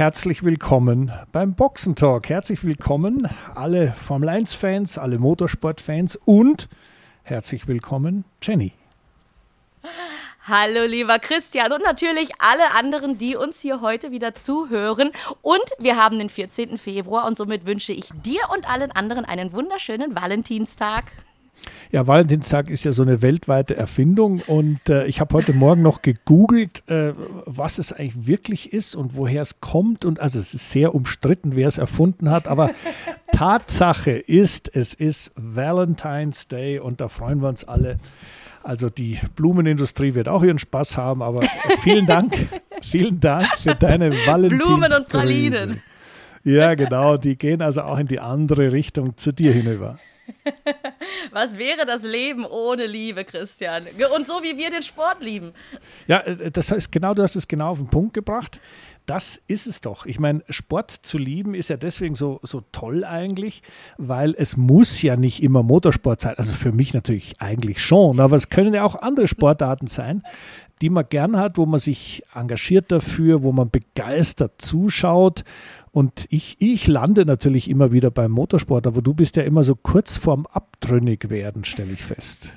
herzlich 0.00 0.42
willkommen 0.42 1.12
beim 1.30 1.54
Boxentalk. 1.54 2.30
Herzlich 2.30 2.64
willkommen 2.64 3.28
alle 3.54 3.92
Formel 3.92 4.30
1-Fans, 4.30 4.96
alle 4.96 5.18
Motorsport-Fans 5.18 6.18
und 6.24 6.70
herzlich 7.22 7.68
willkommen 7.68 8.24
Jenny. 8.40 8.72
Hallo 10.48 10.86
lieber 10.86 11.18
Christian 11.18 11.70
und 11.72 11.82
natürlich 11.82 12.30
alle 12.38 12.72
anderen, 12.74 13.18
die 13.18 13.36
uns 13.36 13.60
hier 13.60 13.82
heute 13.82 14.10
wieder 14.10 14.34
zuhören. 14.34 15.10
Und 15.42 15.64
wir 15.78 15.96
haben 15.96 16.18
den 16.18 16.30
14. 16.30 16.78
Februar 16.78 17.26
und 17.26 17.36
somit 17.36 17.66
wünsche 17.66 17.92
ich 17.92 18.08
dir 18.24 18.40
und 18.54 18.66
allen 18.70 18.92
anderen 18.92 19.26
einen 19.26 19.52
wunderschönen 19.52 20.16
Valentinstag. 20.16 21.12
Ja, 21.92 22.06
Valentinstag 22.06 22.70
ist 22.70 22.84
ja 22.84 22.92
so 22.92 23.02
eine 23.02 23.20
weltweite 23.20 23.76
Erfindung 23.76 24.40
und 24.46 24.88
äh, 24.88 25.06
ich 25.06 25.20
habe 25.20 25.34
heute 25.34 25.52
Morgen 25.52 25.82
noch 25.82 26.02
gegoogelt, 26.02 26.88
äh, 26.88 27.14
was 27.46 27.78
es 27.78 27.92
eigentlich 27.92 28.26
wirklich 28.28 28.72
ist 28.72 28.94
und 28.94 29.16
woher 29.16 29.40
es 29.40 29.60
kommt. 29.60 30.04
Und 30.04 30.20
also 30.20 30.38
es 30.38 30.54
ist 30.54 30.70
sehr 30.70 30.94
umstritten, 30.94 31.56
wer 31.56 31.66
es 31.66 31.78
erfunden 31.78 32.30
hat, 32.30 32.46
aber 32.46 32.70
Tatsache 33.32 34.12
ist, 34.12 34.70
es 34.74 34.94
ist 34.94 35.32
Valentine's 35.34 36.46
Day 36.46 36.78
und 36.78 37.00
da 37.00 37.08
freuen 37.08 37.40
wir 37.42 37.48
uns 37.48 37.64
alle. 37.64 37.96
Also 38.62 38.88
die 38.88 39.18
Blumenindustrie 39.36 40.14
wird 40.14 40.28
auch 40.28 40.42
ihren 40.42 40.58
Spaß 40.58 40.96
haben, 40.96 41.22
aber 41.22 41.40
vielen 41.82 42.06
Dank, 42.06 42.36
vielen 42.82 43.18
Dank 43.18 43.48
für 43.58 43.74
deine 43.74 44.12
Valentins 44.26 44.62
Blumen 44.62 44.92
und 44.92 45.08
Pralinen. 45.08 45.82
Ja, 46.44 46.74
genau, 46.74 47.16
die 47.16 47.36
gehen 47.36 47.62
also 47.62 47.82
auch 47.82 47.98
in 47.98 48.06
die 48.06 48.20
andere 48.20 48.72
Richtung 48.72 49.16
zu 49.16 49.32
dir 49.32 49.52
hinüber. 49.52 49.98
Was 51.32 51.58
wäre 51.58 51.86
das 51.86 52.02
Leben 52.02 52.44
ohne 52.44 52.86
Liebe, 52.86 53.24
Christian? 53.24 53.86
Und 54.16 54.26
so 54.26 54.42
wie 54.42 54.56
wir 54.56 54.70
den 54.70 54.82
Sport 54.82 55.22
lieben. 55.22 55.52
Ja, 56.06 56.20
äh, 56.20 56.50
das 56.50 56.70
heißt, 56.70 56.92
genau, 56.92 57.14
du 57.14 57.22
hast 57.22 57.36
es 57.36 57.48
genau 57.48 57.70
auf 57.70 57.78
den 57.78 57.88
Punkt 57.88 58.14
gebracht. 58.14 58.60
Das 59.06 59.42
ist 59.48 59.66
es 59.66 59.80
doch. 59.80 60.06
Ich 60.06 60.20
meine, 60.20 60.42
Sport 60.48 60.90
zu 60.90 61.18
lieben 61.18 61.54
ist 61.54 61.68
ja 61.68 61.76
deswegen 61.76 62.14
so, 62.14 62.38
so 62.42 62.62
toll 62.70 63.04
eigentlich, 63.04 63.62
weil 63.98 64.34
es 64.38 64.56
muss 64.56 65.02
ja 65.02 65.16
nicht 65.16 65.42
immer 65.42 65.62
Motorsport 65.62 66.20
sein. 66.20 66.34
Also 66.36 66.54
für 66.54 66.70
mich 66.70 66.94
natürlich 66.94 67.40
eigentlich 67.40 67.82
schon, 67.82 68.20
aber 68.20 68.36
es 68.36 68.50
können 68.50 68.72
ja 68.72 68.84
auch 68.84 68.94
andere 68.94 69.26
Sportarten 69.26 69.88
sein, 69.88 70.22
die 70.80 70.90
man 70.90 71.06
gern 71.08 71.36
hat, 71.36 71.58
wo 71.58 71.66
man 71.66 71.80
sich 71.80 72.22
engagiert 72.34 72.92
dafür, 72.92 73.42
wo 73.42 73.52
man 73.52 73.70
begeistert 73.70 74.62
zuschaut 74.62 75.44
und 75.92 76.26
ich, 76.30 76.56
ich 76.60 76.86
lande 76.86 77.26
natürlich 77.26 77.68
immer 77.68 77.92
wieder 77.92 78.10
beim 78.10 78.30
Motorsport, 78.30 78.86
aber 78.86 79.02
du 79.02 79.14
bist 79.14 79.36
ja 79.36 79.42
immer 79.42 79.64
so 79.64 79.74
kurz 79.74 80.16
vorm 80.16 80.46
Abtrünnig 80.46 81.30
werden, 81.30 81.64
stelle 81.64 81.92
ich 81.92 82.02
fest. 82.02 82.56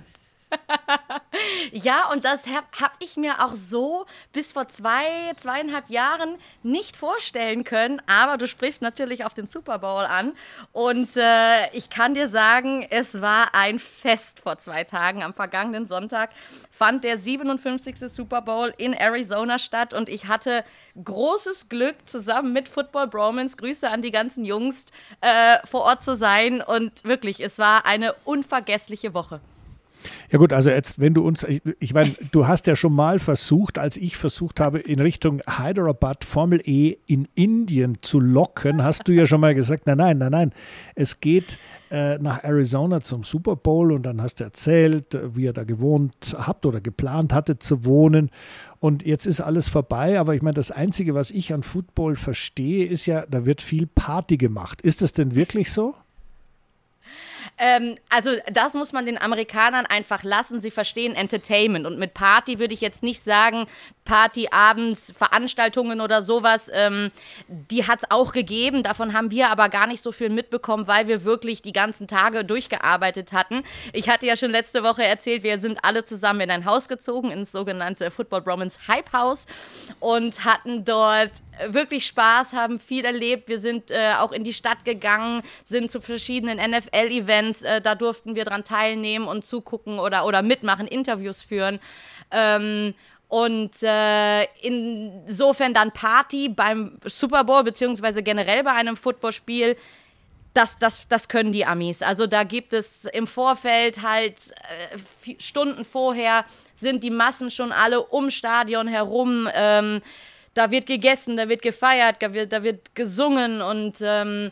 ja, 1.71 2.09
und 2.11 2.25
das 2.25 2.47
habe 2.47 2.65
hab 2.79 2.93
ich 2.99 3.17
mir 3.17 3.43
auch 3.43 3.53
so 3.53 4.05
bis 4.31 4.51
vor 4.51 4.67
zwei, 4.67 5.33
zweieinhalb 5.35 5.89
Jahren 5.89 6.37
nicht 6.61 6.97
vorstellen 6.97 7.63
können. 7.63 8.01
Aber 8.07 8.37
du 8.37 8.47
sprichst 8.47 8.81
natürlich 8.81 9.25
auf 9.25 9.33
den 9.33 9.45
Super 9.45 9.79
Bowl 9.79 10.05
an. 10.05 10.33
Und 10.71 11.15
äh, 11.17 11.69
ich 11.73 11.89
kann 11.89 12.13
dir 12.13 12.29
sagen, 12.29 12.85
es 12.89 13.21
war 13.21 13.53
ein 13.53 13.79
Fest 13.79 14.39
vor 14.39 14.57
zwei 14.57 14.83
Tagen. 14.83 15.23
Am 15.23 15.33
vergangenen 15.33 15.85
Sonntag 15.85 16.31
fand 16.71 17.03
der 17.03 17.17
57. 17.17 17.99
Super 17.99 18.41
Bowl 18.41 18.73
in 18.77 18.93
Arizona 18.93 19.59
statt. 19.59 19.93
Und 19.93 20.09
ich 20.09 20.27
hatte 20.27 20.63
großes 21.03 21.69
Glück, 21.69 21.95
zusammen 22.05 22.53
mit 22.53 22.67
Football 22.67 23.07
Bromance, 23.07 23.57
Grüße 23.57 23.89
an 23.89 24.01
die 24.01 24.11
ganzen 24.11 24.45
Jungs, 24.45 24.85
äh, 25.21 25.57
vor 25.65 25.81
Ort 25.81 26.03
zu 26.03 26.15
sein. 26.15 26.61
Und 26.61 27.03
wirklich, 27.03 27.39
es 27.39 27.59
war 27.59 27.85
eine 27.85 28.13
unvergessliche 28.25 29.13
Woche. 29.13 29.41
Ja 30.31 30.39
gut, 30.39 30.53
also 30.53 30.69
jetzt, 30.69 30.99
wenn 30.99 31.13
du 31.13 31.25
uns, 31.25 31.43
ich, 31.43 31.61
ich 31.79 31.93
meine, 31.93 32.13
du 32.31 32.47
hast 32.47 32.67
ja 32.67 32.75
schon 32.75 32.93
mal 32.93 33.19
versucht, 33.19 33.77
als 33.77 33.97
ich 33.97 34.17
versucht 34.17 34.59
habe, 34.59 34.79
in 34.79 34.99
Richtung 34.99 35.41
Hyderabad 35.47 36.23
Formel 36.23 36.61
E 36.65 36.97
in 37.07 37.27
Indien 37.35 37.97
zu 38.01 38.19
locken, 38.19 38.83
hast 38.83 39.07
du 39.07 39.13
ja 39.13 39.25
schon 39.25 39.41
mal 39.41 39.55
gesagt, 39.55 39.87
nein, 39.87 39.97
nein, 39.97 40.17
nein, 40.17 40.31
nein, 40.31 40.53
es 40.95 41.19
geht 41.19 41.59
äh, 41.91 42.17
nach 42.17 42.43
Arizona 42.43 43.01
zum 43.01 43.23
Super 43.23 43.55
Bowl 43.55 43.91
und 43.91 44.03
dann 44.03 44.21
hast 44.21 44.39
du 44.39 44.45
erzählt, 44.45 45.17
wie 45.35 45.43
ihr 45.43 45.53
da 45.53 45.63
gewohnt 45.63 46.35
habt 46.35 46.65
oder 46.65 46.81
geplant 46.81 47.33
hattet 47.33 47.61
zu 47.61 47.85
wohnen. 47.85 48.31
Und 48.79 49.05
jetzt 49.05 49.27
ist 49.27 49.41
alles 49.41 49.69
vorbei, 49.69 50.19
aber 50.19 50.35
ich 50.35 50.41
meine, 50.41 50.55
das 50.55 50.71
Einzige, 50.71 51.13
was 51.13 51.31
ich 51.31 51.53
an 51.53 51.63
Football 51.63 52.15
verstehe, 52.15 52.87
ist 52.87 53.05
ja, 53.05 53.25
da 53.27 53.45
wird 53.45 53.61
viel 53.61 53.87
Party 53.87 54.37
gemacht. 54.37 54.81
Ist 54.81 55.01
das 55.01 55.13
denn 55.13 55.35
wirklich 55.35 55.71
so? 55.71 55.93
Ähm, 57.57 57.95
also 58.09 58.31
das 58.51 58.73
muss 58.73 58.93
man 58.93 59.05
den 59.05 59.21
Amerikanern 59.21 59.85
einfach 59.85 60.23
lassen. 60.23 60.59
Sie 60.59 60.71
verstehen 60.71 61.15
Entertainment. 61.15 61.85
Und 61.85 61.99
mit 61.99 62.13
Party 62.13 62.59
würde 62.59 62.73
ich 62.73 62.81
jetzt 62.81 63.03
nicht 63.03 63.23
sagen, 63.23 63.65
Party 64.05 64.49
abends, 64.51 65.13
Veranstaltungen 65.15 66.01
oder 66.01 66.21
sowas. 66.21 66.69
Ähm, 66.73 67.11
die 67.47 67.87
hat 67.87 67.99
es 68.03 68.11
auch 68.11 68.33
gegeben. 68.33 68.83
Davon 68.83 69.13
haben 69.13 69.31
wir 69.31 69.49
aber 69.49 69.69
gar 69.69 69.87
nicht 69.87 70.01
so 70.01 70.11
viel 70.11 70.29
mitbekommen, 70.29 70.87
weil 70.87 71.07
wir 71.07 71.23
wirklich 71.23 71.61
die 71.61 71.73
ganzen 71.73 72.07
Tage 72.07 72.43
durchgearbeitet 72.43 73.33
hatten. 73.33 73.63
Ich 73.93 74.09
hatte 74.09 74.25
ja 74.25 74.35
schon 74.35 74.51
letzte 74.51 74.83
Woche 74.83 75.03
erzählt, 75.03 75.43
wir 75.43 75.59
sind 75.59 75.79
alle 75.83 76.03
zusammen 76.03 76.41
in 76.41 76.51
ein 76.51 76.65
Haus 76.65 76.87
gezogen, 76.87 77.31
ins 77.31 77.51
sogenannte 77.51 78.11
Football 78.11 78.41
Bromans 78.41 78.79
Hype 78.87 79.11
House 79.13 79.45
und 79.99 80.43
hatten 80.45 80.83
dort 80.85 81.31
wirklich 81.67 82.05
Spaß, 82.05 82.53
haben 82.53 82.79
viel 82.79 83.05
erlebt. 83.05 83.47
Wir 83.47 83.59
sind 83.59 83.91
äh, 83.91 84.13
auch 84.19 84.31
in 84.31 84.43
die 84.43 84.53
Stadt 84.53 84.85
gegangen, 84.85 85.41
sind 85.63 85.91
zu 85.91 86.01
verschiedenen 86.01 86.57
NFL-Events. 86.57 87.32
Äh, 87.41 87.81
da 87.81 87.95
durften 87.95 88.35
wir 88.35 88.45
dran 88.45 88.63
teilnehmen 88.63 89.27
und 89.27 89.43
zugucken 89.45 89.99
oder, 89.99 90.25
oder 90.25 90.41
mitmachen, 90.41 90.87
Interviews 90.87 91.41
führen. 91.43 91.79
Ähm, 92.31 92.93
und 93.27 93.81
äh, 93.81 94.43
insofern 94.61 95.73
dann 95.73 95.91
Party 95.91 96.49
beim 96.49 96.99
Super 97.05 97.43
Bowl, 97.43 97.63
beziehungsweise 97.63 98.21
generell 98.21 98.63
bei 98.63 98.73
einem 98.73 98.95
Footballspiel, 98.95 99.75
das, 100.53 100.77
das, 100.77 101.07
das 101.07 101.27
können 101.27 101.51
die 101.51 101.65
Amis. 101.65 102.03
Also 102.03 102.27
da 102.27 102.43
gibt 102.43 102.73
es 102.73 103.05
im 103.05 103.25
Vorfeld 103.25 104.03
halt 104.03 104.51
äh, 105.25 105.35
Stunden 105.39 105.83
vorher 105.83 106.45
sind 106.75 107.03
die 107.03 107.09
Massen 107.09 107.49
schon 107.49 107.71
alle 107.71 108.01
um 108.03 108.29
Stadion 108.29 108.87
herum. 108.87 109.49
Ähm, 109.53 110.01
da 110.53 110.69
wird 110.69 110.85
gegessen, 110.85 111.35
da 111.35 111.49
wird 111.49 111.63
gefeiert, 111.63 112.17
da 112.19 112.33
wird, 112.33 112.53
da 112.53 112.61
wird 112.61 112.93
gesungen 112.93 113.61
und 113.61 113.97
ähm, 114.03 114.51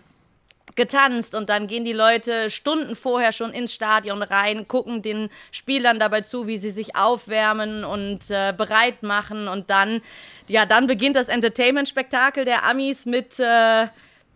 getanzt 0.76 1.36
und 1.36 1.50
dann 1.50 1.68
gehen 1.68 1.86
die 1.86 1.94
Leute 1.94 2.50
Stunden 2.50 2.96
vorher 2.96 3.32
schon 3.32 3.52
ins 3.52 3.74
Stadion 3.74 4.24
rein, 4.24 4.68
gucken 4.68 5.02
den 5.02 5.30
Spielern 5.52 6.00
dabei 6.00 6.22
zu, 6.22 6.48
wie 6.48 6.58
sie 6.58 6.70
sich 6.70 6.96
aufwärmen 6.96 7.84
und 7.84 8.30
äh, 8.30 8.54
bereit 8.56 9.04
machen 9.04 9.48
und 9.48 9.70
dann, 9.70 10.02
ja, 10.48 10.66
dann 10.66 10.88
beginnt 10.88 11.16
das 11.16 11.30
Entertainment-Spektakel 11.30 12.46
der 12.46 12.64
Amis 12.64 13.06
mit, 13.06 13.40
äh, 13.40 13.88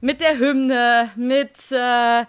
mit 0.02 0.22
der 0.22 0.38
Hymne, 0.38 1.12
mit 1.16 1.72
äh, 1.72 2.26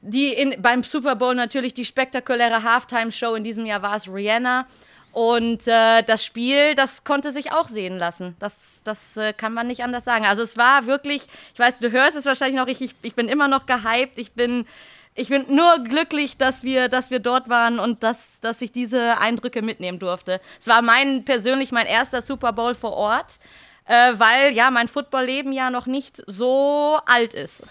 die 0.00 0.28
in, 0.28 0.60
beim 0.60 0.82
Super 0.82 1.16
Bowl 1.16 1.34
natürlich 1.34 1.72
die 1.72 1.84
spektakuläre 1.84 2.62
Halftime-Show. 2.62 3.34
In 3.34 3.44
diesem 3.44 3.64
Jahr 3.64 3.82
war 3.82 3.96
es 3.96 4.12
Rihanna. 4.12 4.66
Und 5.14 5.68
äh, 5.68 6.02
das 6.02 6.24
Spiel, 6.24 6.74
das 6.74 7.04
konnte 7.04 7.30
sich 7.30 7.52
auch 7.52 7.68
sehen 7.68 7.98
lassen. 7.98 8.34
Das, 8.40 8.80
das 8.82 9.16
äh, 9.16 9.32
kann 9.32 9.54
man 9.54 9.68
nicht 9.68 9.84
anders 9.84 10.04
sagen. 10.04 10.26
Also 10.26 10.42
es 10.42 10.56
war 10.56 10.86
wirklich, 10.86 11.28
ich 11.52 11.58
weiß, 11.60 11.78
du 11.78 11.92
hörst 11.92 12.16
es 12.16 12.26
wahrscheinlich 12.26 12.60
noch, 12.60 12.66
ich, 12.66 12.80
ich, 12.80 12.96
ich 13.00 13.14
bin 13.14 13.28
immer 13.28 13.46
noch 13.46 13.66
gehypt. 13.66 14.18
Ich 14.18 14.32
bin, 14.32 14.66
ich 15.14 15.28
bin 15.28 15.46
nur 15.54 15.84
glücklich, 15.84 16.36
dass 16.36 16.64
wir, 16.64 16.88
dass 16.88 17.12
wir 17.12 17.20
dort 17.20 17.48
waren 17.48 17.78
und 17.78 18.02
dass, 18.02 18.40
dass 18.40 18.60
ich 18.60 18.72
diese 18.72 19.18
Eindrücke 19.18 19.62
mitnehmen 19.62 20.00
durfte. 20.00 20.40
Es 20.58 20.66
war 20.66 20.82
mein 20.82 21.24
persönlich 21.24 21.70
mein 21.70 21.86
erster 21.86 22.20
Super 22.20 22.52
Bowl 22.52 22.74
vor 22.74 22.94
Ort, 22.94 23.38
äh, 23.86 24.14
weil 24.14 24.52
ja 24.52 24.72
mein 24.72 24.88
Footballleben 24.88 25.52
ja 25.52 25.70
noch 25.70 25.86
nicht 25.86 26.24
so 26.26 26.98
alt 27.06 27.34
ist. 27.34 27.62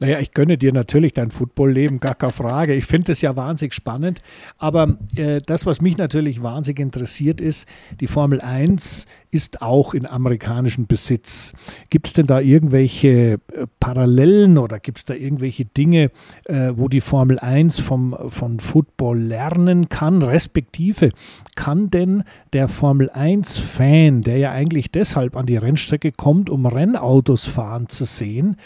Naja, 0.00 0.20
ich 0.20 0.32
gönne 0.32 0.56
dir 0.56 0.72
natürlich 0.72 1.12
dein 1.12 1.30
Footballleben, 1.30 1.98
gar 1.98 2.14
keine 2.14 2.32
Frage. 2.32 2.74
Ich 2.74 2.86
finde 2.86 3.12
es 3.12 3.20
ja 3.20 3.34
wahnsinnig 3.34 3.74
spannend. 3.74 4.20
Aber 4.56 4.96
äh, 5.16 5.40
das, 5.44 5.66
was 5.66 5.80
mich 5.80 5.96
natürlich 5.96 6.42
wahnsinnig 6.42 6.80
interessiert, 6.80 7.40
ist, 7.40 7.68
die 8.00 8.06
Formel 8.06 8.40
1 8.40 9.06
ist 9.30 9.60
auch 9.60 9.94
in 9.94 10.08
amerikanischem 10.08 10.86
Besitz. 10.86 11.52
Gibt 11.90 12.06
es 12.06 12.12
denn 12.12 12.26
da 12.26 12.40
irgendwelche 12.40 13.08
äh, 13.08 13.66
Parallelen 13.80 14.56
oder 14.56 14.78
gibt 14.78 14.98
es 14.98 15.04
da 15.04 15.14
irgendwelche 15.14 15.64
Dinge, 15.64 16.10
äh, 16.44 16.72
wo 16.74 16.88
die 16.88 17.00
Formel 17.00 17.38
1 17.38 17.80
vom, 17.80 18.16
von 18.28 18.60
Football 18.60 19.18
lernen 19.18 19.88
kann? 19.88 20.22
Respektive, 20.22 21.10
kann 21.56 21.90
denn 21.90 22.22
der 22.52 22.68
Formel 22.68 23.10
1-Fan, 23.10 24.22
der 24.22 24.38
ja 24.38 24.52
eigentlich 24.52 24.90
deshalb 24.92 25.36
an 25.36 25.46
die 25.46 25.56
Rennstrecke 25.56 26.12
kommt, 26.12 26.50
um 26.50 26.66
Rennautos 26.66 27.46
fahren 27.46 27.88
zu 27.88 28.04
sehen, 28.04 28.56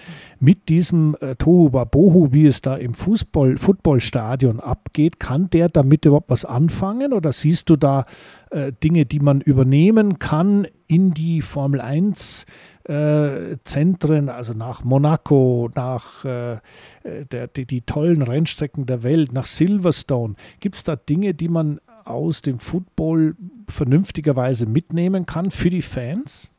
mit 0.42 0.68
diesem 0.68 1.16
äh, 1.20 1.36
Tohu 1.36 1.72
Wabohu, 1.72 2.32
wie 2.32 2.46
es 2.46 2.62
da 2.62 2.74
im 2.74 2.94
Fußball, 2.94 3.58
Footballstadion 3.58 4.58
abgeht, 4.58 5.20
kann 5.20 5.48
der 5.50 5.68
damit 5.68 6.04
überhaupt 6.04 6.30
was 6.30 6.44
anfangen? 6.44 7.12
Oder 7.12 7.30
siehst 7.30 7.70
du 7.70 7.76
da 7.76 8.06
äh, 8.50 8.72
Dinge, 8.82 9.06
die 9.06 9.20
man 9.20 9.40
übernehmen 9.40 10.18
kann 10.18 10.66
in 10.88 11.14
die 11.14 11.42
Formel 11.42 11.80
1 11.80 12.44
äh, 12.88 13.56
Zentren, 13.62 14.28
also 14.28 14.52
nach 14.52 14.82
Monaco, 14.82 15.70
nach 15.76 16.24
äh, 16.24 16.58
der, 17.04 17.46
die, 17.46 17.64
die, 17.64 17.82
tollen 17.82 18.22
Rennstrecken 18.22 18.84
der 18.84 19.04
Welt, 19.04 19.32
nach 19.32 19.46
Silverstone. 19.46 20.34
Gibt 20.58 20.74
es 20.74 20.82
da 20.82 20.96
Dinge, 20.96 21.34
die 21.34 21.48
man 21.48 21.80
aus 22.04 22.42
dem 22.42 22.58
Football 22.58 23.36
vernünftigerweise 23.68 24.66
mitnehmen 24.66 25.24
kann 25.24 25.52
für 25.52 25.70
die 25.70 25.82
Fans? 25.82 26.50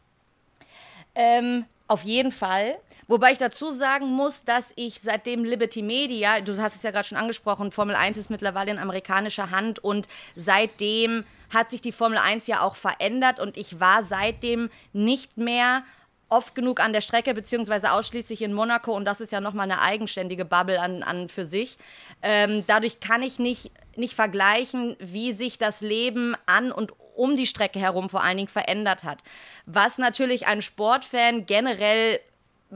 Ähm, 1.16 1.66
Auf 1.94 2.02
jeden 2.02 2.32
Fall. 2.32 2.80
Wobei 3.08 3.34
ich 3.34 3.38
dazu 3.38 3.70
sagen 3.70 4.08
muss, 4.08 4.44
dass 4.46 4.74
ich 4.76 5.00
seitdem 5.00 5.44
Liberty 5.44 5.84
Media, 5.84 6.42
du 6.42 6.60
hast 6.60 6.76
es 6.76 6.82
ja 6.82 6.90
gerade 6.90 7.08
schon 7.08 7.20
angesprochen, 7.20 7.72
Formel 7.72 7.96
1 7.96 8.18
ist 8.18 8.32
mittlerweile 8.32 8.72
in 8.72 8.80
amerikanischer 8.80 9.52
Hand 9.52 9.78
und 9.78 10.08
seitdem 10.36 11.24
hat 11.52 11.70
sich 11.70 11.82
die 11.82 11.92
Formel 11.92 12.18
1 12.18 12.48
ja 12.48 12.62
auch 12.62 12.78
verändert 12.78 13.40
und 13.40 13.58
ich 13.58 13.80
war 13.80 14.02
seitdem 14.02 14.72
nicht 14.92 15.38
mehr 15.38 15.84
oft 16.30 16.56
genug 16.56 16.80
an 16.80 16.94
der 16.94 17.02
Strecke, 17.02 17.36
beziehungsweise 17.36 17.92
ausschließlich 17.92 18.42
in 18.42 18.54
Monaco 18.54 18.98
und 18.98 19.06
das 19.06 19.22
ist 19.22 19.32
ja 19.32 19.40
nochmal 19.40 19.70
eine 19.70 19.80
eigenständige 19.80 20.46
Bubble 20.46 20.82
an, 20.82 21.04
an 21.04 21.30
für 21.30 21.46
sich. 21.46 21.78
Ähm, 22.24 22.64
dadurch 22.66 23.02
kann 23.02 23.22
ich 23.22 23.38
nicht, 23.38 23.70
nicht 23.96 24.16
vergleichen, 24.16 24.96
wie 24.98 25.32
sich 25.32 25.60
das 25.60 25.82
Leben 25.82 26.36
an 26.48 26.72
und 26.72 26.92
um 27.16 27.36
die 27.36 27.48
Strecke 27.48 27.80
herum 27.80 28.10
vor 28.10 28.24
allen 28.24 28.38
Dingen 28.38 28.50
verändert 28.50 29.04
hat. 29.04 29.20
Was 29.66 29.98
natürlich 29.98 30.48
ein 30.48 30.62
Sportfan 30.62 31.46
generell 31.46 32.20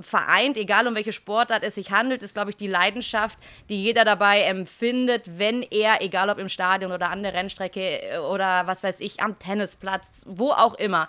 vereint, 0.01 0.57
egal 0.57 0.87
um 0.87 0.95
welche 0.95 1.11
Sportart 1.11 1.63
es 1.63 1.75
sich 1.75 1.91
handelt, 1.91 2.21
ist, 2.21 2.33
glaube 2.33 2.51
ich, 2.51 2.57
die 2.57 2.67
Leidenschaft, 2.67 3.39
die 3.69 3.81
jeder 3.81 4.05
dabei 4.05 4.41
empfindet, 4.41 5.39
wenn 5.39 5.63
er, 5.63 6.01
egal 6.01 6.29
ob 6.29 6.37
im 6.37 6.49
Stadion 6.49 6.91
oder 6.91 7.09
an 7.09 7.23
der 7.23 7.33
Rennstrecke 7.33 8.01
äh, 8.01 8.17
oder 8.17 8.67
was 8.67 8.83
weiß 8.83 8.99
ich, 8.99 9.21
am 9.21 9.39
Tennisplatz, 9.39 10.23
wo 10.27 10.51
auch 10.51 10.75
immer, 10.75 11.07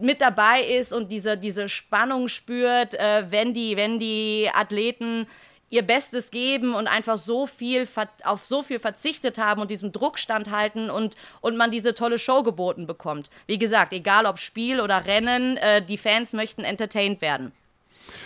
mit 0.00 0.20
dabei 0.20 0.62
ist 0.62 0.92
und 0.92 1.10
diese, 1.10 1.36
diese 1.36 1.68
Spannung 1.68 2.28
spürt, 2.28 2.94
äh, 2.94 3.30
wenn, 3.30 3.54
die, 3.54 3.76
wenn 3.76 3.98
die 3.98 4.48
Athleten 4.52 5.26
ihr 5.70 5.82
Bestes 5.82 6.32
geben 6.32 6.74
und 6.74 6.88
einfach 6.88 7.16
so 7.16 7.46
viel 7.46 7.86
auf 8.24 8.44
so 8.44 8.62
viel 8.62 8.80
verzichtet 8.80 9.38
haben 9.38 9.60
und 9.60 9.70
diesem 9.70 9.92
Druck 9.92 10.18
standhalten 10.18 10.90
und, 10.90 11.16
und 11.40 11.56
man 11.56 11.70
diese 11.70 11.94
tolle 11.94 12.18
Show 12.18 12.42
geboten 12.42 12.86
bekommt. 12.86 13.30
Wie 13.46 13.58
gesagt, 13.58 13.92
egal 13.92 14.26
ob 14.26 14.38
Spiel 14.38 14.80
oder 14.80 15.06
Rennen, 15.06 15.56
äh, 15.56 15.84
die 15.84 15.96
Fans 15.96 16.32
möchten 16.32 16.64
entertained 16.64 17.20
werden. 17.20 17.52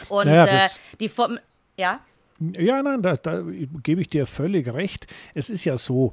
Und 0.09 0.27
naja, 0.27 0.47
äh, 0.47 0.69
die 0.99 1.11
Form, 1.11 1.39
ja? 1.77 2.01
Ja, 2.39 2.83
nein, 2.83 3.03
da, 3.03 3.17
da 3.17 3.43
gebe 3.83 4.01
ich 4.01 4.09
dir 4.09 4.27
völlig 4.27 4.73
recht. 4.73 5.07
Es 5.35 5.51
ist 5.51 5.65
ja 5.67 5.77
so, 5.77 6.13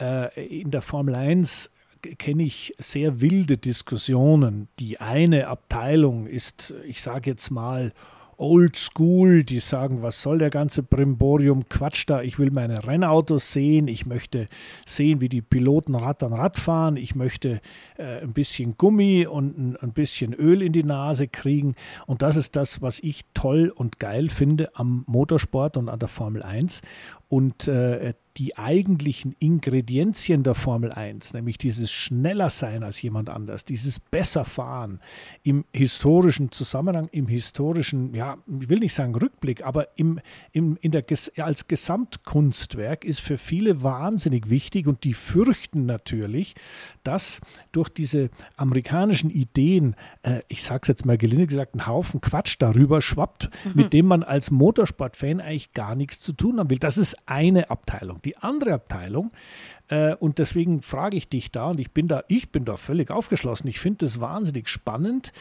äh, 0.00 0.60
in 0.60 0.72
der 0.72 0.82
Formel 0.82 1.14
1 1.14 1.70
kenne 2.18 2.42
ich 2.42 2.74
sehr 2.78 3.20
wilde 3.20 3.56
Diskussionen. 3.56 4.68
Die 4.80 5.00
eine 5.00 5.46
Abteilung 5.46 6.26
ist, 6.26 6.74
ich 6.84 7.00
sage 7.00 7.30
jetzt 7.30 7.50
mal, 7.50 7.92
Old 8.42 8.74
School, 8.76 9.44
die 9.44 9.60
sagen, 9.60 10.02
was 10.02 10.20
soll 10.20 10.38
der 10.38 10.50
ganze 10.50 10.82
Brimborium, 10.82 11.68
Quatsch 11.68 12.04
da, 12.08 12.22
ich 12.22 12.40
will 12.40 12.50
meine 12.50 12.84
Rennautos 12.84 13.52
sehen, 13.52 13.86
ich 13.86 14.04
möchte 14.04 14.46
sehen, 14.84 15.20
wie 15.20 15.28
die 15.28 15.42
Piloten 15.42 15.94
Rad 15.94 16.24
an 16.24 16.32
Rad 16.32 16.58
fahren, 16.58 16.96
ich 16.96 17.14
möchte 17.14 17.60
äh, 17.98 18.20
ein 18.20 18.32
bisschen 18.32 18.76
Gummi 18.76 19.26
und 19.26 19.56
ein, 19.56 19.76
ein, 19.76 19.92
bisschen 19.92 20.34
Öl 20.34 20.60
in 20.60 20.72
die 20.72 20.82
Nase 20.82 21.28
kriegen. 21.28 21.76
Und 22.06 22.22
das 22.22 22.34
ist 22.34 22.56
das, 22.56 22.82
was 22.82 22.98
ich 22.98 23.22
toll 23.32 23.72
und 23.72 24.00
geil 24.00 24.28
finde 24.28 24.74
am 24.74 25.04
Motorsport 25.06 25.76
und 25.76 25.88
an 25.88 26.00
der 26.00 26.08
Formel 26.08 26.42
1 26.42 26.82
und 27.28 27.68
äh, 27.68 28.14
die 28.36 28.56
eigentlichen 28.56 29.34
Ingredienzien 29.38 30.42
der 30.42 30.54
Formel 30.54 30.90
1, 30.92 31.34
nämlich 31.34 31.58
dieses 31.58 31.92
schneller 31.92 32.50
sein 32.50 32.82
als 32.82 33.02
jemand 33.02 33.28
anders, 33.28 33.64
dieses 33.64 34.00
besser 34.00 34.44
fahren 34.44 35.00
im 35.42 35.64
historischen 35.72 36.50
Zusammenhang, 36.50 37.08
im 37.12 37.28
historischen, 37.28 38.14
ja, 38.14 38.38
ich 38.60 38.70
will 38.70 38.78
nicht 38.78 38.94
sagen 38.94 39.14
Rückblick, 39.14 39.64
aber 39.64 39.98
im, 39.98 40.18
im, 40.52 40.78
in 40.80 40.92
der, 40.92 41.04
als 41.38 41.68
Gesamtkunstwerk 41.68 43.04
ist 43.04 43.20
für 43.20 43.36
viele 43.36 43.82
wahnsinnig 43.82 44.48
wichtig 44.48 44.86
und 44.86 45.04
die 45.04 45.14
fürchten 45.14 45.84
natürlich, 45.84 46.54
dass 47.02 47.40
durch 47.72 47.88
diese 47.88 48.30
amerikanischen 48.56 49.30
Ideen, 49.30 49.96
äh, 50.22 50.40
ich 50.48 50.62
sage 50.62 50.80
es 50.82 50.88
jetzt 50.88 51.06
mal 51.06 51.18
gelinde 51.18 51.46
gesagt, 51.46 51.74
ein 51.74 51.86
Haufen 51.86 52.20
Quatsch 52.20 52.56
darüber 52.58 53.00
schwappt, 53.00 53.50
mhm. 53.64 53.72
mit 53.74 53.92
dem 53.92 54.06
man 54.06 54.22
als 54.22 54.50
Motorsportfan 54.50 55.40
eigentlich 55.40 55.72
gar 55.72 55.94
nichts 55.94 56.20
zu 56.20 56.32
tun 56.32 56.58
haben 56.58 56.70
will. 56.70 56.78
Das 56.78 56.98
ist 56.98 57.16
eine 57.26 57.70
Abteilung. 57.70 58.20
Die 58.22 58.36
andere 58.36 58.74
Abteilung, 58.74 59.32
äh, 59.92 60.14
und 60.14 60.38
deswegen 60.38 60.80
frage 60.80 61.18
ich 61.18 61.28
dich 61.28 61.50
da, 61.50 61.68
und 61.70 61.78
ich 61.78 61.90
bin 61.90 62.08
da, 62.08 62.24
ich 62.28 62.50
bin 62.50 62.64
da 62.64 62.78
völlig 62.78 63.10
aufgeschlossen. 63.10 63.68
Ich 63.68 63.78
finde 63.78 64.06
das 64.06 64.20
wahnsinnig 64.20 64.68
spannend. 64.68 65.32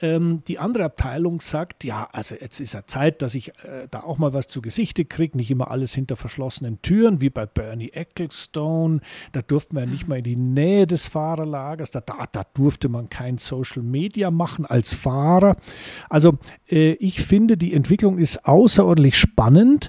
Ähm, 0.00 0.42
die 0.46 0.58
andere 0.58 0.84
Abteilung 0.84 1.40
sagt, 1.40 1.84
ja, 1.84 2.08
also 2.12 2.34
jetzt 2.34 2.60
ist 2.60 2.74
ja 2.74 2.86
Zeit, 2.86 3.22
dass 3.22 3.34
ich 3.34 3.48
äh, 3.64 3.88
da 3.90 4.00
auch 4.00 4.18
mal 4.18 4.32
was 4.32 4.46
zu 4.46 4.62
Gesichte 4.62 5.04
kriege, 5.04 5.36
nicht 5.36 5.50
immer 5.50 5.70
alles 5.70 5.94
hinter 5.94 6.16
verschlossenen 6.16 6.80
Türen, 6.82 7.20
wie 7.20 7.30
bei 7.30 7.46
Bernie 7.46 7.90
Ecclestone. 7.90 9.00
Da 9.32 9.42
durfte 9.42 9.74
man 9.74 9.84
ja 9.84 9.90
nicht 9.90 10.06
mal 10.06 10.18
in 10.18 10.24
die 10.24 10.36
Nähe 10.36 10.86
des 10.86 11.08
Fahrerlagers, 11.08 11.90
da, 11.90 12.00
da, 12.00 12.26
da 12.30 12.42
durfte 12.54 12.88
man 12.88 13.08
kein 13.08 13.38
Social 13.38 13.82
Media 13.82 14.30
machen 14.30 14.66
als 14.66 14.94
Fahrer. 14.94 15.56
Also 16.08 16.38
äh, 16.70 16.92
ich 16.92 17.22
finde, 17.22 17.56
die 17.56 17.74
Entwicklung 17.74 18.18
ist 18.18 18.44
außerordentlich 18.44 19.16
spannend. 19.16 19.88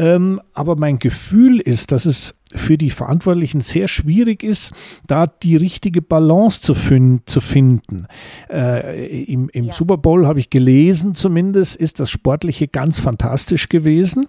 Ähm, 0.00 0.40
aber 0.54 0.76
mein 0.76 0.98
Gefühl 0.98 1.60
ist, 1.60 1.92
dass 1.92 2.06
es 2.06 2.34
für 2.54 2.78
die 2.78 2.88
Verantwortlichen 2.88 3.60
sehr 3.60 3.86
schwierig 3.86 4.42
ist, 4.42 4.72
da 5.06 5.26
die 5.26 5.56
richtige 5.56 6.00
Balance 6.00 6.62
zu, 6.62 6.72
fin 6.72 7.20
zu 7.26 7.42
finden. 7.42 8.06
Äh, 8.48 9.24
Im 9.24 9.50
im 9.50 9.66
ja. 9.66 9.72
Super 9.72 9.98
Bowl 9.98 10.26
habe 10.26 10.40
ich 10.40 10.48
gelesen, 10.48 11.14
zumindest 11.14 11.76
ist 11.76 12.00
das 12.00 12.10
Sportliche 12.10 12.66
ganz 12.66 12.98
fantastisch 12.98 13.68
gewesen. 13.68 14.26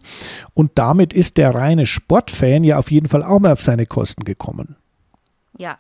Und 0.54 0.72
damit 0.76 1.14
ist 1.14 1.38
der 1.38 1.56
reine 1.56 1.86
Sportfan 1.86 2.66
ja 2.66 2.78
auf 2.78 2.92
jeden 2.92 3.08
Fall 3.08 3.24
auch 3.24 3.40
mal 3.40 3.54
auf 3.54 3.62
seine 3.62 3.86
Kosten 3.86 4.26
gekommen. 4.26 4.76
Ja, 5.58 5.78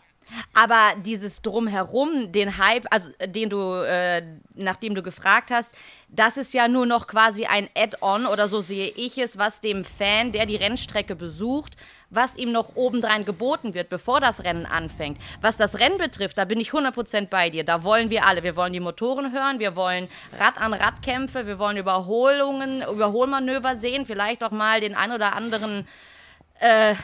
aber 0.53 0.93
dieses 1.03 1.41
Drumherum, 1.41 2.31
den 2.31 2.57
Hype, 2.57 2.85
also 2.91 3.09
den 3.25 3.49
du, 3.49 3.83
äh, 3.83 4.23
nachdem 4.55 4.95
du 4.95 5.03
gefragt 5.03 5.51
hast, 5.51 5.71
das 6.09 6.37
ist 6.37 6.53
ja 6.53 6.67
nur 6.67 6.85
noch 6.85 7.07
quasi 7.07 7.45
ein 7.45 7.69
Add-on 7.75 8.25
oder 8.25 8.47
so 8.47 8.61
sehe 8.61 8.91
ich 8.95 9.17
es, 9.17 9.37
was 9.37 9.61
dem 9.61 9.85
Fan, 9.85 10.31
der 10.31 10.45
die 10.45 10.57
Rennstrecke 10.57 11.15
besucht, 11.15 11.77
was 12.09 12.35
ihm 12.35 12.51
noch 12.51 12.75
obendrein 12.75 13.23
geboten 13.23 13.73
wird, 13.73 13.89
bevor 13.89 14.19
das 14.19 14.43
Rennen 14.43 14.65
anfängt. 14.65 15.17
Was 15.39 15.55
das 15.55 15.79
Rennen 15.79 15.97
betrifft, 15.97 16.37
da 16.37 16.45
bin 16.45 16.59
ich 16.59 16.71
100% 16.71 17.29
bei 17.29 17.49
dir. 17.49 17.63
Da 17.63 17.83
wollen 17.83 18.09
wir 18.09 18.25
alle. 18.25 18.43
Wir 18.43 18.57
wollen 18.57 18.73
die 18.73 18.81
Motoren 18.81 19.31
hören, 19.31 19.59
wir 19.59 19.75
wollen 19.77 20.09
Rad-an-Rad-Kämpfe, 20.37 21.47
wir 21.47 21.57
wollen 21.57 21.77
Überholungen, 21.77 22.81
Überholmanöver 22.81 23.77
sehen, 23.77 24.05
vielleicht 24.05 24.43
auch 24.43 24.51
mal 24.51 24.81
den 24.81 24.93
ein 24.95 25.13
oder 25.13 25.33
anderen. 25.33 25.87
Äh, 26.59 26.95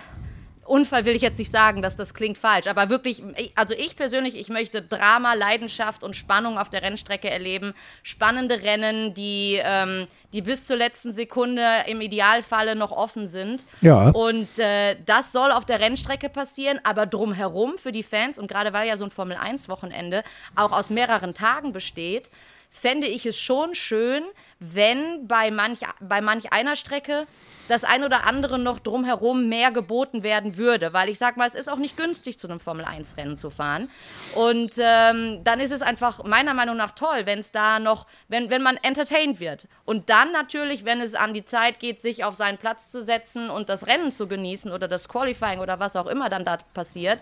Unfall 0.67 1.05
will 1.05 1.15
ich 1.15 1.21
jetzt 1.21 1.39
nicht 1.39 1.51
sagen, 1.51 1.81
dass 1.81 1.95
das 1.95 2.13
klingt 2.13 2.37
falsch, 2.37 2.67
aber 2.67 2.89
wirklich, 2.89 3.23
also 3.55 3.73
ich 3.73 3.95
persönlich, 3.95 4.35
ich 4.35 4.49
möchte 4.49 4.81
Drama, 4.81 5.33
Leidenschaft 5.33 6.03
und 6.03 6.15
Spannung 6.15 6.57
auf 6.57 6.69
der 6.69 6.81
Rennstrecke 6.81 7.29
erleben. 7.29 7.73
Spannende 8.03 8.61
Rennen, 8.61 9.13
die, 9.13 9.59
ähm, 9.63 10.07
die 10.33 10.41
bis 10.41 10.67
zur 10.67 10.77
letzten 10.77 11.11
Sekunde 11.11 11.63
im 11.87 12.01
Idealfalle 12.01 12.75
noch 12.75 12.91
offen 12.91 13.27
sind. 13.27 13.65
Ja. 13.81 14.09
Und 14.09 14.59
äh, 14.59 14.97
das 15.05 15.31
soll 15.31 15.51
auf 15.51 15.65
der 15.65 15.79
Rennstrecke 15.79 16.29
passieren, 16.29 16.79
aber 16.83 17.05
drumherum 17.05 17.77
für 17.77 17.91
die 17.91 18.03
Fans 18.03 18.37
und 18.37 18.47
gerade 18.47 18.73
weil 18.73 18.87
ja 18.87 18.97
so 18.97 19.05
ein 19.05 19.11
Formel-1-Wochenende 19.11 20.23
auch 20.55 20.71
aus 20.71 20.89
mehreren 20.89 21.33
Tagen 21.33 21.71
besteht, 21.71 22.29
fände 22.69 23.07
ich 23.07 23.25
es 23.25 23.39
schon 23.39 23.75
schön, 23.75 24.23
wenn 24.59 25.27
bei 25.27 25.51
manch, 25.51 25.79
bei 25.99 26.21
manch 26.21 26.51
einer 26.51 26.75
Strecke 26.75 27.27
das 27.67 27.83
ein 27.83 28.03
oder 28.03 28.25
andere 28.25 28.57
noch 28.57 28.79
drumherum 28.79 29.49
mehr 29.49 29.71
geboten 29.71 30.23
werden 30.23 30.57
würde. 30.57 30.93
Weil 30.93 31.09
ich 31.09 31.19
sag 31.19 31.37
mal, 31.37 31.45
es 31.45 31.55
ist 31.55 31.69
auch 31.69 31.77
nicht 31.77 31.97
günstig, 31.97 32.39
zu 32.39 32.47
einem 32.47 32.59
Formel-1-Rennen 32.59 33.35
zu 33.35 33.49
fahren. 33.49 33.89
Und 34.35 34.75
ähm, 34.79 35.43
dann 35.43 35.59
ist 35.59 35.71
es 35.71 35.81
einfach 35.81 36.23
meiner 36.23 36.53
Meinung 36.53 36.77
nach 36.77 36.91
toll, 36.91 37.25
wenn 37.25 37.39
es 37.39 37.51
da 37.51 37.79
noch, 37.79 38.07
wenn, 38.29 38.49
wenn 38.49 38.63
man 38.63 38.77
entertained 38.77 39.39
wird. 39.39 39.67
Und 39.85 40.09
dann 40.09 40.31
natürlich, 40.31 40.85
wenn 40.85 41.01
es 41.01 41.13
an 41.13 41.33
die 41.33 41.45
Zeit 41.45 41.79
geht, 41.79 42.01
sich 42.01 42.23
auf 42.23 42.35
seinen 42.35 42.57
Platz 42.57 42.91
zu 42.91 43.01
setzen 43.01 43.49
und 43.49 43.69
das 43.69 43.87
Rennen 43.87 44.11
zu 44.11 44.27
genießen 44.27 44.71
oder 44.71 44.87
das 44.87 45.09
Qualifying 45.09 45.59
oder 45.59 45.79
was 45.79 45.95
auch 45.95 46.07
immer 46.07 46.29
dann 46.29 46.45
da 46.45 46.57
passiert, 46.73 47.19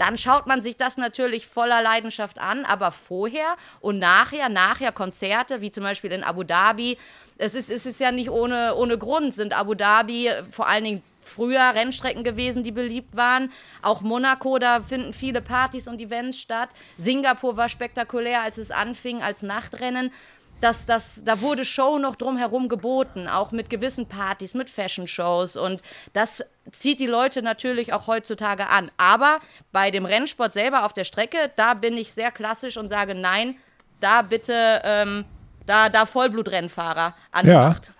dann 0.00 0.16
schaut 0.16 0.46
man 0.46 0.62
sich 0.62 0.76
das 0.76 0.96
natürlich 0.96 1.46
voller 1.46 1.82
Leidenschaft 1.82 2.38
an, 2.38 2.64
aber 2.64 2.90
vorher 2.90 3.56
und 3.80 3.98
nachher, 3.98 4.48
nachher 4.48 4.92
Konzerte, 4.92 5.60
wie 5.60 5.70
zum 5.70 5.84
Beispiel 5.84 6.12
in 6.12 6.24
Abu 6.24 6.42
Dhabi, 6.42 6.96
es 7.36 7.54
ist, 7.54 7.70
es 7.70 7.84
ist 7.84 8.00
ja 8.00 8.10
nicht 8.10 8.30
ohne, 8.30 8.74
ohne 8.76 8.96
Grund, 8.96 9.34
sind 9.34 9.52
Abu 9.52 9.74
Dhabi 9.74 10.30
vor 10.50 10.66
allen 10.66 10.84
Dingen 10.84 11.02
früher 11.20 11.74
Rennstrecken 11.74 12.24
gewesen, 12.24 12.62
die 12.62 12.72
beliebt 12.72 13.14
waren. 13.14 13.52
Auch 13.82 14.00
Monaco, 14.00 14.58
da 14.58 14.80
finden 14.80 15.12
viele 15.12 15.42
Partys 15.42 15.86
und 15.86 16.00
Events 16.00 16.38
statt. 16.38 16.70
Singapur 16.96 17.56
war 17.56 17.68
spektakulär, 17.68 18.42
als 18.42 18.58
es 18.58 18.70
anfing, 18.70 19.22
als 19.22 19.42
Nachtrennen 19.42 20.12
dass 20.60 20.86
das, 20.86 21.22
da 21.24 21.40
wurde 21.40 21.64
Show 21.64 21.98
noch 21.98 22.16
drumherum 22.16 22.68
geboten, 22.68 23.28
auch 23.28 23.52
mit 23.52 23.70
gewissen 23.70 24.06
Partys, 24.06 24.54
mit 24.54 24.70
Fashion-Shows 24.70 25.56
und 25.56 25.82
das 26.12 26.44
zieht 26.72 27.00
die 27.00 27.06
Leute 27.06 27.42
natürlich 27.42 27.92
auch 27.92 28.06
heutzutage 28.06 28.68
an. 28.68 28.90
Aber 28.96 29.40
bei 29.72 29.90
dem 29.90 30.04
Rennsport 30.04 30.52
selber 30.52 30.84
auf 30.84 30.92
der 30.92 31.04
Strecke, 31.04 31.50
da 31.56 31.74
bin 31.74 31.96
ich 31.96 32.12
sehr 32.12 32.30
klassisch 32.30 32.76
und 32.76 32.88
sage 32.88 33.14
nein, 33.14 33.56
da 34.00 34.22
bitte, 34.22 34.80
ähm, 34.84 35.24
da, 35.66 35.88
da 35.88 36.06
Vollblutrennfahrer 36.06 37.14
anmacht. 37.32 37.86
Ja. 37.86 37.94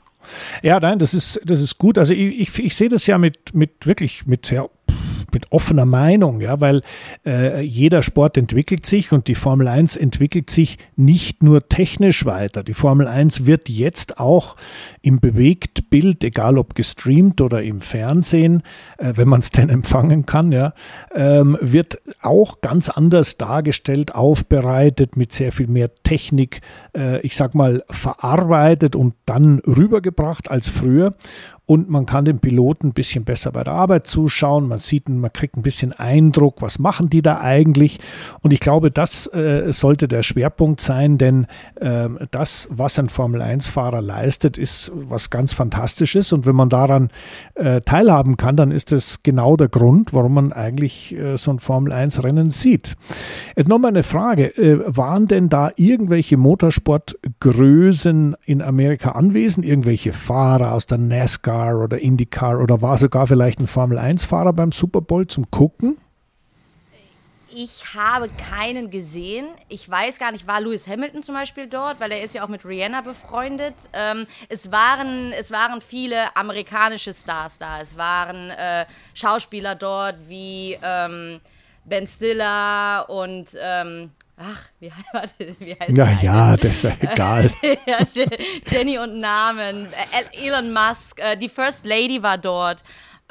Ja, 0.62 0.80
nein, 0.80 0.98
das 0.98 1.14
ist, 1.14 1.40
das 1.44 1.62
ist 1.62 1.78
gut. 1.78 1.96
Also 1.96 2.12
ich, 2.12 2.40
ich, 2.40 2.58
ich 2.58 2.76
sehe 2.76 2.90
das 2.90 3.06
ja 3.06 3.16
mit, 3.16 3.54
mit 3.54 3.86
wirklich 3.86 4.26
mit 4.26 4.44
sehr 4.44 4.68
mit 5.34 5.50
offener 5.52 5.84
Meinung, 5.84 6.40
ja, 6.40 6.60
weil 6.60 6.82
äh, 7.24 7.60
jeder 7.62 8.02
Sport 8.02 8.36
entwickelt 8.36 8.86
sich 8.86 9.12
und 9.12 9.28
die 9.28 9.34
Formel 9.34 9.68
1 9.68 9.96
entwickelt 9.96 10.50
sich 10.50 10.78
nicht 10.96 11.42
nur 11.42 11.68
technisch 11.68 12.24
weiter. 12.24 12.62
Die 12.62 12.74
Formel 12.74 13.06
1 13.06 13.46
wird 13.46 13.68
jetzt 13.68 14.18
auch 14.18 14.56
im 15.02 15.20
Bewegtbild, 15.20 16.22
egal 16.24 16.58
ob 16.58 16.74
gestreamt 16.74 17.40
oder 17.40 17.62
im 17.62 17.80
Fernsehen, 17.80 18.62
äh, 18.98 19.12
wenn 19.16 19.28
man 19.28 19.40
es 19.40 19.50
denn 19.50 19.68
empfangen 19.68 20.26
kann, 20.26 20.52
ja, 20.52 20.72
ähm, 21.14 21.58
wird 21.60 22.00
auch 22.22 22.60
ganz 22.60 22.88
anders 22.88 23.36
dargestellt, 23.36 24.14
aufbereitet, 24.14 25.16
mit 25.16 25.32
sehr 25.32 25.52
viel 25.52 25.68
mehr 25.68 25.90
Technik, 26.02 26.60
äh, 26.96 27.20
ich 27.20 27.36
sag 27.36 27.54
mal, 27.54 27.84
verarbeitet 27.90 28.96
und 28.96 29.14
dann 29.26 29.60
rübergebracht 29.60 30.50
als 30.50 30.68
früher 30.68 31.14
und 31.70 31.88
man 31.88 32.04
kann 32.04 32.24
dem 32.24 32.40
Piloten 32.40 32.88
ein 32.88 32.92
bisschen 32.94 33.22
besser 33.22 33.52
bei 33.52 33.62
der 33.62 33.74
Arbeit 33.74 34.08
zuschauen. 34.08 34.66
Man 34.66 34.80
sieht, 34.80 35.08
man 35.08 35.32
kriegt 35.32 35.56
ein 35.56 35.62
bisschen 35.62 35.92
Eindruck, 35.92 36.62
was 36.62 36.80
machen 36.80 37.08
die 37.10 37.22
da 37.22 37.42
eigentlich. 37.42 38.00
Und 38.42 38.52
ich 38.52 38.58
glaube, 38.58 38.90
das 38.90 39.28
äh, 39.28 39.72
sollte 39.72 40.08
der 40.08 40.24
Schwerpunkt 40.24 40.80
sein, 40.80 41.16
denn 41.16 41.46
äh, 41.76 42.08
das, 42.32 42.66
was 42.72 42.98
ein 42.98 43.08
Formel-1-Fahrer 43.08 44.02
leistet, 44.02 44.58
ist 44.58 44.90
was 44.96 45.30
ganz 45.30 45.52
Fantastisches. 45.52 46.32
Und 46.32 46.44
wenn 46.44 46.56
man 46.56 46.70
daran 46.70 47.08
äh, 47.54 47.82
teilhaben 47.82 48.36
kann, 48.36 48.56
dann 48.56 48.72
ist 48.72 48.90
das 48.90 49.22
genau 49.22 49.56
der 49.56 49.68
Grund, 49.68 50.12
warum 50.12 50.34
man 50.34 50.52
eigentlich 50.52 51.16
äh, 51.16 51.36
so 51.36 51.52
ein 51.52 51.60
Formel-1-Rennen 51.60 52.50
sieht. 52.50 52.96
Jetzt 53.54 53.68
nochmal 53.68 53.90
eine 53.90 54.02
Frage. 54.02 54.46
Äh, 54.58 54.80
waren 54.96 55.28
denn 55.28 55.48
da 55.48 55.70
irgendwelche 55.76 56.36
Motorsportgrößen 56.36 58.34
in 58.44 58.60
Amerika 58.60 59.12
anwesend? 59.12 59.64
Irgendwelche 59.64 60.12
Fahrer 60.12 60.72
aus 60.72 60.86
der 60.86 60.98
NASCAR? 60.98 61.59
NASCAR 61.60 61.78
oder 61.78 61.98
IndyCar 61.98 62.60
oder 62.60 62.80
war 62.82 62.98
sogar 62.98 63.26
vielleicht 63.26 63.60
ein 63.60 63.66
Formel-1-Fahrer 63.66 64.52
beim 64.52 64.72
Super 64.72 65.00
Bowl 65.00 65.26
zum 65.26 65.50
Gucken? 65.50 65.98
Ich 67.52 67.94
habe 67.94 68.28
keinen 68.28 68.90
gesehen. 68.90 69.48
Ich 69.68 69.90
weiß 69.90 70.20
gar 70.20 70.30
nicht, 70.30 70.46
war 70.46 70.60
Lewis 70.60 70.86
Hamilton 70.86 71.22
zum 71.24 71.34
Beispiel 71.34 71.66
dort, 71.66 71.98
weil 71.98 72.12
er 72.12 72.22
ist 72.22 72.32
ja 72.34 72.44
auch 72.44 72.48
mit 72.48 72.64
Rihanna 72.64 73.00
befreundet. 73.00 73.74
Ähm, 73.92 74.26
es, 74.48 74.70
waren, 74.70 75.32
es 75.32 75.50
waren 75.50 75.80
viele 75.80 76.36
amerikanische 76.36 77.12
Stars 77.12 77.58
da. 77.58 77.80
Es 77.80 77.96
waren 77.96 78.50
äh, 78.50 78.86
Schauspieler 79.14 79.74
dort 79.74 80.16
wie 80.28 80.78
ähm, 80.80 81.40
Ben 81.84 82.06
Stiller 82.06 83.10
und 83.10 83.56
ähm, 83.60 84.12
ach, 84.40 84.64
wie, 84.80 84.90
wie 85.58 85.76
heißt 85.78 85.96
Ja, 85.96 86.18
ja, 86.22 86.56
das 86.56 86.76
ist 86.76 86.82
ja 86.84 86.96
egal. 87.00 87.50
Jenny 88.66 88.98
und 88.98 89.20
Namen, 89.20 89.86
äh, 89.92 90.46
Elon 90.46 90.72
Musk, 90.72 91.20
äh, 91.20 91.36
die 91.36 91.48
First 91.48 91.86
Lady 91.86 92.22
war 92.22 92.38
dort. 92.38 92.82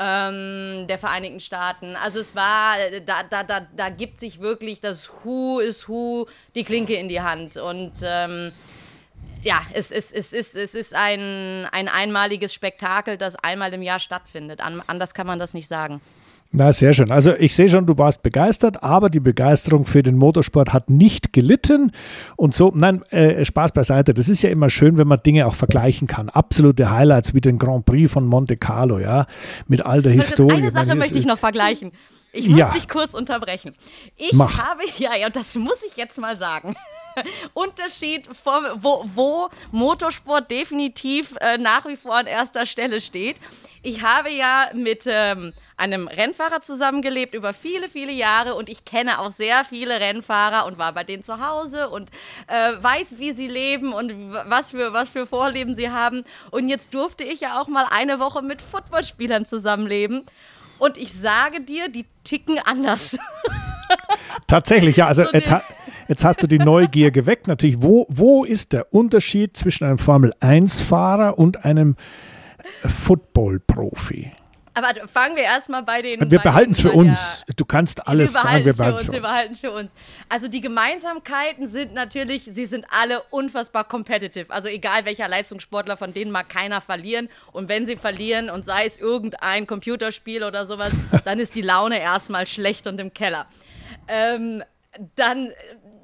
Ähm, 0.01 0.88
der 0.88 0.98
Vereinigten 0.98 1.42
Staaten. 1.42 1.98
Also 1.98 2.22
es 2.22 2.34
war, 2.34 2.75
da, 3.06 3.24
da, 3.24 3.44
da, 3.44 3.68
da 3.75 3.89
gibt 3.89 4.22
sich 4.22 4.39
wirklich 4.39 4.80
das 4.80 5.12
Who 5.25 5.60
is 5.60 5.89
Who 5.89 6.25
die 6.56 6.63
Klinke 6.63 6.94
in 6.94 7.10
die 7.10 7.20
Hand. 7.20 7.58
Und 7.58 7.96
ähm, 8.04 8.54
ja, 9.42 9.62
es, 9.74 9.92
es, 9.92 10.13
es, 10.13 10.32
es, 10.32 10.56
es 10.56 10.74
ist 10.74 10.94
ein, 10.94 11.68
ein 11.74 11.89
einmaliges 11.89 12.54
Spektakel, 12.54 13.18
das 13.18 13.36
einmal 13.36 13.74
im 13.74 13.82
Jahr 13.82 14.00
stattfindet. 14.00 14.62
anders 14.62 15.13
kann 15.13 15.28
man 15.28 15.38
das 15.38 15.54
nicht 15.54 15.68
sagen. 15.68 16.00
Na, 16.51 16.74
sehr 16.74 16.94
schön. 16.94 17.12
Also 17.12 17.36
ich 17.36 17.56
sehe 17.56 17.70
schon, 17.70 17.86
du 17.86 17.96
warst 18.00 18.24
begeistert, 18.24 18.82
aber 18.82 19.12
die 19.12 19.20
Begeisterung 19.20 19.86
für 19.86 20.01
den 20.01 20.18
Motorsport 20.18 20.74
hat 20.74 20.89
nicht 20.89 21.32
gelitten. 21.32 21.91
Und 22.38 22.56
so, 22.56 22.72
nein, 22.75 23.03
äh, 23.12 23.46
Spaß 23.46 23.72
beiseite. 23.72 24.15
Das 24.15 24.29
ist 24.29 24.41
ja 24.41 24.50
immer 24.50 24.72
schön, 24.72 24.98
wenn 24.98 25.08
man 25.08 25.22
Dinge 25.22 25.46
auch 25.46 25.53
vergleichen 25.53 26.08
kann. 26.08 26.29
Absolute 26.29 26.89
Highlights 26.89 27.36
wie 27.36 27.41
den 27.41 27.60
Grand 27.60 27.86
Prix 27.86 28.12
von 28.12 28.25
Monte 28.25 28.58
Carlo, 28.58 28.98
ja, 28.98 29.27
mit 29.68 29.86
all 29.86 30.01
der 30.01 30.13
Historie. 30.13 30.56
Eine 30.56 30.72
Sache 30.72 30.96
möchte 30.96 31.20
ich 31.20 31.27
noch 31.27 31.38
vergleichen. 31.38 31.91
Ich 32.32 32.50
muss 32.50 32.60
ja. 32.60 32.72
dich 32.72 32.88
kurz 32.88 33.13
unterbrechen. 33.13 33.75
Ich 34.15 34.34
Mach. 34.34 34.58
habe, 34.58 34.82
ja, 34.98 35.15
ja, 35.15 35.29
das 35.29 35.53
muss 35.56 35.84
ich 35.88 35.98
jetzt 35.98 36.20
mal 36.20 36.36
sagen. 36.36 36.75
Unterschied, 37.54 38.28
vom, 38.36 38.66
wo, 38.75 39.06
wo 39.13 39.50
Motorsport 39.72 40.50
definitiv 40.50 41.36
äh, 41.39 41.58
nach 41.58 41.86
wie 41.86 41.96
vor 41.96 42.16
an 42.16 42.28
erster 42.28 42.66
Stelle 42.66 43.01
steht. 43.01 43.38
Ich 43.82 44.01
habe 44.01 44.30
ja 44.30 44.70
mit 44.74 45.04
ähm, 45.06 45.54
einem 45.78 46.08
Rennfahrer 46.08 46.62
zusammengelebt 46.62 47.34
über 47.34 47.54
viele, 47.54 47.88
viele 47.88 48.12
Jahre 48.12 48.56
und 48.56 48.68
ich 48.68 48.84
kenne 48.84 49.20
auch 49.20 49.32
sehr 49.32 49.63
viele 49.63 50.00
Rennfahrer 50.00 50.66
und 50.66 50.78
war 50.78 50.92
bei 50.94 51.04
denen 51.04 51.24
zu 51.24 51.46
Hause 51.46 51.89
und 51.89 52.10
äh, 52.48 52.74
weiß, 52.82 53.20
wie 53.20 53.32
sie 53.32 53.48
leben 53.48 53.94
und 53.94 54.13
was 54.32 54.72
für, 54.72 54.92
was 54.92 55.10
für 55.10 55.25
Vorleben 55.25 55.74
sie 55.74 55.89
haben. 55.89 56.25
Und 56.51 56.68
jetzt 56.68 56.94
durfte 56.94 57.24
ich 57.24 57.39
ja 57.39 57.62
auch 57.62 57.68
mal 57.68 57.86
eine 57.89 58.20
Woche 58.20 58.42
mit 58.42 58.62
Footballspielern 58.62 59.46
zusammenleben. 59.46 60.25
Und 60.78 60.98
ich 60.98 61.13
sage 61.13 61.62
dir, 61.62 61.89
die 61.89 62.06
ticken 62.24 62.60
anders. 62.60 63.18
Tatsächlich, 64.48 64.98
ja. 64.98 65.08
Also 65.08 65.24
jetzt, 65.34 65.54
jetzt, 66.10 66.25
hast 66.25 66.44
du 66.44 66.48
die 66.48 66.60
Neugier 66.60 67.12
geweckt. 67.12 67.48
Natürlich, 67.48 67.82
wo, 67.82 68.06
wo 68.10 68.44
ist 68.44 68.74
der 68.74 68.94
Unterschied 68.94 69.56
zwischen 69.56 69.86
einem 69.86 69.98
Formel-1-Fahrer 69.98 71.38
und 71.38 71.63
einem 71.63 71.96
Football-Profi? 72.86 74.32
Aber 74.80 75.08
fangen 75.08 75.36
wir 75.36 75.44
erstmal 75.44 75.84
bei 75.84 76.01
den. 76.01 76.32
Wir 76.32 76.39
behalten 76.39 76.72
es 76.72 76.82
für 76.82 76.92
uns. 76.92 77.44
Ja, 77.48 77.54
du 77.58 77.66
kannst 77.66 78.08
alles 78.08 78.34
wir 78.34 78.42
sagen, 78.42 78.66
wir 78.66 78.74
behalten 78.74 78.96
es 78.96 79.01
für 79.01 79.08
uns. 79.08 79.13
Wir 79.13 79.22
behalten 79.22 79.51
es 79.51 79.60
für 79.60 79.72
uns. 79.72 79.94
Also 80.30 80.48
die 80.48 80.62
Gemeinsamkeiten 80.62 81.68
sind 81.68 81.94
natürlich, 81.94 82.44
sie 82.46 82.66
sind 82.66 82.86
alle 82.89 83.22
unfassbar 83.30 83.84
competitive. 83.84 84.50
Also 84.50 84.70
egal 84.70 85.04
welcher 85.04 85.28
Leistungssportler, 85.28 85.98
von 85.98 86.13
denen 86.13 86.32
mag 86.32 86.48
keiner 86.48 86.80
verlieren. 86.80 87.30
Und 87.51 87.68
wenn 87.68 87.86
sie 87.86 87.98
verlieren 87.98 88.50
und 88.50 88.63
sei 88.63 88.86
es 88.86 88.98
irgendein 88.98 89.68
Computerspiel 89.68 90.44
oder 90.44 90.66
sowas, 90.66 90.94
dann 91.25 91.39
ist 91.39 91.56
die 91.56 91.62
Laune 91.62 92.00
erstmal 92.00 92.48
schlecht 92.48 92.88
und 92.88 93.00
im 93.00 93.13
Keller. 93.13 93.48
Ähm, 94.08 94.63
dann, 95.15 95.51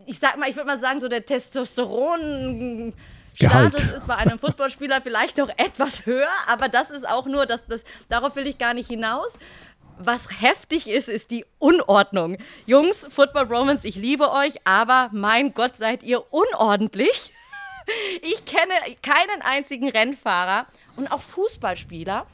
ich 0.06 0.20
sag 0.20 0.38
mal, 0.38 0.50
ich 0.50 0.56
würde 0.56 0.68
mal 0.68 0.78
sagen, 0.78 1.02
so 1.02 1.08
der 1.08 1.26
Testosteron 1.26 2.94
Gehalt. 3.38 3.74
Status 3.74 3.98
ist 3.98 4.08
bei 4.08 4.16
einem 4.16 4.40
Footballspieler 4.40 5.02
vielleicht 5.02 5.38
noch 5.38 5.50
etwas 5.58 6.06
höher, 6.06 6.30
aber 6.48 6.70
das 6.70 6.90
ist 6.90 7.08
auch 7.08 7.26
nur, 7.26 7.46
das, 7.46 7.68
das, 7.68 7.84
darauf 8.10 8.36
will 8.36 8.48
ich 8.48 8.58
gar 8.58 8.74
nicht 8.74 8.88
hinaus. 8.88 9.38
Was 9.98 10.42
heftig 10.42 10.90
ist, 10.90 11.08
ist 11.08 11.32
die 11.32 11.46
Unordnung. 11.58 12.38
Jungs, 12.66 13.08
Football 13.10 13.46
Romans, 13.46 13.86
ich 13.86 13.96
liebe 13.96 14.32
euch, 14.32 14.56
aber 14.66 15.10
mein 15.12 15.54
Gott, 15.54 15.78
seid 15.78 16.04
ihr 16.04 16.34
unordentlich. 16.34 17.32
Ich 18.22 18.46
kenne 18.46 18.74
keinen 19.04 19.42
einzigen 19.44 19.90
Rennfahrer 19.90 20.66
und 20.96 21.08
auch 21.08 21.22
Fußballspieler, 21.22 22.26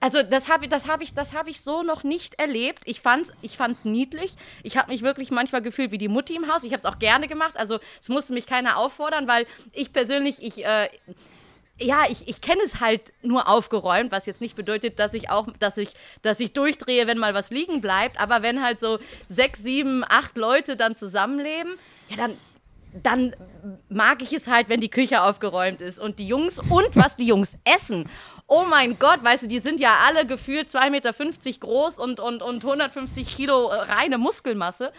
also 0.00 0.22
das 0.22 0.48
habe 0.48 0.66
das 0.68 0.88
hab 0.88 1.02
ich, 1.02 1.12
hab 1.14 1.46
ich 1.46 1.60
so 1.60 1.82
noch 1.82 2.04
nicht 2.04 2.40
erlebt. 2.40 2.82
Ich 2.86 3.00
fand's, 3.00 3.32
ich 3.42 3.56
fand's 3.56 3.84
niedlich. 3.84 4.34
Ich 4.62 4.76
habe 4.76 4.90
mich 4.90 5.02
wirklich 5.02 5.30
manchmal 5.30 5.60
gefühlt 5.60 5.90
wie 5.92 5.98
die 5.98 6.08
Mutti 6.08 6.34
im 6.34 6.52
Haus. 6.52 6.64
Ich 6.64 6.72
habe 6.72 6.80
es 6.80 6.86
auch 6.86 6.98
gerne 6.98 7.28
gemacht. 7.28 7.58
Also 7.58 7.78
es 8.00 8.08
musste 8.08 8.32
mich 8.32 8.46
keiner 8.46 8.78
auffordern, 8.78 9.28
weil 9.28 9.46
ich 9.72 9.92
persönlich, 9.92 10.42
ich, 10.42 10.64
äh, 10.64 10.88
ja, 11.78 12.04
ich, 12.08 12.28
ich 12.28 12.40
kenne 12.40 12.62
es 12.64 12.80
halt 12.80 13.12
nur 13.22 13.46
aufgeräumt, 13.46 14.10
was 14.10 14.24
jetzt 14.24 14.40
nicht 14.40 14.56
bedeutet, 14.56 14.98
dass 14.98 15.12
ich 15.12 15.28
auch, 15.28 15.48
dass 15.58 15.76
ich, 15.76 15.94
dass 16.22 16.40
ich 16.40 16.52
durchdrehe, 16.54 17.06
wenn 17.06 17.18
mal 17.18 17.34
was 17.34 17.50
liegen 17.50 17.82
bleibt. 17.82 18.18
Aber 18.18 18.42
wenn 18.42 18.62
halt 18.62 18.80
so 18.80 18.98
sechs, 19.28 19.62
sieben, 19.62 20.02
acht 20.08 20.36
Leute 20.38 20.76
dann 20.76 20.94
zusammenleben, 20.94 21.74
ja, 22.08 22.16
dann, 22.16 22.36
dann 23.02 23.36
mag 23.90 24.22
ich 24.22 24.32
es 24.32 24.48
halt, 24.48 24.70
wenn 24.70 24.80
die 24.80 24.90
Küche 24.90 25.22
aufgeräumt 25.22 25.82
ist 25.82 25.98
und 25.98 26.18
die 26.18 26.26
Jungs 26.26 26.58
und 26.58 26.96
was 26.96 27.16
die 27.16 27.26
Jungs 27.26 27.56
essen 27.64 28.08
oh 28.50 28.64
mein 28.68 28.98
Gott, 28.98 29.22
weißt 29.22 29.44
du, 29.44 29.46
die 29.46 29.60
sind 29.60 29.80
ja 29.80 29.98
alle 30.06 30.26
gefühlt 30.26 30.68
2,50 30.68 30.90
Meter 30.90 31.12
groß 31.60 31.98
und, 32.00 32.20
und, 32.20 32.42
und 32.42 32.64
150 32.64 33.34
Kilo 33.34 33.66
reine 33.66 34.18
Muskelmasse. 34.18 34.92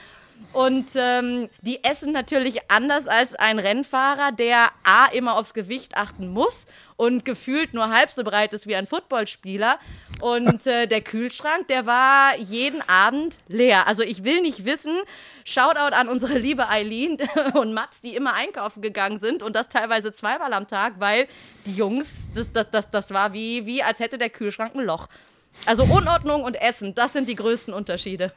Und 0.54 0.92
ähm, 0.96 1.50
die 1.62 1.84
essen 1.84 2.12
natürlich 2.12 2.70
anders 2.70 3.08
als 3.08 3.36
ein 3.36 3.58
Rennfahrer, 3.58 4.32
der 4.32 4.70
A 4.84 5.06
immer 5.08 5.38
aufs 5.38 5.54
Gewicht 5.54 5.96
achten 5.96 6.28
muss 6.28 6.68
und 6.98 7.24
gefühlt 7.26 7.74
nur 7.74 7.90
halb 7.90 8.10
so 8.10 8.24
breit 8.24 8.54
ist 8.54 8.68
wie 8.68 8.76
ein 8.76 8.86
Footballspieler. 8.86 9.80
Und 10.20 10.68
äh, 10.68 10.88
der 10.88 11.02
Kühlschrank, 11.02 11.68
der 11.68 11.86
war 11.86 12.38
jeden 12.38 12.88
Abend 12.88 13.40
leer. 13.48 13.88
Also 13.88 14.04
ich 14.04 14.24
will 14.24 14.42
nicht 14.42 14.66
wissen, 14.66 14.96
Shoutout 15.46 15.96
an 15.96 16.10
unsere 16.10 16.38
liebe 16.38 16.68
Eileen 16.68 17.18
und 17.54 17.74
Mats, 17.74 18.02
die 18.02 18.16
immer 18.16 18.34
einkaufen 18.34 18.82
gegangen 18.82 19.20
sind 19.20 19.42
und 19.42 19.56
das 19.56 19.70
teilweise 19.70 20.12
zweimal 20.12 20.54
am 20.54 20.68
Tag, 20.68 20.96
weil 21.00 21.28
die 21.66 21.74
Jungs, 21.74 22.28
das, 22.36 22.52
das, 22.52 22.70
das, 22.70 22.92
das 22.92 23.14
war 23.14 23.34
wie, 23.34 23.66
wie, 23.66 23.82
als 23.82 24.00
hätte 24.00 24.18
der 24.18 24.30
Kühlschrank 24.30 24.76
ein 24.76 24.84
Loch. 24.84 25.08
Also 25.66 25.84
Unordnung 25.84 26.44
und 26.44 26.56
Essen, 26.56 26.94
das 26.94 27.14
sind 27.14 27.28
die 27.28 27.36
größten 27.36 27.74
Unterschiede. 27.74 28.34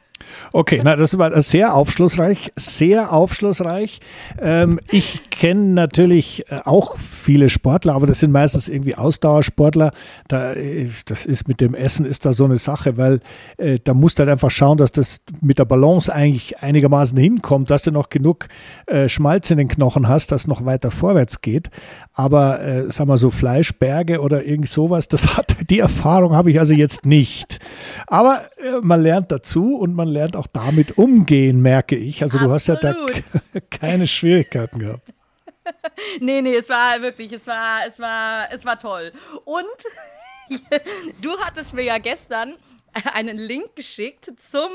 Okay, 0.51 0.81
na, 0.83 0.95
das 0.95 1.17
war 1.17 1.41
sehr 1.41 1.73
aufschlussreich, 1.73 2.51
sehr 2.55 3.11
aufschlussreich. 3.11 3.99
Ähm, 4.39 4.79
ich 4.89 5.29
kenne 5.29 5.73
natürlich 5.73 6.49
äh, 6.49 6.59
auch 6.63 6.97
viele 6.97 7.49
Sportler, 7.49 7.93
aber 7.95 8.07
das 8.07 8.19
sind 8.19 8.31
meistens 8.31 8.69
irgendwie 8.69 8.95
Ausdauersportler. 8.95 9.91
Da, 10.27 10.53
äh, 10.53 10.89
das 11.05 11.25
ist 11.25 11.47
mit 11.47 11.59
dem 11.61 11.73
Essen 11.73 12.05
ist 12.05 12.25
da 12.25 12.33
so 12.33 12.45
eine 12.45 12.57
Sache, 12.57 12.97
weil 12.97 13.19
äh, 13.57 13.79
da 13.83 13.93
musst 13.93 14.17
du 14.17 14.21
halt 14.21 14.29
einfach 14.29 14.51
schauen, 14.51 14.77
dass 14.77 14.91
das 14.91 15.21
mit 15.41 15.59
der 15.59 15.65
Balance 15.65 16.13
eigentlich 16.13 16.59
einigermaßen 16.59 17.17
hinkommt, 17.17 17.69
dass 17.69 17.83
du 17.83 17.91
noch 17.91 18.09
genug 18.09 18.47
äh, 18.85 19.09
Schmalz 19.09 19.51
in 19.51 19.57
den 19.57 19.67
Knochen 19.67 20.07
hast, 20.07 20.31
dass 20.31 20.47
noch 20.47 20.65
weiter 20.65 20.91
vorwärts 20.91 21.41
geht. 21.41 21.69
Aber 22.13 22.61
äh, 22.61 22.85
sag 22.89 23.07
mal 23.07 23.17
so 23.17 23.29
Fleischberge 23.29 24.21
oder 24.21 24.45
irgend 24.45 24.69
sowas, 24.69 25.07
das 25.07 25.35
hat 25.37 25.55
die 25.69 25.79
Erfahrung 25.79 26.35
habe 26.35 26.49
ich 26.49 26.59
also 26.59 26.73
jetzt 26.73 27.05
nicht. 27.05 27.59
Aber 28.07 28.43
äh, 28.57 28.79
man 28.81 29.01
lernt 29.01 29.31
dazu 29.31 29.75
und 29.75 29.93
man 29.95 30.04
lernt 30.07 30.35
auch 30.35 30.47
damit 30.47 30.97
umgehen, 30.97 31.61
merke 31.61 31.95
ich. 31.95 32.21
Also 32.21 32.37
du 32.37 32.51
hast 32.51 32.67
ja 32.67 32.75
da 32.75 32.95
keine 33.69 34.07
Schwierigkeiten 34.07 34.79
gehabt. 34.79 35.13
nee, 36.19 36.41
nee, 36.41 36.55
es 36.55 36.69
war 36.69 37.01
wirklich, 37.01 37.31
es 37.31 37.47
war, 37.47 37.85
es 37.87 37.99
war, 37.99 38.51
es 38.51 38.65
war 38.65 38.77
toll. 38.79 39.11
Und 39.45 39.65
du 41.21 41.37
hattest 41.39 41.73
mir 41.73 41.83
ja 41.83 41.97
gestern 41.97 42.55
einen 43.13 43.37
Link 43.37 43.75
geschickt 43.75 44.31
zum 44.37 44.69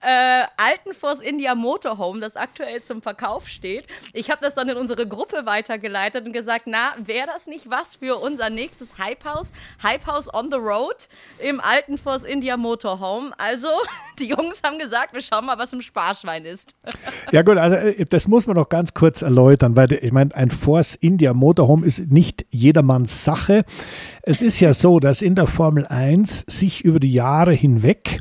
äh, 0.00 0.44
alten 0.56 0.94
Force 0.94 1.20
India 1.20 1.54
Motorhome, 1.54 2.20
das 2.20 2.36
aktuell 2.36 2.82
zum 2.82 3.02
Verkauf 3.02 3.48
steht. 3.48 3.86
Ich 4.12 4.30
habe 4.30 4.40
das 4.42 4.54
dann 4.54 4.68
in 4.68 4.76
unsere 4.76 5.06
Gruppe 5.06 5.46
weitergeleitet 5.46 6.26
und 6.26 6.32
gesagt, 6.32 6.64
na, 6.66 6.94
wäre 6.98 7.26
das 7.26 7.46
nicht 7.46 7.70
was 7.70 7.96
für 7.96 8.16
unser 8.16 8.50
nächstes 8.50 8.98
Hype 8.98 9.24
House? 9.24 9.52
Hype 9.82 10.06
House 10.06 10.32
on 10.32 10.50
the 10.50 10.56
Road 10.56 11.08
im 11.38 11.60
alten 11.60 11.98
Force 11.98 12.24
India 12.24 12.56
Motorhome. 12.56 13.32
Also, 13.38 13.68
die 14.18 14.28
Jungs 14.28 14.62
haben 14.64 14.78
gesagt, 14.78 15.12
wir 15.12 15.20
schauen 15.20 15.46
mal, 15.46 15.58
was 15.58 15.72
im 15.72 15.80
Sparschwein 15.80 16.44
ist. 16.44 16.76
Ja 17.32 17.42
gut, 17.42 17.58
also 17.58 17.76
äh, 17.76 18.04
das 18.04 18.28
muss 18.28 18.46
man 18.46 18.56
noch 18.56 18.68
ganz 18.68 18.94
kurz 18.94 19.22
erläutern, 19.22 19.76
weil 19.76 19.92
ich 19.92 20.12
meine, 20.12 20.34
ein 20.34 20.50
Force 20.50 20.94
India 20.94 21.34
Motorhome 21.34 21.84
ist 21.84 22.10
nicht 22.10 22.46
jedermanns 22.50 23.24
Sache. 23.24 23.64
Es 24.22 24.42
ist 24.42 24.60
ja 24.60 24.72
so, 24.72 24.98
dass 24.98 25.22
in 25.22 25.34
der 25.34 25.46
Formel 25.46 25.86
1 25.86 26.44
sich 26.48 26.84
über 26.84 26.98
die 26.98 27.12
Jahre 27.12 27.52
hinweg 27.66 28.20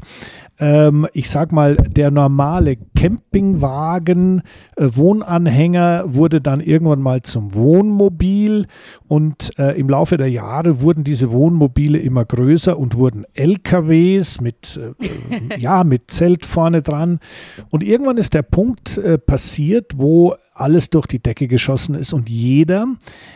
ähm, 0.57 1.07
ich 1.13 1.29
sag 1.29 1.51
mal, 1.51 1.75
der 1.75 2.11
normale 2.11 2.77
Campingwagen, 2.97 4.41
äh, 4.77 4.87
Wohnanhänger 4.93 6.03
wurde 6.07 6.39
dann 6.39 6.61
irgendwann 6.61 7.01
mal 7.01 7.21
zum 7.23 7.53
Wohnmobil 7.53 8.67
und 9.07 9.51
äh, 9.59 9.77
im 9.77 9.89
Laufe 9.89 10.17
der 10.17 10.29
Jahre 10.29 10.81
wurden 10.81 11.03
diese 11.03 11.31
Wohnmobile 11.31 11.97
immer 11.97 12.23
größer 12.23 12.77
und 12.77 12.95
wurden 12.95 13.25
LKWs 13.33 14.39
mit, 14.39 14.79
äh, 14.79 15.57
ja, 15.59 15.83
mit 15.83 16.09
Zelt 16.11 16.45
vorne 16.45 16.81
dran. 16.81 17.19
Und 17.69 17.83
irgendwann 17.83 18.17
ist 18.17 18.33
der 18.33 18.43
Punkt 18.43 18.97
äh, 18.97 19.17
passiert, 19.17 19.93
wo 19.97 20.35
alles 20.55 20.89
durch 20.89 21.05
die 21.05 21.19
Decke 21.19 21.47
geschossen 21.47 21.95
ist 21.95 22.13
und 22.13 22.29
jeder, 22.29 22.88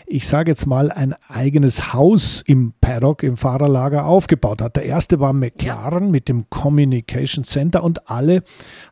ich 0.05 0.25
sage 0.25 0.51
jetzt 0.51 0.65
mal, 0.65 0.89
ein 0.89 1.13
eigenes 1.27 1.93
Haus 1.93 2.41
im 2.47 2.73
Paddock, 2.79 3.23
im 3.23 3.35
Fahrerlager 3.35 4.05
aufgebaut 4.05 4.61
hat. 4.61 4.77
Der 4.77 4.83
erste 4.83 5.19
war 5.19 5.33
McLaren 5.33 6.05
ja. 6.05 6.09
mit 6.11 6.29
dem 6.29 6.49
Communication 6.49 7.43
Center 7.43 7.83
und 7.83 8.09
alle 8.09 8.43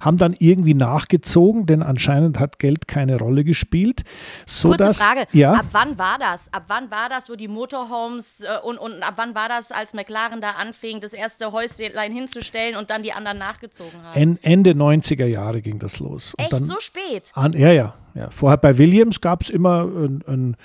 haben 0.02 0.18
dann 0.18 0.36
irgendwie 0.38 0.74
nachgezogen, 0.74 1.66
denn 1.68 1.82
anscheinend 1.82 2.38
hat 2.38 2.60
Geld 2.60 2.90
keine 2.90 3.18
Rolle 3.18 3.46
gespielt. 3.46 4.04
So 4.46 4.70
Kurze 4.70 4.84
dass, 4.84 5.02
Frage, 5.02 5.24
ja? 5.32 5.54
ab 5.54 5.68
wann 5.72 5.98
war 5.98 6.20
das? 6.20 6.52
Ab 6.54 6.66
wann 6.68 6.92
war 6.92 7.08
das, 7.08 7.30
wo 7.30 7.36
die 7.36 7.48
Motorhomes 7.48 8.42
äh, 8.42 8.60
und, 8.62 8.78
und 8.78 9.04
ab 9.04 9.14
wann 9.16 9.36
war 9.36 9.48
das, 9.48 9.72
als 9.72 9.94
McLaren 9.94 10.42
da 10.42 10.52
anfing, 10.52 11.00
das 11.00 11.14
erste 11.14 11.54
Häuschen 11.54 11.98
hinzustellen 12.12 12.76
und 12.76 12.90
dann 12.90 13.04
die 13.04 13.14
anderen 13.14 13.38
nachgezogen 13.38 14.04
haben? 14.04 14.38
Ende 14.42 14.72
90er 14.72 15.26
Jahre 15.26 15.62
ging 15.62 15.80
das 15.80 16.00
los. 16.00 16.34
Echt 16.38 16.66
so 16.66 16.80
spät? 16.80 17.32
An, 17.34 17.54
ja, 17.54 17.72
ja. 17.72 17.94
Ja, 18.18 18.32
vorher 18.32 18.58
bei 18.58 18.80
Williams 18.80 19.22
gab 19.22 19.44
es 19.44 19.52
immer 19.52 19.84
ein, 19.84 20.24
ein 20.26 20.58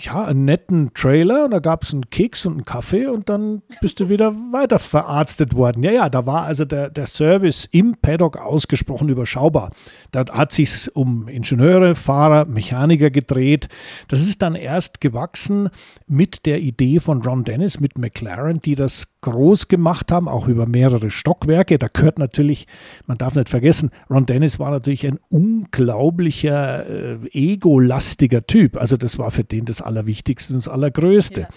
ja, 0.00 0.24
einen 0.26 0.44
netten 0.44 0.92
Trailer 0.94 1.44
und 1.44 1.50
da 1.50 1.58
gab 1.58 1.82
es 1.82 1.92
einen 1.92 2.08
Keks 2.08 2.46
und 2.46 2.52
einen 2.52 2.64
Kaffee 2.64 3.06
und 3.06 3.28
dann 3.28 3.62
bist 3.80 3.98
du 3.98 4.08
wieder 4.08 4.32
weiter 4.52 4.78
verarztet 4.78 5.54
worden. 5.54 5.82
Ja, 5.82 5.90
ja, 5.90 6.08
da 6.08 6.24
war 6.24 6.44
also 6.44 6.64
der, 6.64 6.88
der 6.88 7.06
Service 7.06 7.64
im 7.72 7.96
Paddock 8.00 8.36
ausgesprochen 8.36 9.08
überschaubar. 9.08 9.72
Da 10.12 10.24
hat 10.30 10.52
sich 10.52 10.94
um 10.94 11.26
Ingenieure, 11.26 11.96
Fahrer, 11.96 12.44
Mechaniker 12.44 13.10
gedreht. 13.10 13.68
Das 14.06 14.20
ist 14.20 14.40
dann 14.40 14.54
erst 14.54 15.00
gewachsen 15.00 15.68
mit 16.06 16.46
der 16.46 16.60
Idee 16.60 17.00
von 17.00 17.22
Ron 17.22 17.42
Dennis, 17.42 17.80
mit 17.80 17.98
McLaren, 17.98 18.62
die 18.62 18.76
das 18.76 19.18
groß 19.20 19.66
gemacht 19.66 20.12
haben, 20.12 20.28
auch 20.28 20.46
über 20.46 20.66
mehrere 20.66 21.10
Stockwerke. 21.10 21.76
Da 21.78 21.88
gehört 21.88 22.18
natürlich, 22.18 22.68
man 23.06 23.18
darf 23.18 23.34
nicht 23.34 23.48
vergessen, 23.48 23.90
Ron 24.08 24.26
Dennis 24.26 24.60
war 24.60 24.70
natürlich 24.70 25.06
ein 25.06 25.18
unglaublicher, 25.28 26.86
äh, 26.88 27.18
egolastiger 27.32 28.46
Typ. 28.46 28.76
Also 28.76 28.96
das 28.96 29.18
war 29.18 29.32
für 29.32 29.42
den 29.42 29.64
das 29.64 29.82
Allerwichtigste 29.88 30.52
und 30.52 30.58
das 30.58 30.68
Allergrößte. 30.68 31.42
Ja. 31.42 31.48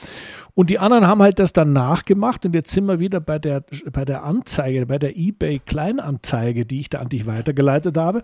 Und 0.53 0.69
die 0.69 0.79
anderen 0.79 1.07
haben 1.07 1.21
halt 1.21 1.39
das 1.39 1.53
dann 1.53 1.71
nachgemacht 1.71 2.45
und 2.45 2.53
jetzt 2.53 2.71
sind 2.71 2.85
wir 2.85 2.99
wieder 2.99 3.21
bei 3.21 3.39
der, 3.39 3.63
bei 3.91 4.03
der 4.03 4.23
Anzeige, 4.23 4.85
bei 4.85 4.99
der 4.99 5.17
eBay 5.17 5.59
Kleinanzeige, 5.59 6.65
die 6.65 6.81
ich 6.81 6.89
da 6.89 6.99
an 6.99 7.09
dich 7.09 7.25
weitergeleitet 7.25 7.97
habe. 7.97 8.21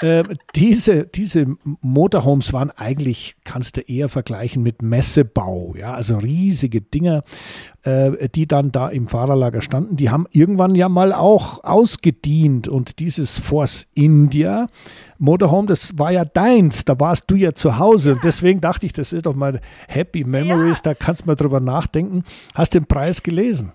Äh, 0.00 0.24
diese, 0.54 1.06
diese 1.06 1.46
Motorhomes 1.82 2.52
waren 2.52 2.70
eigentlich, 2.70 3.36
kannst 3.44 3.76
du 3.76 3.82
eher 3.82 4.08
vergleichen 4.08 4.62
mit 4.62 4.80
Messebau, 4.80 5.74
ja, 5.76 5.92
also 5.92 6.16
riesige 6.16 6.80
Dinger, 6.80 7.22
äh, 7.82 8.28
die 8.30 8.46
dann 8.46 8.72
da 8.72 8.88
im 8.88 9.08
Fahrerlager 9.08 9.60
standen. 9.60 9.96
Die 9.96 10.08
haben 10.08 10.26
irgendwann 10.32 10.74
ja 10.74 10.88
mal 10.88 11.12
auch 11.12 11.64
ausgedient 11.64 12.66
und 12.66 12.98
dieses 12.98 13.38
Force 13.38 13.88
India 13.94 14.68
Motorhome, 15.18 15.68
das 15.68 15.98
war 15.98 16.10
ja 16.10 16.24
deins, 16.24 16.86
da 16.86 16.98
warst 16.98 17.30
du 17.30 17.34
ja 17.34 17.52
zu 17.52 17.78
Hause. 17.78 18.14
Und 18.14 18.24
deswegen 18.24 18.62
dachte 18.62 18.86
ich, 18.86 18.94
das 18.94 19.12
ist 19.12 19.26
doch 19.26 19.34
mal 19.34 19.60
Happy 19.86 20.24
Memories, 20.24 20.78
ja. 20.78 20.92
da 20.92 20.94
kannst 20.94 21.22
du 21.22 21.26
mal 21.26 21.34
drüber 21.36 21.60
nachdenken. 21.60 22.24
Hast 22.54 22.74
den 22.74 22.86
Preis 22.86 23.22
gelesen? 23.22 23.72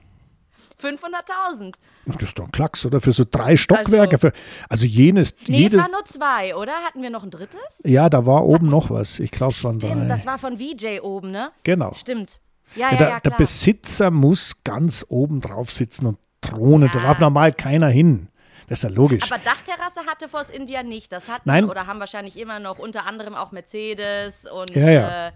500.000. 0.86 1.76
Das 2.06 2.21
ist 2.21 2.38
doch 2.38 2.45
ein 2.45 2.52
Klacks, 2.52 2.86
oder? 2.86 3.00
Für 3.02 3.12
so 3.12 3.24
drei 3.30 3.56
Stockwerke. 3.56 4.15
Also, 4.15 4.30
für, 4.30 4.34
also 4.69 4.86
jenes. 4.86 5.36
Nee, 5.48 5.60
jedes, 5.60 5.78
es 5.78 5.84
waren 5.84 5.91
nur 5.91 6.06
zwei, 6.06 6.56
oder? 6.56 6.74
Hatten 6.86 7.02
wir 7.02 7.10
noch 7.10 7.24
ein 7.24 7.32
drittes? 7.32 7.82
Ja, 7.84 8.10
da 8.10 8.26
war 8.26 8.45
oben 8.45 8.69
noch 8.69 8.89
was. 8.89 9.19
Ich 9.19 9.32
glaube 9.32 9.54
schon. 9.54 9.80
Stimmt, 9.80 10.10
das 10.10 10.26
war 10.26 10.38
von 10.38 10.58
VJ 10.58 11.00
oben, 11.02 11.32
ne? 11.32 11.52
Genau. 11.63 11.93
Stimmt. 11.95 12.39
Ja, 12.76 12.88
ja, 12.88 12.91
ja, 12.91 12.98
der, 12.98 13.10
ja, 13.10 13.19
der 13.19 13.30
Besitzer 13.32 14.12
muss 14.12 14.63
ganz 14.63 15.06
oben 15.08 15.41
drauf 15.41 15.71
sitzen 15.71 16.08
und 16.08 16.17
Drohne. 16.41 16.88
Ja. 16.88 16.93
Da 16.93 17.00
darf 17.00 17.19
normal 17.19 17.54
keiner 17.54 17.88
hin. 17.88 18.30
Das 18.67 18.80
ist 18.80 18.84
ja 18.84 18.89
logisch. 18.89 19.32
Aber 19.32 19.41
Dachterrasse 19.43 20.06
hatte 20.08 20.28
Force 20.28 20.50
India 20.50 20.84
nicht. 20.84 21.12
Das 21.12 21.30
hatten 21.30 21.43
Nein. 21.45 21.69
oder 21.69 21.86
haben 21.88 22.00
wahrscheinlich 22.00 22.38
immer 22.38 22.60
noch 22.60 22.80
unter 22.80 23.06
anderem 23.06 23.36
auch 23.36 23.52
Mercedes 23.52 24.45
und 24.45 24.71
ja, 24.76 24.89
ja. 24.89 25.28
Äh, 25.28 25.32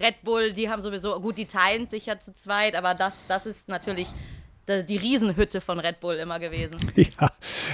Red 0.00 0.22
Bull. 0.22 0.52
Die 0.52 0.68
haben 0.68 0.82
sowieso, 0.82 1.18
gut, 1.20 1.38
die 1.38 1.46
teilen 1.46 1.86
sich 1.86 2.06
ja 2.06 2.18
zu 2.18 2.34
zweit, 2.34 2.74
aber 2.76 2.94
das, 2.94 3.14
das 3.28 3.46
ist 3.46 3.68
natürlich 3.68 4.08
die 4.68 4.96
Riesenhütte 4.96 5.60
von 5.60 5.78
Red 5.78 6.00
Bull 6.00 6.14
immer 6.14 6.38
gewesen. 6.38 6.76
Ja, 6.96 7.30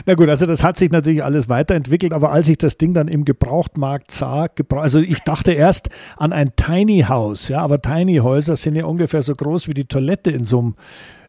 na 0.06 0.14
gut, 0.14 0.28
also 0.28 0.46
das 0.46 0.62
hat 0.62 0.76
sich 0.76 0.90
natürlich 0.90 1.22
alles 1.22 1.48
weiterentwickelt, 1.48 2.12
aber 2.12 2.32
als 2.32 2.48
ich 2.48 2.58
das 2.58 2.78
Ding 2.78 2.94
dann 2.94 3.06
im 3.06 3.24
Gebrauchtmarkt 3.24 4.10
sah, 4.10 4.48
also 4.70 5.00
ich 5.00 5.20
dachte 5.20 5.52
erst 5.52 5.88
an 6.16 6.32
ein 6.32 6.56
Tiny 6.56 7.04
House, 7.08 7.48
ja, 7.48 7.60
aber 7.60 7.80
Tiny 7.80 8.16
Häuser 8.16 8.56
sind 8.56 8.76
ja 8.76 8.86
ungefähr 8.86 9.22
so 9.22 9.34
groß 9.34 9.68
wie 9.68 9.74
die 9.74 9.84
Toilette 9.84 10.30
in 10.30 10.44
so 10.44 10.58
einem 10.58 10.74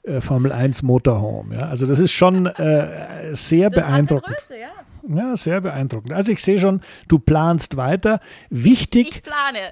äh, 0.03 0.19
Formel 0.19 0.51
1 0.51 0.81
Motorhome. 0.81 1.55
Ja? 1.55 1.67
Also 1.67 1.85
das 1.85 1.99
ist 1.99 2.11
schon 2.11 2.47
äh, 2.47 3.33
sehr 3.33 3.69
das 3.69 3.83
beeindruckend. 3.83 4.35
Größe, 4.37 4.55
ja. 4.57 5.15
ja, 5.15 5.37
sehr 5.37 5.61
beeindruckend. 5.61 6.13
Also 6.13 6.31
ich 6.31 6.41
sehe 6.41 6.57
schon, 6.57 6.81
du 7.07 7.19
planst 7.19 7.77
weiter. 7.77 8.19
Wichtig. 8.49 9.09
Ich 9.09 9.23
plane. 9.23 9.71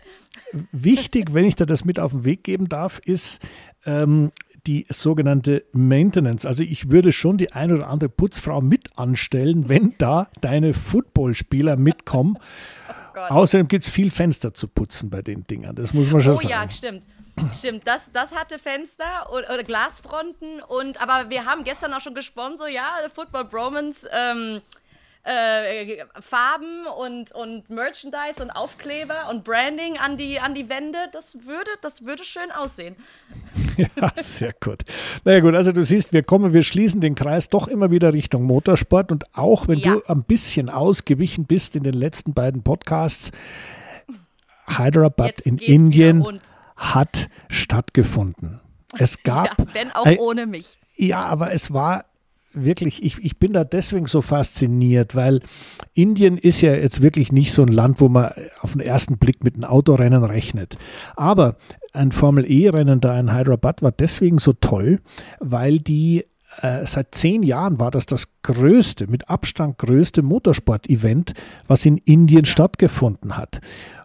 Wichtig, 0.71 1.33
wenn 1.33 1.45
ich 1.45 1.55
dir 1.55 1.65
das 1.65 1.83
mit 1.85 1.99
auf 1.99 2.11
den 2.11 2.25
Weg 2.25 2.43
geben 2.43 2.69
darf, 2.69 2.99
ist 2.99 3.41
ähm, 3.85 4.31
die 4.67 4.85
sogenannte 4.89 5.63
Maintenance. 5.71 6.45
Also 6.45 6.63
ich 6.63 6.89
würde 6.89 7.11
schon 7.11 7.37
die 7.37 7.51
ein 7.53 7.71
oder 7.71 7.87
andere 7.87 8.09
Putzfrau 8.09 8.61
mit 8.61 8.97
anstellen, 8.97 9.69
wenn 9.69 9.95
da 9.97 10.29
deine 10.41 10.73
Footballspieler 10.73 11.75
mitkommen. 11.77 12.37
Oh 13.15 13.33
Außerdem 13.33 13.67
gibt 13.67 13.83
es 13.83 13.89
viel 13.89 14.11
Fenster 14.11 14.53
zu 14.53 14.69
putzen 14.69 15.09
bei 15.09 15.21
den 15.21 15.45
Dingern. 15.45 15.75
Das 15.75 15.93
muss 15.93 16.09
man 16.09 16.21
schon 16.21 16.33
oh, 16.33 16.35
sagen. 16.35 16.47
Oh 16.47 16.51
ja, 16.51 16.69
stimmt. 16.69 17.03
Stimmt, 17.53 17.85
das, 17.85 18.11
das 18.11 18.33
hatte 18.33 18.59
Fenster 18.59 19.29
oder, 19.31 19.53
oder, 19.53 19.63
Glasfronten 19.63 20.61
und 20.61 21.01
aber 21.01 21.29
wir 21.29 21.45
haben 21.45 21.63
gestern 21.63 21.93
auch 21.93 22.01
schon 22.01 22.13
gesponsert, 22.13 22.69
ja, 22.71 22.87
Football 23.13 23.45
Bromance, 23.45 24.09
ähm, 24.11 24.61
äh, 25.23 26.05
Farben 26.19 26.85
und, 26.87 27.31
und 27.33 27.69
Merchandise 27.69 28.41
und 28.41 28.51
Aufkleber 28.51 29.29
und 29.29 29.43
Branding 29.43 29.97
an 29.97 30.17
die, 30.17 30.39
an 30.39 30.55
die 30.55 30.69
Wände, 30.69 30.97
das 31.11 31.45
würde, 31.45 31.71
das 31.81 32.05
würde 32.05 32.23
schön 32.23 32.51
aussehen. 32.51 32.95
Ja, 34.01 34.11
sehr 34.15 34.51
gut. 34.59 34.83
Naja 35.23 35.39
gut, 35.39 35.55
also 35.55 35.71
du 35.71 35.83
siehst, 35.83 36.13
wir 36.13 36.23
kommen, 36.23 36.53
wir 36.53 36.63
schließen 36.63 37.01
den 37.01 37.15
Kreis 37.15 37.49
doch 37.49 37.67
immer 37.67 37.91
wieder 37.91 38.13
Richtung 38.13 38.43
Motorsport 38.43 39.11
und 39.11 39.25
auch 39.33 39.67
wenn 39.67 39.79
ja. 39.79 39.95
du 39.95 40.03
ein 40.07 40.23
bisschen 40.23 40.69
ausgewichen 40.69 41.45
bist 41.45 41.75
in 41.75 41.83
den 41.83 41.93
letzten 41.93 42.33
beiden 42.33 42.63
Podcasts, 42.63 43.31
Hyderabad 44.67 45.27
Jetzt 45.27 45.45
in 45.45 45.57
Indien 45.57 46.39
hat 46.75 47.29
stattgefunden. 47.49 48.59
Es 48.97 49.23
gab. 49.23 49.57
Ja, 49.57 49.65
wenn 49.73 49.91
auch 49.91 50.05
ohne 50.17 50.45
mich. 50.45 50.77
Ja, 50.95 51.25
aber 51.25 51.53
es 51.53 51.71
war 51.73 52.05
wirklich, 52.65 53.03
ich, 53.03 53.17
ich 53.23 53.39
bin 53.39 53.53
da 53.53 53.63
deswegen 53.63 54.07
so 54.07 54.21
fasziniert, 54.21 55.15
weil 55.15 55.41
Indien 55.93 56.37
ist 56.37 56.61
ja 56.61 56.73
jetzt 56.73 57.01
wirklich 57.01 57.31
nicht 57.31 57.51
so 57.51 57.61
ein 57.61 57.67
Land, 57.69 57.99
wo 58.01 58.09
man 58.09 58.31
auf 58.61 58.73
den 58.73 58.81
ersten 58.81 59.17
Blick 59.17 59.43
mit 59.43 59.55
einem 59.55 59.65
Autorennen 59.65 60.23
rechnet. 60.23 60.77
Aber 61.15 61.57
ein 61.93 62.11
Formel-E-Rennen 62.11 62.99
da 62.99 63.19
in 63.19 63.33
Hyderabad 63.33 63.81
war 63.81 63.91
deswegen 63.91 64.37
so 64.37 64.53
toll, 64.53 64.99
weil 65.39 65.79
die 65.79 66.25
äh, 66.61 66.85
seit 66.85 67.15
zehn 67.15 67.43
Jahren 67.43 67.79
war 67.79 67.91
das 67.91 68.05
das 68.05 68.27
größte, 68.43 69.07
mit 69.07 69.29
Abstand 69.29 69.77
größte 69.77 70.21
Motorsport-Event, 70.21 71.33
was 71.67 71.85
in 71.85 71.97
Indien 71.97 72.45
stattgefunden 72.45 73.37
hat. 73.37 73.61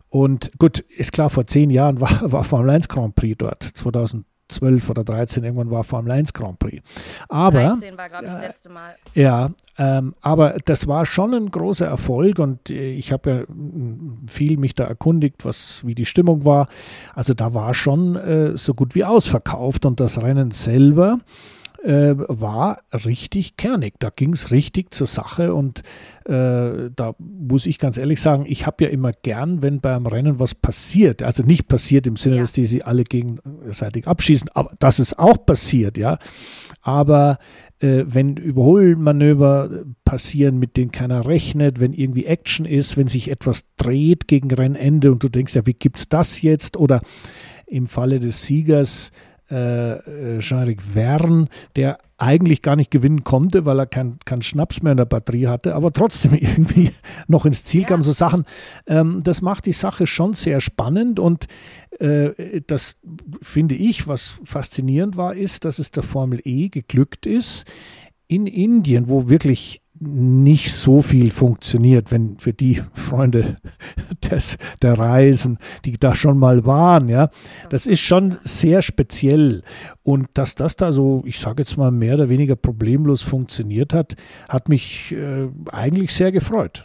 Und 0.08 0.50
gut, 0.58 0.78
ist 0.78 1.12
klar, 1.12 1.28
vor 1.30 1.46
zehn 1.46 1.70
Jahren 1.70 2.00
war, 2.00 2.20
war 2.32 2.44
Formel 2.44 2.70
1 2.70 2.88
Grand 2.88 3.14
Prix 3.16 3.36
dort, 3.38 3.62
2000. 3.62 4.24
12 4.48 4.90
oder 4.90 5.04
13 5.04 5.44
irgendwann 5.44 5.70
war 5.70 5.84
Formel 5.84 6.12
1 6.12 6.32
Grand 6.32 6.58
Prix. 6.58 6.82
Aber 7.28 7.60
13 7.60 7.96
war, 7.96 8.08
glaube 8.08 8.24
ich, 8.24 8.30
das 8.30 8.40
letzte 8.40 8.68
Mal. 8.68 8.94
Ja, 9.14 9.50
ähm, 9.78 10.14
aber 10.20 10.56
das 10.64 10.86
war 10.86 11.06
schon 11.06 11.34
ein 11.34 11.50
großer 11.50 11.86
Erfolg 11.86 12.38
und 12.38 12.70
äh, 12.70 12.92
ich 12.92 13.12
habe 13.12 13.30
ja 13.30 13.54
mm, 13.54 14.26
viel 14.26 14.56
mich 14.56 14.74
da 14.74 14.84
erkundigt, 14.84 15.44
was 15.44 15.86
wie 15.86 15.94
die 15.94 16.06
Stimmung 16.06 16.44
war. 16.44 16.68
Also 17.14 17.34
da 17.34 17.54
war 17.54 17.74
schon 17.74 18.16
äh, 18.16 18.56
so 18.56 18.74
gut 18.74 18.94
wie 18.94 19.04
ausverkauft 19.04 19.86
und 19.86 20.00
das 20.00 20.22
Rennen 20.22 20.50
selber 20.50 21.18
äh, 21.84 22.14
war 22.16 22.80
richtig 22.92 23.56
kernig. 23.56 23.94
Da 23.98 24.10
ging 24.10 24.32
es 24.32 24.50
richtig 24.50 24.94
zur 24.94 25.06
Sache 25.06 25.54
und 25.54 25.80
äh, 26.24 26.90
da 26.94 27.14
muss 27.18 27.66
ich 27.66 27.78
ganz 27.78 27.98
ehrlich 27.98 28.20
sagen, 28.20 28.44
ich 28.48 28.66
habe 28.66 28.84
ja 28.84 28.90
immer 28.90 29.12
gern, 29.12 29.62
wenn 29.62 29.80
beim 29.80 30.06
Rennen 30.06 30.40
was 30.40 30.54
passiert. 30.54 31.22
Also 31.22 31.42
nicht 31.42 31.68
passiert 31.68 32.06
im 32.06 32.16
Sinne, 32.16 32.36
ja. 32.36 32.42
dass 32.42 32.52
die 32.52 32.66
sie 32.66 32.82
alle 32.82 33.04
gegenseitig 33.04 34.06
abschießen, 34.06 34.48
aber 34.54 34.72
dass 34.78 34.98
es 34.98 35.18
auch 35.18 35.44
passiert, 35.44 35.98
ja. 35.98 36.18
Aber 36.80 37.38
äh, 37.80 38.04
wenn 38.06 38.36
Überholmanöver 38.38 39.84
passieren, 40.04 40.58
mit 40.58 40.76
denen 40.78 40.90
keiner 40.90 41.26
rechnet, 41.26 41.80
wenn 41.80 41.92
irgendwie 41.92 42.24
Action 42.24 42.64
ist, 42.64 42.96
wenn 42.96 43.08
sich 43.08 43.30
etwas 43.30 43.64
dreht 43.76 44.26
gegen 44.26 44.50
Rennende 44.50 45.12
und 45.12 45.22
du 45.22 45.28
denkst, 45.28 45.54
ja, 45.54 45.66
wie 45.66 45.74
gibt 45.74 45.98
es 45.98 46.08
das 46.08 46.40
jetzt? 46.40 46.78
Oder 46.78 47.00
im 47.66 47.86
Falle 47.86 48.20
des 48.20 48.46
Siegers 48.46 49.10
äh, 49.54 50.38
Jean-Eric 50.38 50.82
Verne, 50.82 51.46
der 51.76 51.98
eigentlich 52.16 52.62
gar 52.62 52.76
nicht 52.76 52.90
gewinnen 52.90 53.24
konnte, 53.24 53.66
weil 53.66 53.78
er 53.78 53.86
keinen 53.86 54.18
kein 54.24 54.42
Schnaps 54.42 54.82
mehr 54.82 54.92
in 54.92 54.98
der 54.98 55.04
Batterie 55.04 55.48
hatte, 55.48 55.74
aber 55.74 55.92
trotzdem 55.92 56.34
irgendwie 56.40 56.90
noch 57.26 57.44
ins 57.44 57.64
Ziel 57.64 57.82
ja. 57.82 57.88
kam. 57.88 58.02
So 58.02 58.12
Sachen, 58.12 58.44
ähm, 58.86 59.20
das 59.22 59.42
macht 59.42 59.66
die 59.66 59.72
Sache 59.72 60.06
schon 60.06 60.32
sehr 60.32 60.60
spannend 60.60 61.18
und 61.18 61.46
äh, 61.98 62.60
das 62.66 62.96
finde 63.42 63.74
ich, 63.74 64.08
was 64.08 64.40
faszinierend 64.44 65.16
war, 65.16 65.34
ist, 65.34 65.64
dass 65.64 65.78
es 65.78 65.90
der 65.90 66.02
Formel 66.02 66.40
E 66.44 66.68
geglückt 66.68 67.26
ist, 67.26 67.66
in 68.26 68.46
Indien, 68.46 69.08
wo 69.08 69.28
wirklich 69.28 69.82
nicht 70.00 70.72
so 70.72 71.02
viel 71.02 71.30
funktioniert, 71.30 72.10
wenn 72.10 72.38
für 72.38 72.52
die 72.52 72.82
Freunde 72.92 73.58
des, 74.30 74.58
der 74.82 74.98
Reisen, 74.98 75.58
die 75.84 75.98
da 75.98 76.14
schon 76.14 76.38
mal 76.38 76.66
waren, 76.66 77.08
ja, 77.08 77.30
das 77.70 77.86
ist 77.86 78.00
schon 78.00 78.38
sehr 78.44 78.82
speziell. 78.82 79.62
Und 80.02 80.28
dass 80.34 80.54
das 80.54 80.76
da 80.76 80.92
so, 80.92 81.22
ich 81.24 81.38
sage 81.38 81.62
jetzt 81.62 81.76
mal, 81.76 81.90
mehr 81.90 82.14
oder 82.14 82.28
weniger 82.28 82.56
problemlos 82.56 83.22
funktioniert 83.22 83.94
hat, 83.94 84.16
hat 84.48 84.68
mich 84.68 85.12
äh, 85.12 85.48
eigentlich 85.70 86.12
sehr 86.12 86.32
gefreut 86.32 86.84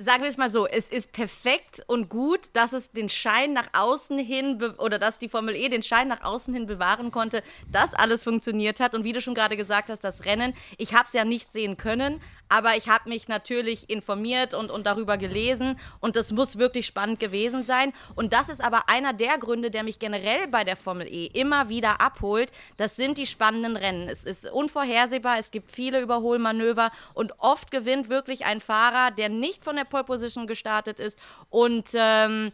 sagen 0.00 0.22
wir 0.22 0.30
es 0.30 0.38
mal 0.38 0.48
so, 0.48 0.66
es 0.66 0.90
ist 0.90 1.12
perfekt 1.12 1.82
und 1.86 2.08
gut, 2.08 2.48
dass 2.54 2.72
es 2.72 2.90
den 2.90 3.10
Schein 3.10 3.52
nach 3.52 3.68
außen 3.74 4.18
hin 4.18 4.62
oder 4.78 4.98
dass 4.98 5.18
die 5.18 5.28
Formel 5.28 5.54
E 5.54 5.68
den 5.68 5.82
Schein 5.82 6.08
nach 6.08 6.22
außen 6.22 6.54
hin 6.54 6.66
bewahren 6.66 7.10
konnte, 7.10 7.42
dass 7.70 7.92
alles 7.94 8.22
funktioniert 8.22 8.80
hat. 8.80 8.94
Und 8.94 9.04
wie 9.04 9.12
du 9.12 9.20
schon 9.20 9.34
gerade 9.34 9.58
gesagt 9.58 9.90
hast, 9.90 10.02
das 10.02 10.24
Rennen, 10.24 10.54
ich 10.78 10.94
habe 10.94 11.04
es 11.04 11.12
ja 11.12 11.24
nicht 11.24 11.52
sehen 11.52 11.76
können, 11.76 12.22
aber 12.50 12.76
ich 12.76 12.88
habe 12.88 13.08
mich 13.08 13.28
natürlich 13.28 13.88
informiert 13.88 14.52
und, 14.52 14.70
und 14.70 14.84
darüber 14.84 15.16
gelesen 15.16 15.78
und 16.00 16.16
das 16.16 16.32
muss 16.32 16.58
wirklich 16.58 16.84
spannend 16.84 17.20
gewesen 17.20 17.62
sein. 17.62 17.92
Und 18.16 18.32
das 18.32 18.48
ist 18.48 18.62
aber 18.62 18.88
einer 18.88 19.12
der 19.12 19.38
Gründe, 19.38 19.70
der 19.70 19.84
mich 19.84 19.98
generell 19.98 20.48
bei 20.48 20.64
der 20.64 20.76
Formel 20.76 21.06
E 21.06 21.26
immer 21.26 21.68
wieder 21.68 22.00
abholt. 22.00 22.50
Das 22.76 22.96
sind 22.96 23.16
die 23.16 23.26
spannenden 23.26 23.76
Rennen. 23.76 24.08
Es 24.08 24.24
ist 24.24 24.50
unvorhersehbar, 24.50 25.38
es 25.38 25.50
gibt 25.50 25.70
viele 25.70 26.00
Überholmanöver 26.00 26.90
und 27.14 27.32
oft 27.38 27.70
gewinnt 27.70 28.10
wirklich 28.10 28.44
ein 28.44 28.60
Fahrer, 28.60 29.12
der 29.12 29.28
nicht 29.28 29.64
von 29.64 29.76
der 29.76 29.84
Pole 29.84 30.04
Position 30.04 30.48
gestartet 30.48 30.98
ist 30.98 31.16
und 31.50 31.90
ähm, 31.94 32.52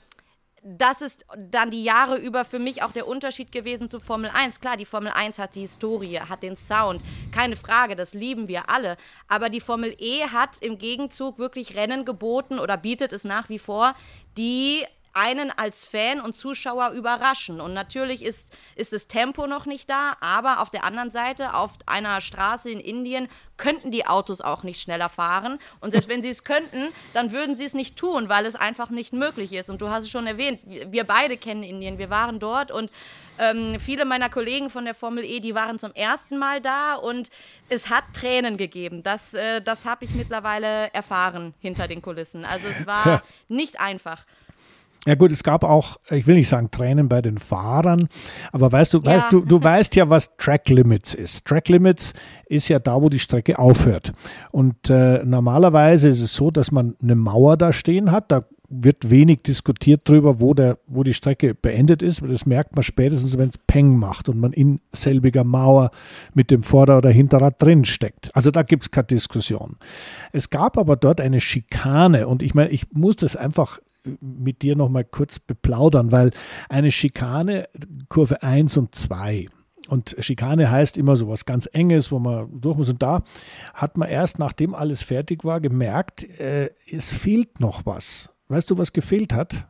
das 0.67 1.01
ist 1.01 1.25
dann 1.37 1.71
die 1.71 1.85
Jahre 1.85 2.17
über 2.17 2.45
für 2.45 2.59
mich 2.59 2.83
auch 2.83 2.91
der 2.91 3.07
Unterschied 3.07 3.53
gewesen 3.53 3.89
zu 3.89 4.01
Formel 4.01 4.31
1. 4.31 4.61
Klar, 4.61 4.77
die 4.77 4.85
Formel 4.85 5.13
1 5.13 5.39
hat 5.39 5.55
die 5.55 5.61
Historie, 5.61 6.19
hat 6.19 6.43
den 6.43 6.57
Sound, 6.57 7.03
keine 7.33 7.55
Frage, 7.55 7.95
das 7.95 8.15
lieben 8.15 8.49
wir 8.49 8.69
alle. 8.69 8.97
Aber 9.29 9.49
die 9.49 9.61
Formel 9.61 9.95
E 9.99 10.25
hat 10.25 10.61
im 10.63 10.79
Gegenzug 10.79 11.39
wirklich 11.39 11.77
Rennen 11.77 12.05
geboten 12.05 12.59
oder 12.59 12.77
bietet 12.77 13.13
es 13.13 13.25
nach 13.25 13.49
wie 13.49 13.61
vor, 13.61 13.95
die 14.37 14.85
einen 15.17 15.51
als 15.51 15.89
Fan 15.89 16.21
und 16.21 16.35
Zuschauer 16.35 16.91
überraschen. 16.91 17.61
Und 17.61 17.73
natürlich 17.73 18.23
ist, 18.23 18.53
ist 18.75 18.93
das 18.93 19.09
Tempo 19.09 19.47
noch 19.47 19.65
nicht 19.65 19.89
da, 19.89 20.15
aber 20.21 20.61
auf 20.61 20.69
der 20.69 20.85
anderen 20.85 21.11
Seite, 21.11 21.55
auf 21.55 21.73
einer 21.87 22.21
Straße 22.21 22.71
in 22.71 22.81
Indien, 22.81 23.29
könnten 23.57 23.91
die 23.91 24.07
Autos 24.07 24.43
auch 24.43 24.63
nicht 24.63 24.79
schneller 24.79 25.09
fahren. 25.09 25.59
Und 25.81 25.93
selbst 25.93 26.11
wenn 26.11 26.21
sie 26.21 26.29
es 26.29 26.45
könnten, 26.45 26.89
dann 27.15 27.33
würden 27.33 27.55
sie 27.55 27.65
es 27.65 27.73
nicht 27.73 27.97
tun, 27.97 28.29
weil 28.29 28.45
es 28.45 28.57
einfach 28.57 28.91
nicht 28.91 29.15
möglich 29.15 29.55
ist. 29.55 29.71
Und 29.71 29.81
du 29.81 29.89
hast 29.89 30.05
es 30.05 30.11
schon 30.11 30.27
erwähnt, 30.27 30.61
wir 30.65 31.05
beide 31.05 31.39
kennen 31.39 31.63
Indien, 31.63 31.97
wir 31.97 32.11
waren 32.11 32.39
dort 32.39 32.71
und 32.71 32.93
ähm, 33.39 33.79
viele 33.81 34.05
meiner 34.05 34.29
Kollegen 34.29 34.69
von 34.69 34.85
der 34.85 34.95
Formel 34.95 35.25
E, 35.25 35.41
die 35.41 35.55
waren 35.55 35.79
zum 35.79 35.95
ersten 35.95 36.37
Mal 36.37 36.61
da 36.61 36.95
und 36.95 37.31
es 37.71 37.89
hat 37.89 38.05
Tränen 38.13 38.59
gegeben. 38.59 39.03
Das, 39.03 39.33
äh, 39.33 39.63
das 39.63 39.87
habe 39.87 40.05
ich 40.05 40.11
mittlerweile 40.11 40.93
erfahren 40.93 41.55
hinter 41.61 41.89
den 41.89 42.03
Kulissen. 42.03 42.45
Also 42.45 42.69
es 42.69 42.87
war 42.87 43.07
ja. 43.07 43.23
nicht 43.49 43.81
einfach. 43.81 44.27
Ja 45.07 45.15
gut, 45.15 45.31
es 45.31 45.43
gab 45.43 45.63
auch, 45.63 45.99
ich 46.11 46.27
will 46.27 46.35
nicht 46.35 46.49
sagen 46.49 46.71
Tränen 46.71 47.09
bei 47.09 47.23
den 47.23 47.39
Fahrern, 47.39 48.09
aber 48.53 48.73
weißt 48.73 48.95
du, 48.95 48.99
ja. 48.99 49.05
weißt 49.05 49.27
du, 49.31 49.41
du 49.41 49.63
weißt 49.63 49.95
ja, 49.97 50.11
was 50.11 50.37
Track 50.37 50.69
Limits 50.69 51.15
ist. 51.15 51.45
Track 51.45 51.69
Limits 51.69 52.13
ist 52.47 52.69
ja 52.69 52.79
da, 52.79 53.01
wo 53.01 53.09
die 53.09 53.19
Strecke 53.19 53.59
aufhört. 53.59 54.13
Und 54.51 54.91
äh, 54.91 55.25
normalerweise 55.25 56.09
ist 56.09 56.21
es 56.21 56.35
so, 56.35 56.51
dass 56.51 56.73
man 56.73 56.97
eine 57.03 57.15
Mauer 57.15 57.57
da 57.57 57.73
stehen 57.73 58.11
hat. 58.11 58.33
Da 58.33 58.45
wird 58.69 59.11
wenig 59.11 59.43
diskutiert 59.43 60.03
darüber, 60.05 60.41
wo, 60.41 60.55
der, 60.55 60.79
wo 60.87 61.03
die 61.03 61.15
Strecke 61.15 61.55
beendet 61.55 62.03
ist. 62.03 62.23
Das 62.23 62.47
merkt 62.47 62.75
man 62.75 62.83
spätestens, 62.83 63.39
wenn 63.39 63.49
es 63.49 63.59
Peng 63.59 63.97
macht 63.97 64.29
und 64.29 64.41
man 64.41 64.53
in 64.53 64.81
selbiger 64.93 65.45
Mauer 65.45 65.91
mit 66.35 66.51
dem 66.51 66.63
Vorder- 66.63 66.99
oder 66.99 67.11
Hinterrad 67.11 67.63
drin 67.63 67.85
steckt. 67.85 68.35
Also 68.35 68.51
da 68.51 68.63
gibt 68.63 68.83
es 68.83 68.91
keine 68.91 69.07
Diskussion. 69.07 69.77
Es 70.33 70.51
gab 70.51 70.79
aber 70.79 70.97
dort 70.97 71.21
eine 71.21 71.41
Schikane 71.41 72.27
und 72.27 72.43
ich 72.43 72.55
meine, 72.55 72.71
ich 72.71 72.93
muss 72.93 73.17
das 73.17 73.37
einfach 73.37 73.81
mit 74.21 74.63
dir 74.63 74.77
noch 74.77 74.89
mal 74.89 75.05
kurz 75.05 75.39
beplaudern, 75.39 76.13
weil 76.13 76.31
eine 76.69 76.91
Schikane, 76.91 77.69
Kurve 78.09 78.43
1 78.43 78.77
und 78.77 78.95
2, 78.95 79.47
und 79.89 80.17
Schikane 80.19 80.71
heißt 80.71 80.99
immer 80.99 81.17
so 81.17 81.29
was 81.29 81.45
ganz 81.45 81.67
Enges, 81.67 82.11
wo 82.11 82.19
man 82.19 82.49
durch 82.61 82.77
muss. 82.77 82.91
Und 82.91 83.03
da 83.03 83.23
hat 83.75 83.97
man 83.97 84.09
erst, 84.09 84.39
nachdem 84.39 84.75
alles 84.75 85.03
fertig 85.03 85.45
war, 85.45 85.61
gemerkt, 85.61 86.25
äh, 86.25 86.71
es 86.91 87.13
fehlt 87.13 87.61
noch 87.61 87.87
was. 87.87 88.31
Weißt 88.49 88.71
du, 88.71 88.79
was 88.79 88.93
gefehlt 88.93 89.33
hat? 89.33 89.69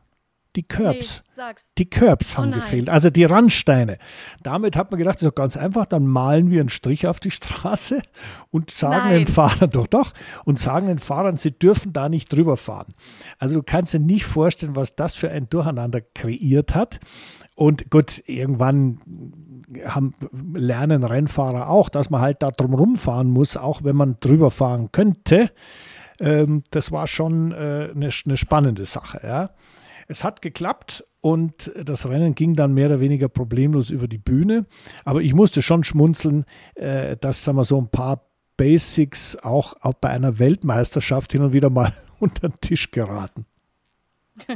Die 0.57 0.63
Curbs. 0.63 1.23
Nee, 1.37 1.43
die 1.77 1.89
Curbs 1.89 2.37
haben 2.37 2.49
oh 2.51 2.55
gefehlt, 2.55 2.89
also 2.89 3.09
die 3.11 3.23
Randsteine. 3.23 3.99
Damit 4.41 4.75
hat 4.75 4.89
man 4.91 4.97
gedacht, 4.97 5.15
das 5.15 5.21
ist 5.21 5.29
doch 5.29 5.35
ganz 5.35 5.55
einfach, 5.55 5.85
dann 5.85 6.07
malen 6.07 6.49
wir 6.49 6.59
einen 6.59 6.69
Strich 6.69 7.05
auf 7.05 7.19
die 7.19 7.31
Straße 7.31 8.01
und 8.49 8.71
sagen 8.71 9.09
nein. 9.09 9.19
den 9.19 9.27
Fahrern 9.27 9.69
doch 9.69 9.87
doch 9.87 10.13
und 10.45 10.59
sagen 10.59 10.87
den 10.87 10.97
Fahrern, 10.97 11.37
sie 11.37 11.51
dürfen 11.51 11.93
da 11.93 12.09
nicht 12.09 12.33
drüber 12.33 12.57
fahren. 12.57 12.95
Also 13.37 13.55
du 13.55 13.63
kannst 13.63 13.93
dir 13.93 13.99
nicht 13.99 14.25
vorstellen, 14.25 14.75
was 14.75 14.95
das 14.95 15.15
für 15.15 15.29
ein 15.29 15.47
Durcheinander 15.47 16.01
kreiert 16.01 16.73
hat. 16.73 16.99
Und 17.53 17.89
gut, 17.89 18.21
irgendwann 18.25 18.99
haben, 19.85 20.13
lernen 20.53 21.03
Rennfahrer 21.03 21.69
auch, 21.69 21.89
dass 21.89 22.09
man 22.09 22.21
halt 22.21 22.41
da 22.41 22.51
drum 22.51 22.73
rumfahren 22.73 23.29
muss, 23.29 23.57
auch 23.57 23.83
wenn 23.83 23.95
man 23.95 24.17
drüber 24.19 24.51
fahren 24.51 24.91
könnte. 24.91 25.51
Ähm, 26.19 26.63
das 26.71 26.91
war 26.91 27.05
schon 27.05 27.51
äh, 27.51 27.89
eine, 27.93 28.09
eine 28.25 28.37
spannende 28.37 28.85
Sache. 28.85 29.21
Ja. 29.23 29.49
Es 30.07 30.23
hat 30.23 30.41
geklappt 30.41 31.03
und 31.21 31.71
das 31.75 32.07
Rennen 32.07 32.35
ging 32.35 32.55
dann 32.55 32.73
mehr 32.73 32.87
oder 32.87 32.99
weniger 32.99 33.27
problemlos 33.27 33.89
über 33.89 34.07
die 34.07 34.17
Bühne. 34.17 34.65
Aber 35.03 35.21
ich 35.21 35.33
musste 35.33 35.61
schon 35.61 35.83
schmunzeln, 35.83 36.45
äh, 36.75 37.17
dass 37.17 37.43
sagen 37.43 37.57
wir, 37.57 37.65
so 37.65 37.79
ein 37.79 37.89
paar 37.89 38.27
Basics 38.55 39.35
auch, 39.35 39.75
auch 39.81 39.93
bei 39.93 40.09
einer 40.09 40.39
Weltmeisterschaft 40.39 41.31
hin 41.31 41.41
und 41.43 41.53
wieder 41.53 41.69
mal 41.69 41.93
unter 42.19 42.49
den 42.49 42.59
Tisch 42.61 42.91
geraten. 42.91 43.45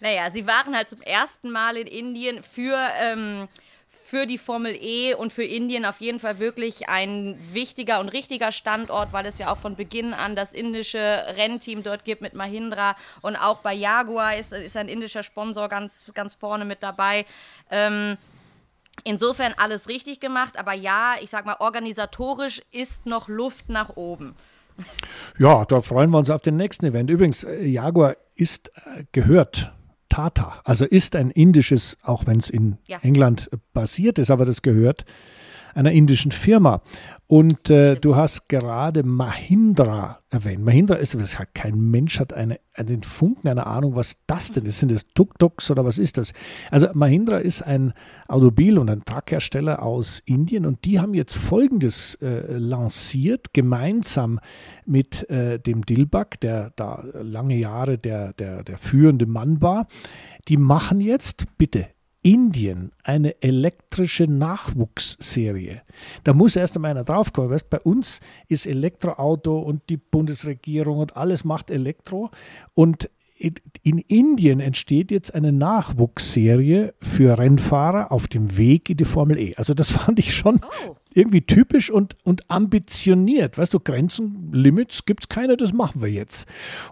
naja, 0.00 0.30
sie 0.30 0.46
waren 0.46 0.74
halt 0.74 0.88
zum 0.88 1.00
ersten 1.02 1.50
Mal 1.50 1.76
in 1.76 1.86
Indien 1.86 2.42
für 2.42 2.76
ähm, 3.00 3.48
für 4.12 4.26
die 4.26 4.36
Formel 4.36 4.76
E 4.78 5.14
und 5.14 5.32
für 5.32 5.42
Indien 5.42 5.86
auf 5.86 6.02
jeden 6.02 6.20
Fall 6.20 6.38
wirklich 6.38 6.90
ein 6.90 7.38
wichtiger 7.50 7.98
und 7.98 8.10
richtiger 8.10 8.52
Standort, 8.52 9.14
weil 9.14 9.24
es 9.24 9.38
ja 9.38 9.50
auch 9.50 9.56
von 9.56 9.74
Beginn 9.74 10.12
an 10.12 10.36
das 10.36 10.52
indische 10.52 10.98
Rennteam 11.34 11.82
dort 11.82 12.04
gibt 12.04 12.20
mit 12.20 12.34
Mahindra 12.34 12.94
und 13.22 13.36
auch 13.36 13.60
bei 13.60 13.72
Jaguar 13.72 14.36
ist, 14.36 14.52
ist 14.52 14.76
ein 14.76 14.88
indischer 14.88 15.22
Sponsor 15.22 15.66
ganz, 15.70 16.12
ganz 16.14 16.34
vorne 16.34 16.66
mit 16.66 16.82
dabei. 16.82 17.24
Ähm, 17.70 18.18
Insofern 19.04 19.54
alles 19.56 19.88
richtig 19.88 20.20
gemacht, 20.20 20.58
aber 20.58 20.74
ja, 20.74 21.14
ich 21.22 21.30
sag 21.30 21.46
mal, 21.46 21.56
organisatorisch 21.58 22.60
ist 22.70 23.06
noch 23.06 23.26
Luft 23.26 23.70
nach 23.70 23.96
oben. 23.96 24.36
Ja, 25.38 25.64
da 25.64 25.80
freuen 25.80 26.10
wir 26.10 26.18
uns 26.18 26.28
auf 26.28 26.42
den 26.42 26.56
nächsten 26.56 26.84
Event. 26.84 27.08
Übrigens, 27.08 27.44
äh, 27.44 27.64
Jaguar 27.64 28.16
ist 28.36 28.70
äh, 28.76 29.04
gehört 29.12 29.72
Tata, 30.12 30.60
also 30.64 30.84
ist 30.84 31.16
ein 31.16 31.30
indisches, 31.30 31.96
auch 32.02 32.26
wenn 32.26 32.36
es 32.36 32.50
in 32.50 32.76
ja. 32.86 32.98
England 33.00 33.48
basiert 33.72 34.18
ist, 34.18 34.30
aber 34.30 34.44
das 34.44 34.60
gehört 34.60 35.06
einer 35.74 35.92
indischen 35.92 36.32
Firma. 36.32 36.82
Und 37.32 37.70
äh, 37.70 37.94
du 37.94 38.14
hast 38.14 38.50
gerade 38.50 39.04
Mahindra 39.04 40.18
erwähnt. 40.28 40.62
Mahindra 40.62 40.96
ist, 40.96 41.14
das 41.14 41.38
hat 41.38 41.54
kein 41.54 41.80
Mensch 41.80 42.20
hat 42.20 42.34
eine, 42.34 42.60
einen 42.74 43.02
Funken 43.02 43.48
einer 43.48 43.66
Ahnung, 43.66 43.96
was 43.96 44.18
das 44.26 44.52
denn 44.52 44.66
ist. 44.66 44.80
Sind 44.80 44.92
das 44.92 45.06
Tuk-Tuks 45.14 45.70
oder 45.70 45.82
was 45.82 45.98
ist 45.98 46.18
das? 46.18 46.34
Also 46.70 46.88
Mahindra 46.92 47.38
ist 47.38 47.62
ein 47.62 47.94
Automobil- 48.28 48.78
und 48.78 48.90
ein 48.90 49.02
Truckhersteller 49.06 49.82
aus 49.82 50.20
Indien 50.26 50.66
und 50.66 50.84
die 50.84 51.00
haben 51.00 51.14
jetzt 51.14 51.34
Folgendes 51.34 52.16
äh, 52.16 52.58
lanciert, 52.58 53.54
gemeinsam 53.54 54.38
mit 54.84 55.26
äh, 55.30 55.58
dem 55.58 55.86
Dilbag, 55.86 56.38
der 56.42 56.72
da 56.76 57.02
lange 57.14 57.56
Jahre 57.56 57.96
der, 57.96 58.34
der, 58.34 58.62
der 58.62 58.76
führende 58.76 59.24
Mann 59.24 59.62
war. 59.62 59.86
Die 60.48 60.58
machen 60.58 61.00
jetzt, 61.00 61.46
bitte, 61.56 61.86
Indien 62.22 62.92
eine 63.02 63.42
elektrische 63.42 64.24
Nachwuchsserie. 64.24 65.82
Da 66.24 66.32
muss 66.32 66.56
erst 66.56 66.76
einmal 66.76 66.92
einer 66.92 67.04
draufkommen. 67.04 67.50
Weißt, 67.50 67.68
bei 67.68 67.80
uns 67.80 68.20
ist 68.48 68.66
Elektroauto 68.66 69.58
und 69.58 69.82
die 69.88 69.96
Bundesregierung 69.96 70.98
und 70.98 71.16
alles 71.16 71.44
macht 71.44 71.70
Elektro. 71.70 72.30
Und 72.74 73.10
in 73.82 73.98
Indien 73.98 74.60
entsteht 74.60 75.10
jetzt 75.10 75.34
eine 75.34 75.50
Nachwuchsserie 75.50 76.94
für 77.00 77.38
Rennfahrer 77.38 78.12
auf 78.12 78.28
dem 78.28 78.56
Weg 78.56 78.88
in 78.88 78.98
die 78.98 79.04
Formel 79.04 79.38
E. 79.38 79.54
Also 79.56 79.74
das 79.74 79.90
fand 79.90 80.20
ich 80.20 80.34
schon 80.34 80.60
oh. 80.62 80.94
irgendwie 81.12 81.42
typisch 81.42 81.90
und, 81.90 82.16
und 82.22 82.48
ambitioniert. 82.50 83.58
Weißt 83.58 83.74
du, 83.74 83.80
Grenzen, 83.80 84.52
Limits 84.52 85.06
gibt 85.06 85.24
es 85.24 85.28
keine, 85.28 85.56
das 85.56 85.72
machen 85.72 86.02
wir 86.02 86.08
jetzt. 86.08 86.46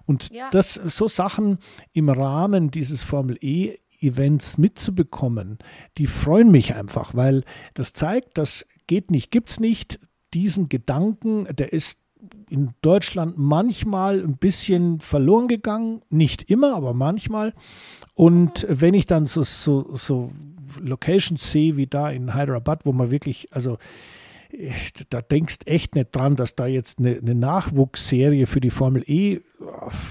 Und 0.06 0.30
ja. 0.32 0.48
das, 0.50 0.74
so 0.74 1.06
Sachen 1.06 1.58
im 1.92 2.08
Rahmen 2.08 2.72
dieses 2.72 3.04
Formel 3.04 3.38
E 3.40 3.76
Events 4.00 4.58
mitzubekommen, 4.58 5.58
die 5.98 6.06
freuen 6.06 6.50
mich 6.50 6.74
einfach, 6.74 7.14
weil 7.14 7.44
das 7.74 7.92
zeigt, 7.92 8.38
das 8.38 8.66
geht 8.86 9.10
nicht, 9.10 9.30
gibt 9.30 9.50
es 9.50 9.60
nicht. 9.60 10.00
Diesen 10.32 10.68
Gedanken, 10.68 11.46
der 11.56 11.72
ist 11.72 11.98
in 12.48 12.70
Deutschland 12.82 13.38
manchmal 13.38 14.20
ein 14.20 14.36
bisschen 14.36 15.00
verloren 15.00 15.48
gegangen, 15.48 16.02
nicht 16.10 16.50
immer, 16.50 16.74
aber 16.74 16.94
manchmal. 16.94 17.54
Und 18.14 18.66
wenn 18.68 18.94
ich 18.94 19.06
dann 19.06 19.26
so, 19.26 19.42
so, 19.42 19.94
so 19.94 20.30
Locations 20.80 21.50
sehe 21.50 21.76
wie 21.76 21.86
da 21.86 22.10
in 22.10 22.34
Hyderabad, 22.34 22.84
wo 22.84 22.92
man 22.92 23.10
wirklich, 23.10 23.52
also 23.52 23.78
da 25.10 25.20
denkst 25.20 25.58
echt 25.66 25.94
nicht 25.94 26.14
dran, 26.14 26.36
dass 26.36 26.54
da 26.54 26.66
jetzt 26.66 26.98
eine, 26.98 27.16
eine 27.16 27.34
Nachwuchsserie 27.34 28.46
für 28.46 28.60
die 28.60 28.70
Formel 28.70 29.02
E 29.06 29.40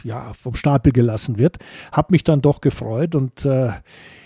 ja, 0.04 0.34
vom 0.34 0.56
Stapel 0.56 0.92
gelassen 0.92 1.38
wird. 1.38 1.58
Hab 1.92 2.12
mich 2.12 2.24
dann 2.24 2.42
doch 2.42 2.62
gefreut 2.62 3.16
und 3.16 3.46
äh, 3.46 3.72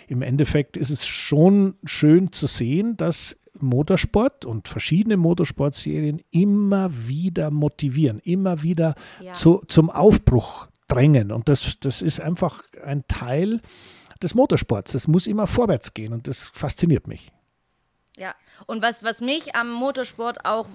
im 0.08 0.21
Endeffekt 0.21 0.78
ist 0.78 0.89
es 0.89 1.08
schon 1.08 1.76
schön 1.84 2.32
zu 2.32 2.47
sehen, 2.47 2.97
dass 2.97 3.38
Motorsport 3.60 4.45
und 4.45 4.67
verschiedene 4.67 5.17
Motorsportserien 5.17 6.21
immer 6.32 6.89
wieder 7.08 7.52
motivieren, 7.52 8.19
immer 8.19 8.63
wieder 8.63 8.95
ja. 9.21 9.34
zu, 9.34 9.62
zum 9.67 9.89
Aufbruch 9.89 10.67
drängen. 10.88 11.32
Und 11.32 11.49
das, 11.49 11.78
das 11.80 12.02
ist 12.02 12.19
einfach 12.19 12.63
ein 12.84 13.04
Teil 13.08 13.62
des 14.21 14.36
Motorsports. 14.36 14.93
Das 14.93 15.08
muss 15.08 15.28
immer 15.28 15.47
vorwärts 15.47 15.93
gehen 15.93 16.13
und 16.13 16.28
das 16.28 16.49
fasziniert 16.54 17.08
mich. 17.08 17.32
Ja, 18.17 18.36
und 18.67 18.82
was, 18.82 19.04
was 19.04 19.21
mich 19.21 19.56
am 19.56 19.71
Motorsport 19.71 20.45
auch 20.45 20.67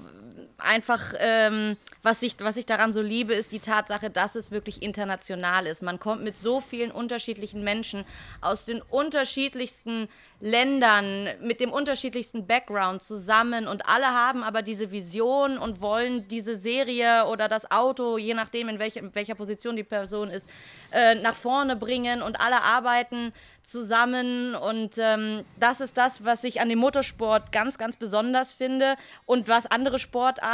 einfach, 0.58 1.14
ähm, 1.18 1.76
was, 2.02 2.22
ich, 2.22 2.34
was 2.40 2.56
ich 2.56 2.66
daran 2.66 2.92
so 2.92 3.00
liebe, 3.00 3.34
ist 3.34 3.52
die 3.52 3.60
Tatsache, 3.60 4.10
dass 4.10 4.34
es 4.34 4.50
wirklich 4.50 4.82
international 4.82 5.66
ist. 5.66 5.82
Man 5.82 6.00
kommt 6.00 6.22
mit 6.22 6.36
so 6.36 6.60
vielen 6.60 6.90
unterschiedlichen 6.90 7.62
Menschen 7.62 8.04
aus 8.40 8.66
den 8.66 8.82
unterschiedlichsten 8.82 10.08
Ländern, 10.40 11.28
mit 11.40 11.60
dem 11.60 11.72
unterschiedlichsten 11.72 12.46
Background 12.46 13.02
zusammen 13.02 13.66
und 13.66 13.86
alle 13.88 14.06
haben 14.06 14.44
aber 14.44 14.62
diese 14.62 14.92
Vision 14.92 15.58
und 15.58 15.80
wollen 15.80 16.28
diese 16.28 16.54
Serie 16.54 17.26
oder 17.26 17.48
das 17.48 17.72
Auto, 17.72 18.18
je 18.18 18.34
nachdem, 18.34 18.68
in, 18.68 18.78
welche, 18.78 19.00
in 19.00 19.12
welcher 19.16 19.34
Position 19.34 19.74
die 19.74 19.82
Person 19.82 20.30
ist, 20.30 20.48
äh, 20.92 21.16
nach 21.16 21.34
vorne 21.34 21.74
bringen 21.74 22.22
und 22.22 22.40
alle 22.40 22.62
arbeiten 22.62 23.32
zusammen 23.62 24.54
und 24.54 24.96
ähm, 24.98 25.44
das 25.58 25.80
ist 25.80 25.98
das, 25.98 26.24
was 26.24 26.44
ich 26.44 26.60
an 26.60 26.68
dem 26.68 26.78
Motorsport 26.78 27.50
ganz, 27.50 27.76
ganz 27.76 27.96
besonders 27.96 28.54
finde 28.54 28.94
und 29.26 29.48
was 29.48 29.66
andere 29.66 29.98
Sportarten, 29.98 30.47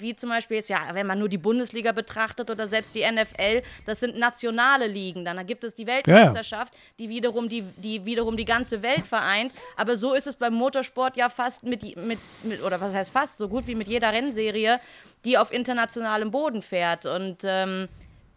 wie 0.00 0.14
zum 0.16 0.30
Beispiel 0.30 0.58
jetzt, 0.58 0.68
ja, 0.68 0.78
wenn 0.92 1.06
man 1.06 1.18
nur 1.18 1.28
die 1.28 1.38
Bundesliga 1.38 1.92
betrachtet 1.92 2.50
oder 2.50 2.66
selbst 2.66 2.94
die 2.94 3.04
NFL, 3.10 3.62
das 3.84 4.00
sind 4.00 4.18
nationale 4.18 4.86
Ligen. 4.86 5.24
Dann 5.24 5.46
gibt 5.46 5.64
es 5.64 5.74
die 5.74 5.86
Weltmeisterschaft, 5.86 6.74
ja. 6.74 6.80
die 6.98 7.08
wiederum 7.08 7.48
die, 7.48 7.62
die 7.76 8.04
wiederum 8.04 8.36
die 8.36 8.44
ganze 8.44 8.82
Welt 8.82 9.06
vereint. 9.06 9.52
Aber 9.76 9.96
so 9.96 10.14
ist 10.14 10.26
es 10.26 10.36
beim 10.36 10.54
Motorsport 10.54 11.16
ja 11.16 11.28
fast 11.28 11.64
mit, 11.64 11.82
mit, 11.96 12.18
mit 12.42 12.62
oder 12.62 12.80
was 12.80 12.94
heißt 12.94 13.12
fast, 13.12 13.38
so 13.38 13.48
gut 13.48 13.66
wie 13.66 13.74
mit 13.74 13.88
jeder 13.88 14.12
Rennserie, 14.12 14.80
die 15.24 15.38
auf 15.38 15.52
internationalem 15.52 16.30
Boden 16.30 16.62
fährt. 16.62 17.06
Und 17.06 17.42
ähm, 17.44 17.88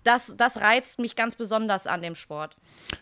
das, 0.03 0.33
das 0.37 0.61
reizt 0.61 0.99
mich 0.99 1.15
ganz 1.15 1.35
besonders 1.35 1.87
an 1.87 2.01
dem 2.01 2.15
Sport. 2.15 2.55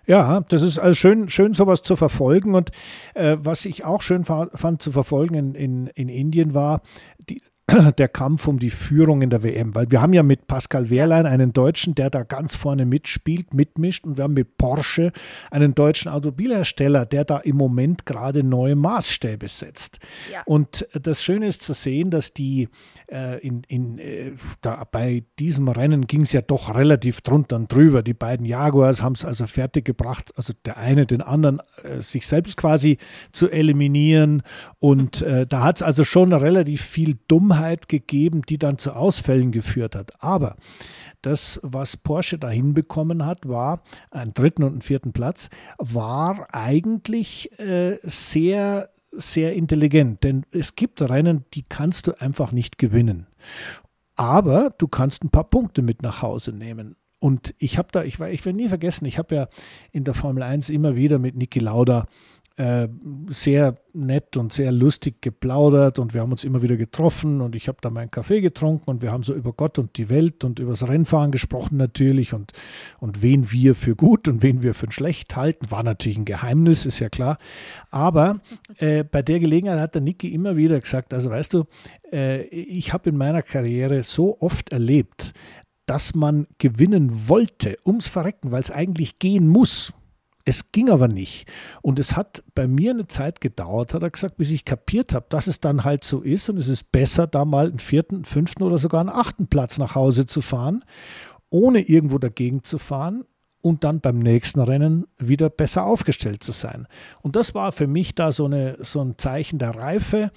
Ja, 0.05 0.41
das 0.49 0.61
ist 0.61 0.79
also 0.79 0.95
schön, 0.95 1.29
schön 1.29 1.53
sowas 1.53 1.81
zu 1.81 1.95
verfolgen. 1.95 2.55
Und 2.55 2.71
äh, 3.13 3.37
was 3.39 3.65
ich 3.65 3.85
auch 3.85 4.01
schön 4.01 4.25
fand 4.25 4.81
zu 4.81 4.91
verfolgen 4.91 5.35
in, 5.35 5.55
in, 5.55 5.87
in 5.87 6.09
Indien 6.09 6.53
war, 6.53 6.81
die, 7.29 7.41
der 7.97 8.07
Kampf 8.07 8.47
um 8.47 8.59
die 8.59 8.69
Führung 8.69 9.21
in 9.21 9.29
der 9.29 9.43
WM, 9.43 9.75
weil 9.75 9.91
wir 9.91 10.01
haben 10.01 10.13
ja 10.13 10.23
mit 10.23 10.47
Pascal 10.47 10.89
Wehrlein 10.89 11.25
einen 11.25 11.51
Deutschen, 11.51 11.95
der 11.95 12.09
da 12.09 12.23
ganz 12.23 12.55
vorne 12.55 12.85
mitspielt, 12.85 13.53
mitmischt 13.53 14.05
und 14.05 14.15
wir 14.15 14.23
haben 14.23 14.35
mit 14.35 14.57
Porsche 14.57 15.11
einen 15.51 15.75
deutschen 15.75 16.09
Automobilhersteller, 16.09 17.05
der 17.05 17.25
da 17.25 17.37
im 17.39 17.57
Moment 17.57 18.05
gerade 18.05 18.41
neue 18.41 18.75
Maßstäbe 18.75 19.49
setzt. 19.49 19.99
Ja. 20.31 20.43
Und 20.45 20.87
das 20.93 21.23
Schöne 21.23 21.47
ist 21.47 21.61
zu 21.61 21.73
sehen, 21.73 22.09
dass 22.09 22.31
die 22.31 22.69
äh, 23.11 23.45
in, 23.45 23.63
in, 23.67 23.99
äh, 23.99 24.31
da 24.61 24.85
bei 24.89 25.25
diesem 25.37 25.67
Rennen 25.67 26.07
ging 26.07 26.21
es 26.21 26.31
ja 26.31 26.41
doch 26.41 26.73
relativ 26.73 27.19
drunter 27.19 27.57
und 27.57 27.73
drüber. 27.73 28.01
Die 28.01 28.13
beiden 28.13 28.45
Jaguars 28.45 29.01
haben 29.01 29.13
es 29.13 29.25
also 29.25 29.45
fertiggebracht, 29.45 30.31
also 30.37 30.53
der 30.63 30.77
eine 30.77 31.05
den 31.05 31.21
anderen, 31.21 31.61
äh, 31.83 31.99
sich 31.99 32.27
selbst 32.27 32.55
quasi 32.55 32.97
zu 33.33 33.49
eliminieren 33.49 34.41
und 34.79 35.21
äh, 35.21 35.45
da 35.45 35.63
hat 35.63 35.77
es 35.77 35.81
also 35.81 36.05
schon 36.05 36.31
relativ 36.31 36.81
viel 36.81 37.17
Dummheit 37.27 37.56
Dummheit 37.57 37.89
gegeben, 37.89 38.41
die 38.47 38.57
dann 38.57 38.77
zu 38.77 38.93
Ausfällen 38.93 39.51
geführt 39.51 39.95
hat. 39.95 40.23
Aber 40.23 40.55
das, 41.21 41.59
was 41.63 41.97
Porsche 41.97 42.37
da 42.37 42.49
hinbekommen 42.49 43.25
hat, 43.25 43.47
war 43.47 43.81
einen 44.11 44.33
dritten 44.33 44.63
und 44.63 44.71
einen 44.73 44.81
vierten 44.81 45.13
Platz, 45.13 45.49
war 45.77 46.47
eigentlich 46.53 47.51
äh, 47.59 47.97
sehr, 48.03 48.89
sehr 49.11 49.53
intelligent. 49.53 50.23
Denn 50.23 50.45
es 50.51 50.75
gibt 50.75 51.01
Rennen, 51.01 51.45
die 51.53 51.63
kannst 51.63 52.07
du 52.07 52.19
einfach 52.19 52.51
nicht 52.51 52.77
gewinnen. 52.77 53.27
Aber 54.15 54.71
du 54.77 54.87
kannst 54.87 55.23
ein 55.23 55.29
paar 55.29 55.49
Punkte 55.49 55.81
mit 55.81 56.01
nach 56.01 56.21
Hause 56.21 56.51
nehmen. 56.51 56.95
Und 57.19 57.55
ich 57.57 57.79
habe 57.79 57.87
da, 57.91 58.03
ich, 58.03 58.19
ich 58.19 58.45
werde 58.45 58.57
nie 58.57 58.69
vergessen, 58.69 59.05
ich 59.05 59.17
habe 59.17 59.35
ja 59.35 59.47
in 59.91 60.03
der 60.03 60.13
Formel 60.13 60.43
1 60.43 60.69
immer 60.69 60.95
wieder 60.95 61.17
mit 61.17 61.35
Niki 61.35 61.59
Lauda 61.59 62.05
äh, 62.57 62.87
sehr 63.29 63.75
nett 63.93 64.35
und 64.35 64.51
sehr 64.51 64.71
lustig 64.71 65.21
geplaudert 65.21 65.99
und 65.99 66.13
wir 66.15 66.21
haben 66.21 66.31
uns 66.31 66.43
immer 66.43 66.63
wieder 66.63 66.75
getroffen 66.75 67.39
und 67.41 67.55
ich 67.55 67.67
habe 67.67 67.77
da 67.81 67.91
meinen 67.91 68.09
Kaffee 68.09 68.41
getrunken 68.41 68.89
und 68.89 69.01
wir 69.03 69.11
haben 69.11 69.21
so 69.21 69.33
über 69.33 69.53
Gott 69.53 69.77
und 69.77 69.97
die 69.97 70.09
Welt 70.09 70.43
und 70.43 70.57
über 70.57 70.71
das 70.71 70.87
Rennfahren 70.87 71.31
gesprochen 71.31 71.77
natürlich 71.77 72.33
und, 72.33 72.53
und 72.99 73.21
wen 73.21 73.51
wir 73.51 73.75
für 73.75 73.95
gut 73.95 74.27
und 74.27 74.41
wen 74.41 74.63
wir 74.63 74.73
für 74.73 74.91
schlecht 74.91 75.35
halten, 75.35 75.69
war 75.69 75.83
natürlich 75.83 76.17
ein 76.17 76.25
Geheimnis, 76.25 76.87
ist 76.87 76.99
ja 76.99 77.09
klar. 77.09 77.37
Aber 77.91 78.41
äh, 78.77 79.03
bei 79.03 79.21
der 79.21 79.39
Gelegenheit 79.39 79.79
hat 79.79 79.93
der 79.93 80.01
Niki 80.01 80.33
immer 80.33 80.57
wieder 80.57 80.79
gesagt, 80.79 81.13
also 81.13 81.29
weißt 81.29 81.53
du, 81.53 81.65
äh, 82.11 82.41
ich 82.47 82.91
habe 82.91 83.09
in 83.09 83.17
meiner 83.17 83.43
Karriere 83.43 84.01
so 84.01 84.39
oft 84.39 84.73
erlebt, 84.73 85.33
dass 85.85 86.15
man 86.15 86.47
gewinnen 86.57 87.27
wollte, 87.29 87.77
ums 87.85 88.07
Verrecken, 88.07 88.51
weil 88.51 88.61
es 88.61 88.71
eigentlich 88.71 89.19
gehen 89.19 89.47
muss. 89.47 89.93
Es 90.47 90.71
ging 90.71 90.89
aber 90.89 91.09
nicht. 91.09 91.45
Und 91.81 91.99
es 91.99 92.15
hat 92.15 92.41
bei 92.55 92.69
mir 92.69 92.91
eine 92.91 93.05
Zeit 93.05 93.41
gedauert, 93.41 93.93
hat 93.93 94.01
er 94.01 94.09
gesagt, 94.09 94.37
bis 94.37 94.49
ich 94.49 94.63
kapiert 94.63 95.13
habe, 95.13 95.25
dass 95.27 95.47
es 95.47 95.59
dann 95.59 95.83
halt 95.83 96.05
so 96.05 96.21
ist 96.21 96.47
und 96.49 96.55
es 96.55 96.69
ist 96.69 96.89
besser, 96.93 97.27
da 97.27 97.43
mal 97.43 97.67
einen 97.67 97.79
vierten, 97.79 98.23
fünften 98.23 98.63
oder 98.63 98.77
sogar 98.77 99.01
einen 99.01 99.09
achten 99.09 99.47
Platz 99.47 99.77
nach 99.77 99.93
Hause 99.93 100.25
zu 100.25 100.39
fahren, 100.39 100.85
ohne 101.49 101.81
irgendwo 101.81 102.17
dagegen 102.17 102.63
zu 102.63 102.77
fahren 102.77 103.25
und 103.61 103.83
dann 103.83 103.99
beim 103.99 104.19
nächsten 104.19 104.61
Rennen 104.61 105.05
wieder 105.17 105.49
besser 105.49 105.85
aufgestellt 105.85 106.43
zu 106.43 106.53
sein. 106.53 106.87
Und 107.21 107.35
das 107.35 107.53
war 107.53 107.73
für 107.73 107.87
mich 107.87 108.15
da 108.15 108.31
so, 108.31 108.45
eine, 108.45 108.77
so 108.79 109.01
ein 109.01 109.17
Zeichen 109.17 109.59
der 109.59 109.75
Reife. 109.75 110.31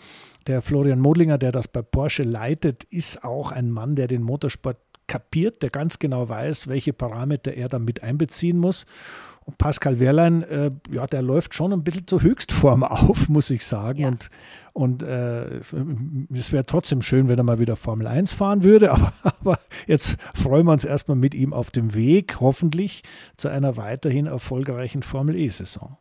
Der 0.49 0.61
Florian 0.61 0.99
Modlinger, 0.99 1.39
der 1.39 1.53
das 1.53 1.69
bei 1.69 1.83
Porsche 1.83 2.25
leitet, 2.25 2.83
ist 2.83 3.23
auch 3.23 3.53
ein 3.53 3.71
Mann, 3.71 3.95
der 3.95 4.09
den 4.09 4.23
Motorsport 4.23 4.79
kapiert, 5.07 5.63
der 5.63 5.71
ganz 5.71 6.01
genau 6.01 6.29
weiß, 6.29 6.67
welche 6.67 6.93
Parameter 6.93 7.53
er 7.53 7.69
damit 7.69 8.03
einbeziehen 8.03 8.59
muss. 8.59 8.87
Pascal 9.59 10.01
Wehrlein, 10.01 10.43
äh, 10.43 10.71
ja, 10.91 11.07
der 11.07 11.23
läuft 11.23 11.55
schon 11.55 11.73
ein 11.73 11.85
bisschen 11.85 12.07
zur 12.07 12.23
Höchstform 12.23 12.83
auf, 12.85 13.29
muss 13.29 13.51
ich 13.51 13.65
sagen. 13.65 14.01
Ja. 14.01 14.09
Und, 14.09 14.31
und 14.73 15.03
äh, 15.03 15.61
es 16.33 16.53
wäre 16.53 16.65
trotzdem 16.65 17.03
schön, 17.03 17.29
wenn 17.29 17.39
er 17.39 17.45
mal 17.45 17.59
wieder 17.59 17.77
Formel 17.77 18.07
1 18.07 18.33
fahren 18.33 18.63
würde. 18.65 18.91
Aber, 18.93 19.13
aber 19.23 19.59
jetzt 19.87 20.17
freuen 20.35 20.67
wir 20.67 20.73
uns 20.73 20.85
erstmal 20.85 21.17
mit 21.17 21.35
ihm 21.35 21.53
auf 21.53 21.71
dem 21.71 21.95
Weg, 21.95 22.41
hoffentlich, 22.41 23.03
zu 23.37 23.49
einer 23.49 23.77
weiterhin 23.77 24.27
erfolgreichen 24.27 25.03
Formel 25.03 25.37
E-Saison. 25.37 25.97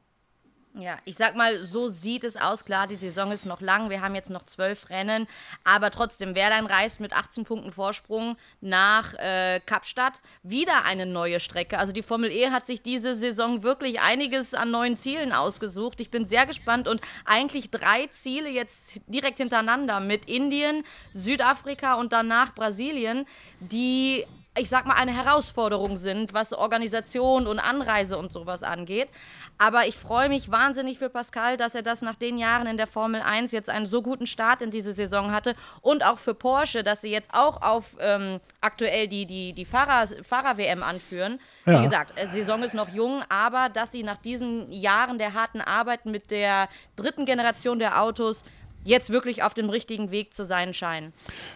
Ja, 0.80 0.98
ich 1.04 1.18
sag 1.18 1.36
mal, 1.36 1.64
so 1.66 1.90
sieht 1.90 2.24
es 2.24 2.38
aus. 2.38 2.64
Klar, 2.64 2.88
die 2.88 2.96
Saison 2.96 3.34
ist 3.34 3.46
noch 3.46 3.60
lang. 3.60 3.90
Wir 3.90 4.00
haben 4.00 4.16
jetzt 4.16 4.30
noch 4.30 4.44
zwölf 4.44 4.90
Rennen. 4.90 5.28
Aber 5.66 5.92
trotzdem, 5.92 6.36
Wehrlein 6.36 6.66
reist 6.66 7.02
mit 7.02 7.12
18 7.12 7.44
Punkten 7.44 7.74
Vorsprung 7.74 8.38
nach 8.62 9.14
äh, 9.16 9.60
Kapstadt. 9.66 10.22
Wieder 10.42 10.86
eine 10.86 11.06
neue 11.06 11.42
Strecke. 11.42 11.78
Also 11.80 11.92
die 11.92 12.02
Formel 12.02 12.32
E 12.32 12.52
hat 12.52 12.66
sich 12.66 12.82
diese 12.82 13.14
Saison 13.14 13.62
wirklich 13.62 14.00
einiges 14.00 14.54
an 14.54 14.72
neuen 14.72 14.96
Zielen 14.96 15.34
ausgesucht. 15.34 16.00
Ich 16.00 16.12
bin 16.12 16.26
sehr 16.26 16.46
gespannt 16.46 16.88
und 16.88 17.02
eigentlich 17.26 17.72
drei 17.72 18.08
Ziele 18.08 18.50
jetzt 18.50 19.02
direkt 19.08 19.40
hintereinander 19.40 20.00
mit 20.00 20.30
Indien, 20.30 20.86
Südafrika 21.12 21.96
und 21.96 22.14
danach 22.14 22.56
Brasilien, 22.56 23.26
die 23.60 24.26
ich 24.58 24.70
sag 24.70 24.86
mal, 24.86 24.96
eine 24.96 25.16
Herausforderung 25.16 25.96
sind, 25.96 26.34
was 26.34 26.54
Organisation 26.54 27.48
und 27.48 27.60
Anreise 27.60 28.18
und 28.18 28.32
sowas 28.32 28.64
angeht. 28.64 29.10
Aber 29.58 29.88
ich 29.88 29.96
freue 29.96 30.28
mich 30.28 30.52
wahnsinnig 30.52 31.00
für 31.00 31.10
Pascal, 31.10 31.56
dass 31.56 31.76
er 31.76 31.82
das 31.82 32.02
nach 32.02 32.16
den 32.16 32.38
Jahren 32.38 32.68
in 32.68 32.78
der 32.78 32.88
Formel 32.88 33.22
1 33.22 33.52
jetzt 33.52 33.70
einen 33.70 33.86
so 33.86 34.02
guten 34.02 34.26
Start 34.26 34.62
in 34.62 34.72
diese 34.72 34.94
Saison 34.94 35.32
hatte. 35.32 35.56
Und 35.82 36.04
auch 36.04 36.18
für 36.18 36.34
Porsche, 36.34 36.84
dass 36.84 37.02
sie 37.02 37.12
jetzt 37.12 37.34
auch 37.34 37.62
auf 37.62 37.96
ähm, 38.00 38.40
aktuell 38.60 39.08
die, 39.08 39.26
die, 39.26 39.54
die 39.54 39.66
Fahrer-WM 39.66 40.24
Fahrer 40.24 40.86
anführen. 40.86 41.40
Ja. 41.66 41.80
Wie 41.80 41.84
gesagt, 41.84 42.14
die 42.18 42.22
äh, 42.22 42.28
Saison 42.28 42.64
ist 42.64 42.74
noch 42.74 42.90
jung, 42.90 43.24
aber 43.30 43.70
dass 43.70 43.92
sie 43.92 44.04
nach 44.04 44.18
diesen 44.18 44.72
Jahren 44.72 45.18
der 45.18 45.34
harten 45.34 45.62
Arbeit 45.62 46.06
mit 46.06 46.32
der 46.32 46.70
dritten 46.96 47.26
Generation 47.26 47.80
der 47.80 48.02
Autos 48.02 48.44
jetzt 48.84 49.10
wirklich 49.10 49.44
auf 49.44 49.54
dem 49.54 49.70
richtigen 49.70 50.12
Weg 50.12 50.34
zu 50.34 50.46
sein 50.46 50.74
scheinen. 50.74 51.14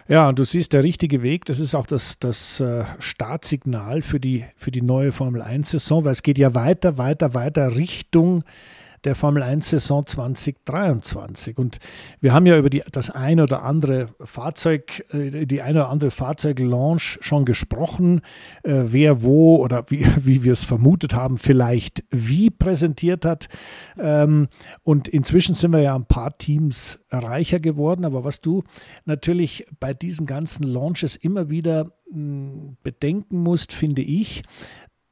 Ja, 0.08 0.28
und 0.28 0.38
du 0.38 0.44
siehst, 0.44 0.72
der 0.72 0.84
richtige 0.84 1.22
Weg, 1.22 1.44
das 1.44 1.60
ist 1.60 1.74
auch 1.74 1.86
das, 1.86 2.18
das 2.18 2.60
äh, 2.60 2.84
Startsignal 2.98 4.02
für 4.02 4.20
die, 4.20 4.44
für 4.56 4.70
die 4.70 4.82
neue 4.82 5.12
Formel 5.12 5.42
1-Saison, 5.42 6.04
weil 6.04 6.12
es 6.12 6.22
geht 6.22 6.38
ja 6.38 6.54
weiter, 6.54 6.98
weiter, 6.98 7.34
weiter 7.34 7.76
Richtung 7.76 8.44
der 9.04 9.14
Formel 9.14 9.42
1 9.42 9.70
Saison 9.70 10.06
2023. 10.06 11.58
Und 11.58 11.78
wir 12.20 12.32
haben 12.32 12.46
ja 12.46 12.58
über 12.58 12.70
die, 12.70 12.82
das 12.90 13.10
ein 13.10 13.40
oder 13.40 13.62
andere 13.62 14.06
Fahrzeug, 14.20 15.04
äh, 15.12 15.46
die 15.46 15.62
eine 15.62 15.80
oder 15.80 15.90
andere 15.90 16.10
Fahrzeuglaunch 16.10 17.18
schon 17.20 17.44
gesprochen, 17.44 18.22
äh, 18.62 18.84
wer 18.86 19.22
wo 19.22 19.56
oder 19.56 19.84
wie, 19.88 20.06
wie 20.24 20.44
wir 20.44 20.52
es 20.52 20.64
vermutet 20.64 21.14
haben, 21.14 21.36
vielleicht 21.36 22.04
wie 22.10 22.50
präsentiert 22.50 23.24
hat. 23.24 23.48
Ähm, 23.98 24.48
und 24.82 25.08
inzwischen 25.08 25.54
sind 25.54 25.72
wir 25.72 25.80
ja 25.80 25.94
ein 25.94 26.06
paar 26.06 26.36
Teams 26.38 27.00
reicher 27.10 27.60
geworden. 27.60 28.04
Aber 28.04 28.24
was 28.24 28.40
du 28.40 28.64
natürlich 29.04 29.66
bei 29.80 29.94
diesen 29.94 30.26
ganzen 30.26 30.64
Launches 30.64 31.16
immer 31.16 31.50
wieder 31.50 31.92
hm, 32.10 32.76
bedenken 32.82 33.38
musst, 33.42 33.72
finde 33.72 34.02
ich, 34.02 34.42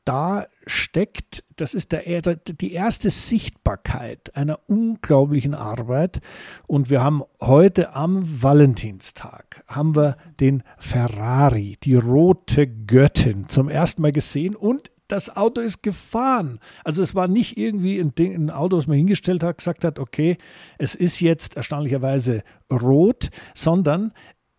da 0.05 0.47
steckt, 0.67 1.45
das 1.57 1.75
ist 1.75 1.93
der, 1.93 2.03
die 2.21 2.73
erste 2.73 3.11
Sichtbarkeit 3.11 4.35
einer 4.35 4.59
unglaublichen 4.67 5.55
Arbeit. 5.55 6.21
Und 6.67 6.91
wir 6.91 7.03
haben 7.03 7.23
heute 7.41 7.95
am 7.95 8.23
Valentinstag, 8.43 9.65
haben 9.67 9.95
wir 9.95 10.17
den 10.41 10.63
Ferrari, 10.79 11.79
die 11.83 11.95
rote 11.95 12.67
Göttin, 12.67 13.49
zum 13.49 13.69
ersten 13.69 14.03
Mal 14.03 14.13
gesehen 14.13 14.57
und 14.57 14.91
das 15.13 15.37
Auto 15.37 15.61
ist 15.61 15.83
gefahren. 15.83 16.59
Also 16.85 17.03
es 17.03 17.15
war 17.15 17.29
nicht 17.29 17.59
irgendwie 17.59 18.01
ein, 18.01 18.15
Ding, 18.15 18.35
ein 18.35 18.51
Auto, 18.51 18.77
das 18.77 18.87
man 18.87 18.97
hingestellt 18.97 19.43
hat, 19.43 19.59
gesagt 19.59 19.85
hat, 19.85 19.99
okay, 19.99 20.39
es 20.79 20.95
ist 20.95 21.21
jetzt 21.21 21.57
erstaunlicherweise 21.57 22.43
rot, 22.73 23.29
sondern 23.55 24.13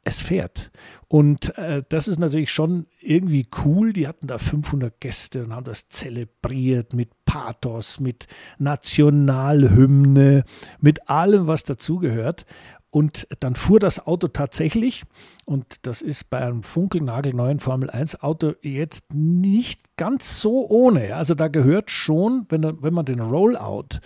es 0.03 0.21
fährt. 0.21 0.71
Und 1.07 1.57
äh, 1.57 1.83
das 1.89 2.07
ist 2.07 2.19
natürlich 2.19 2.51
schon 2.51 2.87
irgendwie 2.99 3.47
cool. 3.63 3.93
Die 3.93 4.07
hatten 4.07 4.27
da 4.27 4.37
500 4.37 4.99
Gäste 4.99 5.43
und 5.43 5.53
haben 5.53 5.63
das 5.63 5.89
zelebriert 5.89 6.93
mit 6.93 7.09
Pathos, 7.25 7.99
mit 7.99 8.27
Nationalhymne, 8.57 10.43
mit 10.79 11.09
allem, 11.09 11.47
was 11.47 11.63
dazugehört. 11.63 12.45
Und 12.89 13.27
dann 13.39 13.55
fuhr 13.55 13.79
das 13.79 14.05
Auto 14.05 14.27
tatsächlich, 14.27 15.03
und 15.45 15.87
das 15.87 16.03
ist 16.03 16.29
bei 16.29 16.37
einem 16.37 16.61
funkelnagelneuen 16.61 17.59
Formel 17.59 17.89
1 17.89 18.21
Auto 18.21 18.53
jetzt 18.61 19.11
nicht 19.11 19.97
ganz 19.97 20.39
so 20.41 20.69
ohne. 20.69 21.15
Also 21.15 21.33
da 21.33 21.47
gehört 21.47 21.89
schon, 21.89 22.45
wenn, 22.49 22.83
wenn 22.83 22.93
man 22.93 23.05
den 23.05 23.19
Rollout 23.19 23.99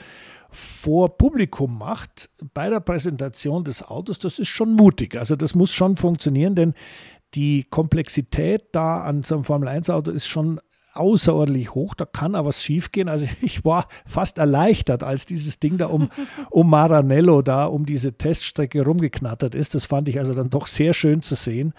vor 0.49 1.17
Publikum 1.17 1.77
macht 1.77 2.29
bei 2.53 2.69
der 2.69 2.79
Präsentation 2.79 3.63
des 3.63 3.83
Autos, 3.83 4.19
das 4.19 4.39
ist 4.39 4.49
schon 4.49 4.73
mutig. 4.73 5.17
Also 5.17 5.35
das 5.35 5.55
muss 5.55 5.73
schon 5.73 5.95
funktionieren, 5.95 6.55
denn 6.55 6.73
die 7.33 7.65
Komplexität 7.65 8.69
da 8.71 9.01
an 9.01 9.23
so 9.23 9.35
einem 9.35 9.43
Formel-1-Auto 9.43 10.11
ist 10.11 10.27
schon 10.27 10.59
außerordentlich 10.97 11.75
hoch, 11.75 11.93
da 11.93 12.05
kann 12.05 12.35
aber 12.35 12.49
was 12.49 12.63
schiefgehen. 12.63 13.09
Also 13.09 13.27
ich 13.41 13.63
war 13.63 13.87
fast 14.05 14.37
erleichtert, 14.37 15.03
als 15.03 15.25
dieses 15.25 15.59
Ding 15.59 15.77
da 15.77 15.87
um, 15.87 16.09
um 16.49 16.69
Maranello 16.69 17.41
da, 17.41 17.65
um 17.65 17.85
diese 17.85 18.17
Teststrecke 18.17 18.83
rumgeknattert 18.83 19.55
ist. 19.55 19.75
Das 19.75 19.85
fand 19.85 20.07
ich 20.09 20.19
also 20.19 20.33
dann 20.33 20.49
doch 20.49 20.67
sehr 20.67 20.93
schön 20.93 21.21
zu 21.21 21.35
sehen. 21.35 21.73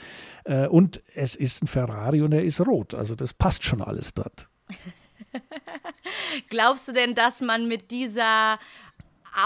Äh, 0.44 0.68
und 0.68 1.02
es 1.14 1.35
ist 1.35 1.62
ein 1.62 1.66
Ferrari 1.66 2.22
und 2.22 2.33
er 2.33 2.44
ist 2.44 2.61
rot. 2.61 2.94
Also 2.94 3.14
das 3.14 3.35
passt 3.35 3.64
schon 3.64 3.83
alles 3.83 4.14
dort. 4.14 4.48
Glaubst 6.48 6.88
du 6.88 6.92
denn, 6.92 7.14
dass 7.14 7.40
man 7.40 7.66
mit 7.66 7.90
dieser 7.90 8.59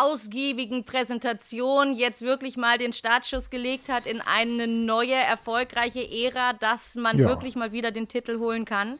ausgiebigen 0.00 0.85
Präsentation 0.85 1.94
jetzt 1.94 2.22
wirklich 2.22 2.57
mal 2.57 2.78
den 2.78 2.92
Startschuss 2.92 3.50
gelegt 3.50 3.88
hat 3.88 4.07
in 4.07 4.20
eine 4.20 4.66
neue, 4.66 5.14
erfolgreiche 5.14 6.00
Ära, 6.00 6.52
dass 6.55 6.94
man 6.94 7.18
ja. 7.18 7.28
wirklich 7.28 7.57
mal 7.57 7.72
wieder 7.72 7.90
den 7.90 8.09
Titel 8.09 8.38
holen 8.38 8.64
kann? 8.64 8.98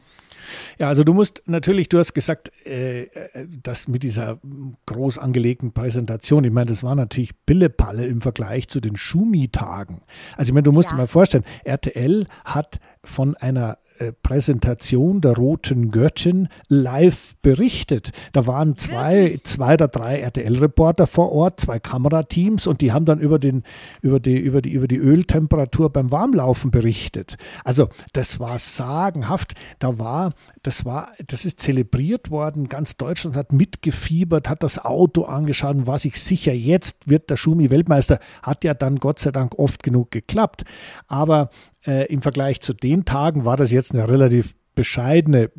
Ja, 0.79 0.89
also 0.89 1.03
du 1.03 1.13
musst 1.13 1.41
natürlich, 1.45 1.89
du 1.89 1.97
hast 1.97 2.13
gesagt, 2.13 2.51
äh, 2.65 3.07
dass 3.47 3.87
mit 3.87 4.03
dieser 4.03 4.39
groß 4.85 5.17
angelegten 5.17 5.71
Präsentation, 5.71 6.43
ich 6.43 6.51
meine, 6.51 6.67
das 6.67 6.83
war 6.83 6.95
natürlich 6.95 7.31
Pillepalle 7.45 8.05
im 8.05 8.21
Vergleich 8.21 8.67
zu 8.67 8.81
den 8.81 8.95
Schumi-Tagen. 8.95 10.01
Also 10.35 10.49
ich 10.49 10.53
meine, 10.53 10.63
du 10.63 10.71
musst 10.71 10.89
ja. 10.89 10.95
dir 10.95 11.01
mal 11.01 11.07
vorstellen, 11.07 11.45
RTL 11.63 12.27
hat 12.43 12.79
von 13.03 13.35
einer 13.37 13.77
Präsentation 14.11 15.21
der 15.21 15.33
Roten 15.33 15.91
Göttin 15.91 16.49
live 16.67 17.35
berichtet. 17.41 18.11
Da 18.31 18.47
waren 18.47 18.77
zwei, 18.77 19.39
zwei 19.43 19.75
oder 19.75 19.87
drei 19.87 20.19
RTL-Reporter 20.19 21.07
vor 21.07 21.31
Ort, 21.31 21.59
zwei 21.59 21.79
Kamerateams 21.79 22.67
und 22.67 22.81
die 22.81 22.91
haben 22.91 23.05
dann 23.05 23.19
über, 23.19 23.39
den, 23.39 23.63
über, 24.01 24.19
die, 24.19 24.37
über, 24.37 24.61
die, 24.61 24.71
über 24.71 24.87
die 24.87 24.97
Öltemperatur 24.97 25.91
beim 25.91 26.11
Warmlaufen 26.11 26.71
berichtet. 26.71 27.37
Also 27.63 27.89
das 28.13 28.39
war 28.39 28.57
sagenhaft. 28.57 29.53
Da 29.79 29.99
war, 29.99 30.33
das 30.63 30.85
war, 30.85 31.11
das 31.25 31.45
ist 31.45 31.59
zelebriert 31.59 32.31
worden. 32.31 32.69
Ganz 32.69 32.97
Deutschland 32.97 33.35
hat 33.35 33.53
mitgefiebert, 33.53 34.49
hat 34.49 34.63
das 34.63 34.83
Auto 34.83 35.23
angeschaut 35.23 35.75
und 35.75 35.87
war 35.87 35.97
sich 35.97 36.19
sicher, 36.19 36.53
jetzt 36.53 37.09
wird 37.09 37.29
der 37.29 37.37
Schumi 37.37 37.69
Weltmeister. 37.69 38.19
Hat 38.41 38.63
ja 38.63 38.73
dann 38.73 38.97
Gott 38.97 39.19
sei 39.19 39.31
Dank 39.31 39.57
oft 39.59 39.83
genug 39.83 40.11
geklappt. 40.11 40.63
Aber 41.07 41.49
äh, 41.85 42.05
im 42.11 42.21
Vergleich 42.21 42.61
zu 42.61 42.73
den 42.73 43.05
Tagen 43.05 43.45
war 43.45 43.57
das 43.57 43.71
jetzt 43.71 43.93
eine 43.93 44.09
relativ 44.09 44.55
bescheidene 44.75 45.51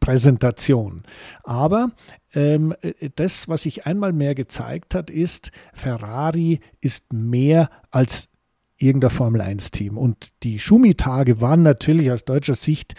Präsentation. 0.00 1.02
Aber 1.44 1.92
ähm, 2.34 2.74
das, 3.14 3.48
was 3.48 3.62
sich 3.62 3.86
einmal 3.86 4.12
mehr 4.12 4.34
gezeigt 4.34 4.94
hat, 4.94 5.10
ist, 5.10 5.52
Ferrari 5.72 6.60
ist 6.80 7.12
mehr 7.12 7.70
als 7.90 8.28
irgendein 8.76 9.10
Formel-1-Team. 9.10 9.96
Und 9.96 10.28
die 10.42 10.58
Schumi-Tage 10.58 11.40
waren 11.40 11.62
natürlich 11.62 12.10
aus 12.10 12.24
deutscher 12.24 12.54
Sicht 12.54 12.94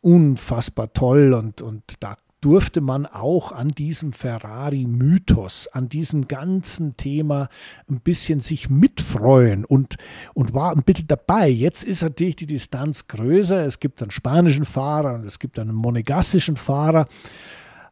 unfassbar 0.00 0.92
toll 0.92 1.32
und, 1.32 1.62
und 1.62 1.82
da 2.00 2.16
durfte 2.42 2.80
man 2.80 3.06
auch 3.06 3.52
an 3.52 3.68
diesem 3.68 4.12
Ferrari-Mythos, 4.12 5.68
an 5.68 5.88
diesem 5.88 6.28
ganzen 6.28 6.96
Thema 6.96 7.48
ein 7.88 8.00
bisschen 8.00 8.40
sich 8.40 8.68
mitfreuen 8.68 9.64
und, 9.64 9.96
und 10.34 10.52
war 10.52 10.72
ein 10.72 10.82
bisschen 10.82 11.06
dabei. 11.06 11.48
Jetzt 11.48 11.84
ist 11.84 12.02
natürlich 12.02 12.36
die 12.36 12.46
Distanz 12.46 13.06
größer. 13.06 13.64
Es 13.64 13.80
gibt 13.80 14.02
einen 14.02 14.10
spanischen 14.10 14.64
Fahrer 14.64 15.14
und 15.14 15.24
es 15.24 15.38
gibt 15.38 15.58
einen 15.58 15.74
monegassischen 15.74 16.56
Fahrer. 16.56 17.06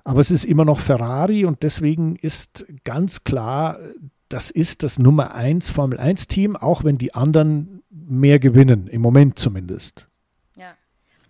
Aber 0.03 0.21
es 0.21 0.33
ist 0.33 0.45
immer 0.45 0.65
noch 0.65 0.81
Ferrari 0.81 1.45
und 1.45 1.63
deswegen 1.63 2.17
ist 2.17 2.67
ganz 2.85 3.23
klar, 3.23 3.79
das 4.29 4.51
ist 4.51 4.83
das 4.83 4.99
Nummer 4.99 5.35
1 5.35 5.71
Formel 5.71 5.99
1 5.99 6.27
Team, 6.27 6.57
auch 6.57 6.83
wenn 6.83 6.99
die 6.99 7.15
anderen 7.15 7.83
mehr 7.91 8.41
gewinnen, 8.41 8.89
im 8.89 9.01
Moment 9.01 9.39
zumindest. 9.39 10.10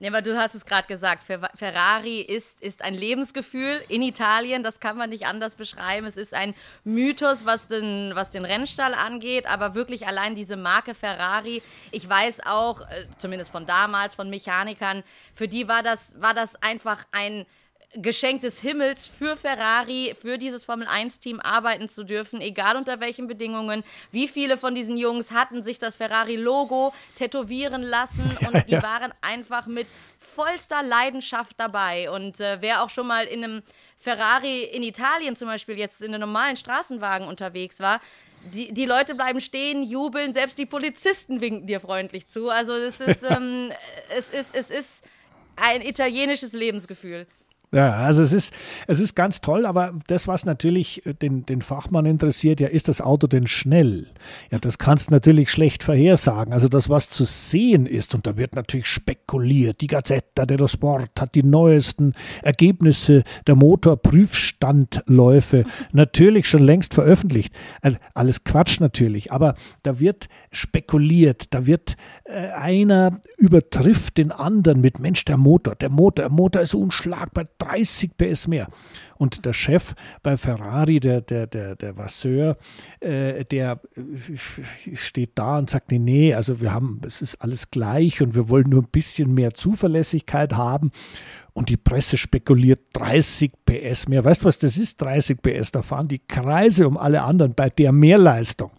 Ja, 0.02 0.08
aber 0.08 0.22
du 0.22 0.34
hast 0.38 0.54
es 0.54 0.64
gerade 0.64 0.88
gesagt, 0.88 1.24
Ferrari 1.24 2.20
ist, 2.22 2.62
ist 2.62 2.80
ein 2.80 2.94
Lebensgefühl 2.94 3.82
in 3.88 4.00
Italien, 4.00 4.62
das 4.62 4.80
kann 4.80 4.96
man 4.96 5.10
nicht 5.10 5.26
anders 5.26 5.56
beschreiben. 5.56 6.06
Es 6.06 6.16
ist 6.16 6.32
ein 6.32 6.54
Mythos, 6.84 7.44
was 7.44 7.68
den, 7.68 8.12
was 8.14 8.30
den 8.30 8.46
Rennstall 8.46 8.94
angeht, 8.94 9.46
aber 9.46 9.74
wirklich 9.74 10.06
allein 10.06 10.34
diese 10.34 10.56
Marke 10.56 10.94
Ferrari, 10.94 11.62
ich 11.90 12.08
weiß 12.08 12.46
auch, 12.46 12.80
äh, 12.80 13.04
zumindest 13.18 13.52
von 13.52 13.66
damals, 13.66 14.14
von 14.14 14.31
Mechanikern, 14.31 15.04
für 15.35 15.48
die 15.48 15.68
war 15.68 15.83
das, 15.83 16.18
war 16.18 16.33
das 16.33 16.56
einfach 16.62 17.04
ein 17.12 17.44
Geschenk 17.94 18.42
des 18.42 18.60
Himmels 18.60 19.08
für 19.08 19.36
Ferrari, 19.36 20.14
für 20.20 20.38
dieses 20.38 20.64
Formel-1-Team 20.64 21.40
arbeiten 21.40 21.88
zu 21.88 22.04
dürfen, 22.04 22.40
egal 22.40 22.76
unter 22.76 23.00
welchen 23.00 23.26
Bedingungen. 23.26 23.82
Wie 24.12 24.28
viele 24.28 24.56
von 24.56 24.76
diesen 24.76 24.96
Jungs 24.96 25.32
hatten 25.32 25.64
sich 25.64 25.80
das 25.80 25.96
Ferrari-Logo 25.96 26.92
tätowieren 27.16 27.82
lassen 27.82 28.30
und 28.52 28.68
die 28.68 28.74
ja. 28.74 28.82
waren 28.82 29.12
einfach 29.22 29.66
mit 29.66 29.88
vollster 30.18 30.84
Leidenschaft 30.84 31.58
dabei. 31.58 32.10
Und 32.10 32.40
äh, 32.40 32.58
wer 32.60 32.84
auch 32.84 32.90
schon 32.90 33.08
mal 33.08 33.24
in 33.24 33.42
einem 33.42 33.62
Ferrari 33.98 34.62
in 34.62 34.84
Italien 34.84 35.34
zum 35.34 35.48
Beispiel 35.48 35.76
jetzt 35.76 36.00
in 36.02 36.14
einem 36.14 36.20
normalen 36.20 36.56
Straßenwagen 36.56 37.26
unterwegs 37.26 37.80
war, 37.80 38.00
die, 38.54 38.72
die 38.72 38.86
Leute 38.86 39.16
bleiben 39.16 39.40
stehen, 39.40 39.82
jubeln, 39.82 40.32
selbst 40.32 40.58
die 40.58 40.66
Polizisten 40.66 41.40
winken 41.40 41.66
dir 41.66 41.80
freundlich 41.80 42.28
zu. 42.28 42.50
Also 42.50 42.72
es 42.72 43.00
ist, 43.00 43.22
ähm, 43.28 43.72
es 44.16 44.30
ist, 44.30 44.54
es 44.54 44.70
ist 44.70 45.04
ein 45.56 45.82
italienisches 45.82 46.52
Lebensgefühl. 46.52 47.26
Ja, 47.73 47.98
also 47.98 48.25
es 48.25 48.33
ist, 48.33 48.52
es 48.88 48.98
ist 48.98 49.14
ganz 49.14 49.40
toll, 49.40 49.64
aber 49.64 49.94
das, 50.08 50.27
was 50.27 50.44
natürlich 50.44 51.04
den, 51.23 51.46
den 51.46 51.62
Fachmann 51.62 52.04
interessiert, 52.04 52.58
ja, 52.58 52.66
ist 52.66 52.88
das 52.88 53.00
Auto 53.00 53.29
denn 53.29 53.46
schnell? 53.46 54.08
Ja, 54.50 54.58
das 54.58 54.79
kannst 54.79 55.10
du 55.10 55.14
natürlich 55.14 55.52
schlecht 55.52 55.85
vorhersagen. 55.85 56.52
Also 56.52 56.66
das, 56.66 56.88
was 56.88 57.10
zu 57.10 57.23
sehen 57.23 57.87
ist, 57.87 58.16
und 58.16 58.27
da 58.27 58.37
wird 58.37 58.56
natürlich 58.56 58.87
spekuliert. 58.87 59.83
Die 59.83 59.87
Gazzetta 59.87 60.46
dello 60.46 60.66
Sport 60.66 61.10
hat 61.21 61.37
die 61.37 61.44
neuesten 61.44 62.14
Ergebnisse 62.42 63.23
der 63.46 63.54
Motorprüfstandläufe 63.54 65.64
natürlich 65.92 66.48
schon 66.48 66.64
längst 66.64 66.94
veröffentlicht. 66.94 67.54
Also 67.83 67.98
alles 68.14 68.42
Quatsch 68.42 68.81
natürlich, 68.81 69.31
aber 69.31 69.54
da 69.85 70.00
wird 70.00 70.27
spekuliert, 70.50 71.54
da 71.54 71.66
wird 71.66 71.94
äh, 72.25 72.48
einer 72.48 73.14
übertrifft 73.37 74.18
den 74.18 74.33
anderen 74.33 74.81
mit 74.81 74.98
Mensch, 74.98 75.25
der 75.25 75.37
Motor, 75.37 75.77
der 75.77 75.90
Motor, 75.90 76.25
der 76.25 76.33
Motor 76.33 76.62
ist 76.62 76.75
unschlagbar 76.75 77.44
30 77.61 78.17
PS 78.17 78.48
mehr. 78.48 78.69
Und 79.17 79.44
der 79.44 79.52
Chef 79.52 79.94
bei 80.23 80.37
Ferrari, 80.37 80.98
der, 80.98 81.21
der, 81.21 81.46
der, 81.46 81.77
der 81.77 81.96
Vasseur, 81.96 82.56
äh, 83.00 83.44
der 83.44 83.81
steht 84.94 85.33
da 85.35 85.58
und 85.58 85.69
sagt, 85.69 85.90
nee, 85.90 85.98
nee, 85.98 86.35
also 86.35 86.61
wir 86.61 86.73
haben, 86.73 87.02
es 87.06 87.21
ist 87.21 87.37
alles 87.42 87.71
gleich 87.71 88.23
und 88.23 88.35
wir 88.35 88.48
wollen 88.48 88.71
nur 88.71 88.83
ein 88.83 88.88
bisschen 88.90 89.35
mehr 89.35 89.52
Zuverlässigkeit 89.52 90.54
haben. 90.54 90.90
Und 91.52 91.69
die 91.69 91.77
Presse 91.77 92.17
spekuliert 92.17 92.81
30 92.94 93.52
PS 93.67 94.08
mehr. 94.08 94.25
Weißt 94.25 94.42
du, 94.42 94.46
was 94.46 94.58
das 94.58 94.77
ist? 94.77 95.02
30 95.02 95.42
PS. 95.42 95.73
Da 95.73 95.83
fahren 95.83 96.08
die 96.08 96.21
Kreise 96.21 96.87
um 96.87 96.96
alle 96.96 97.23
anderen 97.23 97.54
bei 97.54 97.69
der 97.69 97.92
Mehrleistung. 97.92 98.71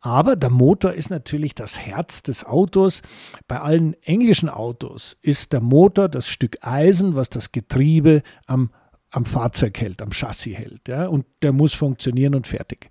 Aber 0.00 0.36
der 0.36 0.50
Motor 0.50 0.92
ist 0.92 1.10
natürlich 1.10 1.54
das 1.54 1.78
Herz 1.78 2.22
des 2.22 2.44
Autos. 2.44 3.02
Bei 3.48 3.60
allen 3.60 3.94
englischen 4.02 4.48
Autos 4.48 5.16
ist 5.22 5.52
der 5.52 5.60
Motor 5.60 6.08
das 6.08 6.28
Stück 6.28 6.58
Eisen, 6.60 7.16
was 7.16 7.30
das 7.30 7.52
Getriebe 7.52 8.22
am, 8.46 8.70
am 9.10 9.24
Fahrzeug 9.24 9.80
hält, 9.80 10.02
am 10.02 10.10
Chassis 10.10 10.56
hält. 10.56 10.88
Ja? 10.88 11.06
Und 11.06 11.26
der 11.42 11.52
muss 11.52 11.74
funktionieren 11.74 12.34
und 12.34 12.46
fertig. 12.46 12.88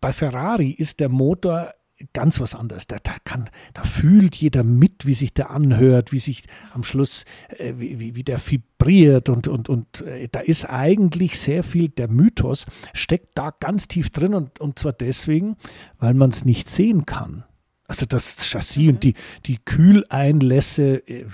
Bei 0.00 0.12
Ferrari 0.12 0.70
ist 0.70 1.00
der 1.00 1.08
Motor 1.08 1.72
ganz 2.12 2.40
was 2.40 2.54
anderes. 2.54 2.86
Da, 2.86 2.96
da, 3.02 3.14
kann, 3.24 3.48
da 3.74 3.82
fühlt 3.82 4.36
jeder 4.36 4.64
mit, 4.64 5.06
wie 5.06 5.14
sich 5.14 5.32
der 5.32 5.50
anhört, 5.50 6.12
wie 6.12 6.18
sich 6.18 6.44
am 6.72 6.82
Schluss, 6.82 7.24
äh, 7.56 7.74
wie, 7.76 8.14
wie 8.14 8.24
der 8.24 8.38
vibriert 8.38 9.28
und, 9.28 9.48
und, 9.48 9.68
und 9.68 10.02
äh, 10.02 10.28
da 10.30 10.40
ist 10.40 10.64
eigentlich 10.66 11.38
sehr 11.38 11.62
viel, 11.62 11.88
der 11.88 12.08
Mythos 12.08 12.66
steckt 12.92 13.36
da 13.38 13.50
ganz 13.50 13.88
tief 13.88 14.10
drin 14.10 14.34
und, 14.34 14.60
und 14.60 14.78
zwar 14.78 14.92
deswegen, 14.92 15.56
weil 15.98 16.14
man 16.14 16.30
es 16.30 16.44
nicht 16.44 16.68
sehen 16.68 17.06
kann. 17.06 17.44
Also 17.88 18.06
das 18.06 18.44
Chassis 18.50 18.82
mhm. 18.82 18.88
und 18.88 19.02
die, 19.04 19.14
die 19.46 19.58
Kühleinlässe, 19.64 21.06
äh, 21.08 21.24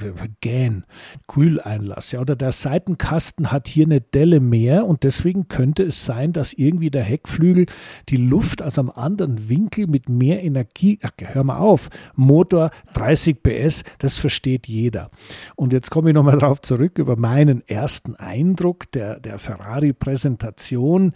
gähn, 0.40 0.84
Kühleinlass, 1.26 2.12
ja, 2.12 2.20
oder 2.20 2.36
der 2.36 2.52
Seitenkasten 2.52 3.50
hat 3.50 3.68
hier 3.68 3.86
eine 3.86 4.00
Delle 4.00 4.40
mehr 4.40 4.86
und 4.86 5.04
deswegen 5.04 5.48
könnte 5.48 5.82
es 5.82 6.04
sein, 6.04 6.32
dass 6.32 6.52
irgendwie 6.52 6.90
der 6.90 7.04
Heckflügel 7.04 7.66
die 8.08 8.16
Luft 8.16 8.62
aus 8.62 8.78
einem 8.78 8.90
anderen 8.90 9.48
Winkel 9.48 9.86
mit 9.86 10.08
mehr 10.08 10.42
Energie, 10.42 10.98
ach, 11.02 11.10
hör 11.18 11.44
mal 11.44 11.58
auf, 11.58 11.88
Motor 12.14 12.70
30 12.94 13.42
PS, 13.42 13.84
das 13.98 14.18
versteht 14.18 14.66
jeder. 14.66 15.10
Und 15.56 15.72
jetzt 15.72 15.90
komme 15.90 16.10
ich 16.10 16.14
nochmal 16.14 16.38
darauf 16.38 16.60
zurück 16.60 16.98
über 16.98 17.16
meinen 17.16 17.66
ersten 17.66 18.16
Eindruck 18.16 18.90
der, 18.92 19.20
der 19.20 19.38
Ferrari-Präsentation. 19.38 21.12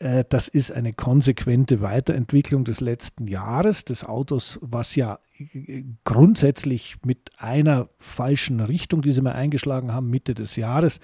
Äh, 0.00 0.24
das 0.28 0.48
ist 0.48 0.72
eine 0.72 0.92
konsequente 0.92 1.80
Weiterentwicklung 1.80 2.64
des 2.64 2.80
letzten 2.80 3.28
Jahres. 3.28 3.84
Das 3.84 4.04
Autos, 4.04 4.58
was 4.62 4.96
ja 4.96 5.20
äh, 5.38 5.84
grundsätzlich 6.04 6.96
mit 7.04 7.30
einer 7.38 7.88
falschen 7.98 8.60
Richtung, 8.60 9.02
die 9.02 9.12
sie 9.12 9.22
mal 9.22 9.32
eingeschlagen 9.32 9.92
haben, 9.92 10.10
Mitte 10.10 10.34
des 10.34 10.56
Jahres, 10.56 10.98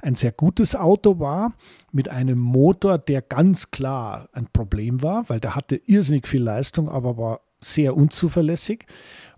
ein 0.00 0.14
sehr 0.14 0.32
gutes 0.32 0.76
Auto 0.76 1.18
war, 1.18 1.54
mit 1.90 2.08
einem 2.08 2.38
Motor, 2.38 2.98
der 2.98 3.22
ganz 3.22 3.70
klar 3.70 4.28
ein 4.32 4.46
Problem 4.52 5.02
war, 5.02 5.28
weil 5.28 5.40
der 5.40 5.56
hatte 5.56 5.76
irrsinnig 5.76 6.28
viel 6.28 6.42
Leistung, 6.42 6.88
aber 6.88 7.16
war 7.16 7.40
sehr 7.58 7.96
unzuverlässig. 7.96 8.86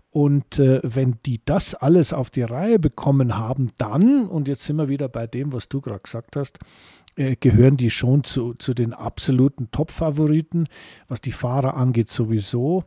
Und 0.09 0.59
äh, 0.59 0.79
wenn 0.81 1.17
die 1.25 1.41
das 1.43 1.75
alles 1.75 2.13
auf 2.13 2.29
die 2.29 2.43
Reihe 2.43 2.79
bekommen 2.79 3.37
haben, 3.37 3.67
dann, 3.77 4.27
und 4.27 4.47
jetzt 4.47 4.63
sind 4.63 4.77
wir 4.77 4.87
wieder 4.87 5.09
bei 5.09 5.27
dem, 5.27 5.51
was 5.51 5.67
du 5.67 5.81
gerade 5.81 5.99
gesagt 5.99 6.37
hast, 6.37 6.57
äh, 7.15 7.35
gehören 7.35 7.77
die 7.77 7.91
schon 7.91 8.23
zu, 8.23 8.53
zu 8.55 8.73
den 8.73 8.93
absoluten 8.93 9.71
Top-Favoriten, 9.71 10.65
was 11.07 11.21
die 11.21 11.31
Fahrer 11.31 11.75
angeht 11.75 12.09
sowieso. 12.09 12.83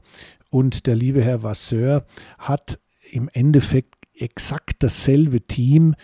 Und 0.51 0.87
der 0.87 0.97
liebe 0.97 1.22
Herr 1.22 1.43
Vasseur 1.43 2.05
hat 2.39 2.81
im 3.11 3.29
Endeffekt 3.33 3.95
exakt 4.14 4.83
dasselbe 4.83 5.43
Team 5.43 5.95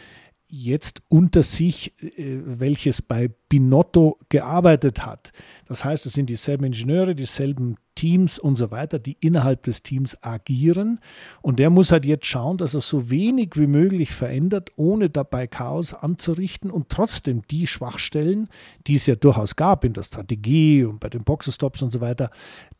jetzt 0.48 1.02
unter 1.08 1.42
sich, 1.42 1.94
äh, 2.00 2.40
welches 2.44 3.02
bei 3.02 3.28
Binotto 3.48 4.18
gearbeitet 4.28 5.04
hat. 5.04 5.32
Das 5.66 5.84
heißt, 5.84 6.06
es 6.06 6.12
sind 6.12 6.30
dieselben 6.30 6.64
Ingenieure, 6.64 7.14
dieselben 7.14 7.76
Teams 7.94 8.38
und 8.38 8.54
so 8.54 8.70
weiter, 8.70 8.98
die 8.98 9.16
innerhalb 9.20 9.62
des 9.62 9.82
Teams 9.82 10.16
agieren. 10.22 11.00
Und 11.42 11.58
der 11.58 11.70
muss 11.70 11.92
halt 11.92 12.04
jetzt 12.04 12.26
schauen, 12.26 12.58
dass 12.58 12.74
er 12.74 12.80
so 12.80 13.10
wenig 13.10 13.52
wie 13.54 13.66
möglich 13.66 14.12
verändert, 14.12 14.70
ohne 14.76 15.10
dabei 15.10 15.46
Chaos 15.46 15.94
anzurichten 15.94 16.70
und 16.70 16.88
trotzdem 16.88 17.42
die 17.50 17.66
Schwachstellen, 17.66 18.48
die 18.86 18.96
es 18.96 19.06
ja 19.06 19.14
durchaus 19.14 19.56
gab 19.56 19.84
in 19.84 19.92
der 19.92 20.02
Strategie 20.02 20.84
und 20.84 21.00
bei 21.00 21.08
den 21.08 21.24
Boxenstops 21.24 21.82
und 21.82 21.92
so 21.92 22.00
weiter, 22.00 22.30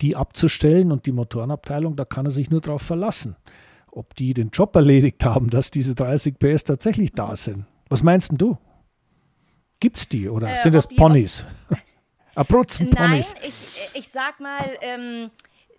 die 0.01 0.17
abzustellen. 0.17 0.93
Und 0.93 1.07
die 1.07 1.13
Motorenabteilung, 1.13 1.97
da 1.97 2.05
kann 2.05 2.27
er 2.27 2.31
sich 2.31 2.51
nur 2.51 2.61
darauf 2.61 2.83
verlassen 2.83 3.37
ob 3.97 4.15
die 4.15 4.35
den 4.35 4.51
Job 4.51 4.75
erledigt 4.75 5.25
haben, 5.25 5.51
dass 5.51 5.71
diese 5.71 5.95
30 5.95 6.39
PS 6.39 6.65
tatsächlich 6.65 7.13
da 7.13 7.37
sind. 7.37 7.65
Was 7.89 8.03
meinst 8.03 8.33
du? 8.37 8.59
Gibt 9.81 9.97
es 9.97 10.09
die 10.09 10.29
oder 10.29 10.53
äh, 10.53 10.57
sind 10.57 10.75
das 10.75 10.89
Ponys? 10.89 11.45
Abruzzen 12.35 12.91
Ponys. 12.91 13.35
Nein, 13.35 13.53
ich, 13.93 14.01
ich 14.01 14.09
sag 14.09 14.41
mal, 14.41 14.77
ähm, 14.81 15.31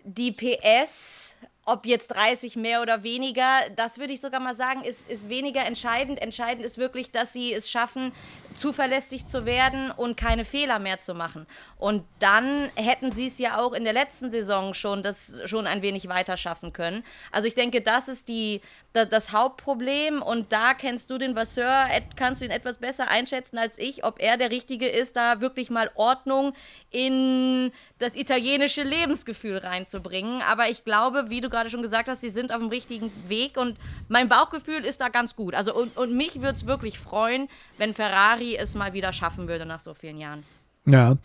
die 0.04 0.32
PS, 0.32 1.36
ob 1.64 1.84
jetzt 1.84 2.08
30 2.08 2.56
mehr 2.56 2.80
oder 2.80 3.02
weniger, 3.02 3.68
das 3.74 3.98
würde 3.98 4.12
ich 4.12 4.20
sogar 4.20 4.40
mal 4.40 4.54
sagen, 4.54 4.82
ist, 4.82 5.08
ist 5.08 5.28
weniger 5.28 5.64
entscheidend. 5.66 6.20
Entscheidend 6.20 6.64
ist 6.64 6.78
wirklich, 6.78 7.10
dass 7.10 7.32
sie 7.32 7.52
es 7.52 7.70
schaffen, 7.70 8.12
zuverlässig 8.56 9.26
zu 9.26 9.46
werden 9.46 9.90
und 9.90 10.16
keine 10.16 10.44
Fehler 10.44 10.78
mehr 10.78 10.98
zu 10.98 11.14
machen. 11.14 11.46
Und 11.78 12.04
dann 12.18 12.70
hätten 12.74 13.12
sie 13.12 13.26
es 13.26 13.38
ja 13.38 13.58
auch 13.58 13.72
in 13.72 13.84
der 13.84 13.92
letzten 13.92 14.30
Saison 14.30 14.74
schon 14.74 15.02
das 15.02 15.40
schon 15.44 15.66
ein 15.66 15.82
wenig 15.82 16.08
weiter 16.08 16.36
schaffen 16.36 16.72
können. 16.72 17.04
Also 17.30 17.46
ich 17.48 17.54
denke, 17.54 17.80
das 17.82 18.08
ist 18.08 18.28
die 18.28 18.60
das 19.04 19.32
Hauptproblem 19.32 20.22
und 20.22 20.52
da 20.52 20.72
kennst 20.72 21.10
du 21.10 21.18
den 21.18 21.36
Vasseur, 21.36 21.86
kannst 22.16 22.40
du 22.40 22.46
ihn 22.46 22.50
etwas 22.50 22.78
besser 22.78 23.08
einschätzen 23.08 23.58
als 23.58 23.78
ich, 23.78 24.04
ob 24.04 24.20
er 24.20 24.36
der 24.36 24.50
Richtige 24.50 24.88
ist, 24.88 25.16
da 25.16 25.40
wirklich 25.40 25.68
mal 25.68 25.90
Ordnung 25.94 26.54
in 26.90 27.72
das 27.98 28.16
italienische 28.16 28.82
Lebensgefühl 28.82 29.58
reinzubringen. 29.58 30.40
Aber 30.42 30.70
ich 30.70 30.84
glaube, 30.84 31.26
wie 31.28 31.40
du 31.40 31.50
gerade 31.50 31.68
schon 31.68 31.82
gesagt 31.82 32.08
hast, 32.08 32.22
sie 32.22 32.30
sind 32.30 32.52
auf 32.52 32.60
dem 32.60 32.68
richtigen 32.68 33.12
Weg 33.28 33.58
und 33.58 33.76
mein 34.08 34.28
Bauchgefühl 34.28 34.84
ist 34.84 35.00
da 35.00 35.08
ganz 35.08 35.36
gut. 35.36 35.54
Also 35.54 35.74
und, 35.74 35.96
und 35.96 36.14
mich 36.14 36.36
würde 36.36 36.54
es 36.54 36.66
wirklich 36.66 36.98
freuen, 36.98 37.48
wenn 37.76 37.92
Ferrari 37.92 38.45
es 38.54 38.74
mal 38.74 38.92
wieder 38.92 39.12
schaffen 39.12 39.48
würde 39.48 39.66
nach 39.66 39.80
so 39.80 39.94
vielen 39.94 40.18
Jahren. 40.18 40.44
Ja, 40.88 41.16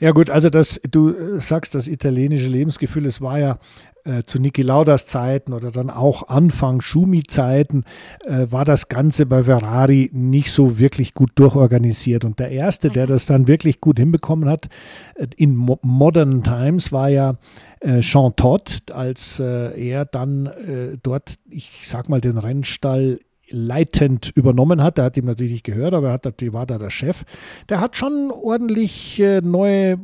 ja 0.00 0.12
gut, 0.12 0.30
also 0.30 0.48
das, 0.48 0.80
du 0.90 1.38
sagst 1.38 1.74
das 1.74 1.86
italienische 1.86 2.48
Lebensgefühl, 2.48 3.04
es 3.04 3.20
war 3.20 3.38
ja 3.38 3.58
äh, 4.04 4.22
zu 4.24 4.40
Niki 4.40 4.62
Laudas 4.62 5.06
Zeiten 5.06 5.52
oder 5.52 5.70
dann 5.70 5.90
auch 5.90 6.28
Anfang 6.28 6.80
Schumi-Zeiten 6.80 7.84
äh, 8.24 8.46
war 8.50 8.64
das 8.64 8.88
Ganze 8.88 9.26
bei 9.26 9.44
Ferrari 9.44 10.10
nicht 10.12 10.50
so 10.50 10.78
wirklich 10.78 11.14
gut 11.14 11.30
durchorganisiert. 11.34 12.24
Und 12.24 12.38
der 12.38 12.50
Erste, 12.50 12.90
der 12.90 13.06
das 13.06 13.26
dann 13.26 13.48
wirklich 13.48 13.80
gut 13.80 13.98
hinbekommen 13.98 14.48
hat 14.48 14.68
äh, 15.14 15.26
in 15.36 15.54
Mo 15.56 15.78
Modern 15.82 16.42
Times, 16.42 16.90
war 16.90 17.10
ja 17.10 17.36
äh, 17.80 18.00
Jean 18.00 18.34
Todt, 18.34 18.90
als 18.92 19.38
äh, 19.38 19.88
er 19.88 20.04
dann 20.04 20.46
äh, 20.46 20.98
dort, 21.02 21.34
ich 21.48 21.82
sag 21.84 22.08
mal, 22.08 22.20
den 22.20 22.38
Rennstall 22.38 23.20
leitend 23.52 24.30
übernommen 24.34 24.82
hat. 24.82 24.98
Der 24.98 25.04
hat 25.04 25.16
ihm 25.16 25.26
natürlich 25.26 25.52
nicht 25.52 25.64
gehört, 25.64 25.94
aber 25.94 26.08
er 26.08 26.12
hat, 26.14 26.26
war 26.52 26.66
da 26.66 26.78
der 26.78 26.90
Chef. 26.90 27.24
Der 27.68 27.80
hat 27.80 27.96
schon 27.96 28.30
ordentlich 28.30 29.20
äh, 29.20 29.40
neue 29.40 29.98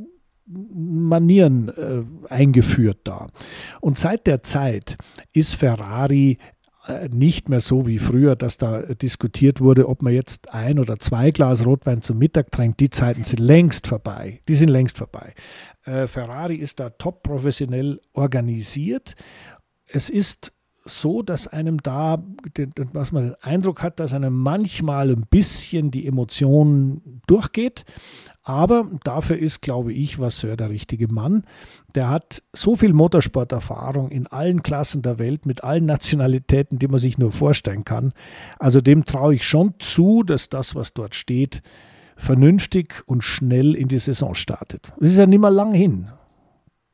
Manieren 0.47 1.69
äh, 1.69 2.33
eingeführt 2.33 3.01
da. 3.05 3.29
Und 3.81 3.99
seit 3.99 4.27
der 4.27 4.43
Zeit 4.43 4.97
ist 5.33 5.55
Ferrari 5.55 6.39
äh, 6.87 7.09
nicht 7.09 7.51
mehr 7.51 7.61
so 7.61 7.87
wie 7.87 7.99
früher, 7.99 8.35
dass 8.35 8.57
da 8.57 8.81
diskutiert 8.81 9.61
wurde, 9.61 9.89
ob 9.89 10.01
man 10.03 10.15
jetzt 10.15 10.55
ein 10.55 10.79
oder 10.79 10.99
zwei 10.99 11.31
Glas 11.31 11.67
Rotwein 11.67 12.01
zum 12.01 12.19
Mittag 12.19 12.51
trinkt. 12.51 12.81
Die 12.81 12.89
Zeiten 12.89 13.25
sind 13.25 13.41
längst 13.41 13.87
vorbei. 13.87 14.41
Die 14.49 14.55
sind 14.55 14.71
längst 14.71 14.97
vorbei. 14.97 15.35
Äh, 15.85 16.07
Ferrari 16.07 16.57
ist 16.57 16.81
da 16.81 16.91
top 16.91 17.23
professionell 17.23 18.01
organisiert. 18.15 19.17
Es 19.87 20.09
ist 20.09 20.53
so, 20.89 21.23
dass 21.23 21.49
einem 21.49 21.83
da, 21.83 22.23
was 22.93 23.13
man 23.13 23.25
den 23.25 23.35
Eindruck 23.41 23.83
hat, 23.83 24.01
dass 24.01 24.15
einem 24.15 24.37
manchmal 24.37 25.11
ein 25.11 25.27
bisschen 25.29 25.91
die 25.91 26.07
Emotion 26.07 27.21
durchgeht. 27.27 27.85
Aber 28.43 28.87
dafür 29.05 29.39
ist, 29.39 29.61
glaube 29.61 29.93
ich, 29.93 30.19
Vasseur 30.19 30.57
der 30.57 30.71
richtige 30.71 31.07
Mann. 31.07 31.45
Der 31.95 32.09
hat 32.09 32.43
so 32.55 32.77
viel 32.77 32.95
Motorsporterfahrung 32.95 34.11
in 34.11 34.27
allen 34.27 34.63
Klassen 34.63 35.03
der 35.03 35.19
Welt 35.19 35.45
mit 35.45 35.65
allen 35.65 35.85
Nationalitäten, 35.85 36.79
die 36.79 36.89
man 36.89 36.99
sich 36.99 37.19
nur 37.19 37.31
vorstellen 37.31 37.85
kann. 37.85 38.15
Also 38.59 38.81
dem 38.81 39.05
traue 39.05 39.35
ich 39.35 39.47
schon 39.47 39.75
zu, 39.81 40.23
dass 40.23 40.49
das, 40.49 40.75
was 40.75 40.95
dort 40.95 41.15
steht, 41.15 41.63
vernünftig 42.17 43.03
und 43.05 43.23
schnell 43.23 43.75
in 43.75 43.89
die 43.89 43.99
Saison 43.99 44.35
startet. 44.35 44.93
Es 44.99 45.11
ist 45.11 45.19
ja 45.19 45.27
nicht 45.27 45.41
mehr 45.41 45.51
lang 45.51 45.75
hin. 45.75 46.09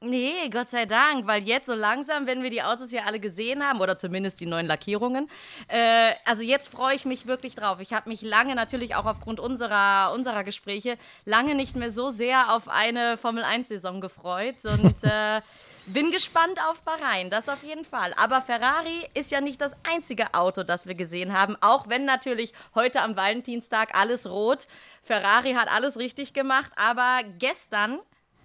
Nee, 0.07 0.50
Gott 0.50 0.68
sei 0.68 0.84
Dank, 0.84 1.26
weil 1.26 1.42
jetzt 1.44 1.64
so 1.64 1.74
langsam, 1.74 2.26
wenn 2.26 2.42
wir 2.42 2.50
die 2.50 2.62
Autos 2.62 2.90
hier 2.90 3.07
alle 3.07 3.18
gesehen 3.18 3.66
haben, 3.66 3.80
oder 3.80 3.96
zumindest 3.96 4.38
die 4.38 4.44
neuen 4.44 4.66
Lackierungen, 4.66 5.30
äh, 5.68 6.12
also 6.26 6.42
jetzt 6.42 6.68
freue 6.68 6.94
ich 6.94 7.07
mich 7.07 7.26
wirklich 7.26 7.55
drauf. 7.55 7.80
Ich 7.80 7.94
habe 7.94 8.11
mich 8.11 8.20
lange, 8.20 8.55
natürlich 8.55 8.96
auch 8.96 9.07
aufgrund 9.07 9.40
unserer, 9.40 10.12
unserer 10.12 10.44
Gespräche, 10.44 10.98
lange 11.24 11.55
nicht 11.55 11.74
mehr 11.74 11.90
so 11.90 12.11
sehr 12.11 12.52
auf 12.55 12.68
eine 12.68 13.16
Formel-1-Saison 13.16 14.02
gefreut 14.02 14.57
und 14.66 14.94
äh, 15.05 15.40
bin 15.86 16.11
gespannt 16.11 16.59
auf 16.68 16.82
Bahrain, 16.82 17.30
das 17.30 17.48
auf 17.48 17.62
jeden 17.62 17.86
Fall. 17.86 18.12
Aber 18.18 18.42
Ferrari 18.42 19.09
ist 19.14 19.30
ja 19.30 19.40
nicht 19.40 19.62
das 19.62 19.74
einzige 19.90 20.34
Auto, 20.34 20.64
das 20.64 20.86
wir 20.86 20.96
gesehen 20.96 21.32
haben, 21.32 21.57
auch 21.62 21.88
wenn 21.88 22.05
natürlich 22.05 22.52
heute 22.74 23.00
am 23.00 23.16
Valentinstag 23.16 23.94
alles 23.98 24.28
rot. 24.28 24.66
Ferrari 25.02 25.55
hat 25.55 25.68
alles 25.72 25.96
richtig 25.96 26.34
gemacht, 26.34 26.72
aber 26.76 27.20
gestern 27.38 28.00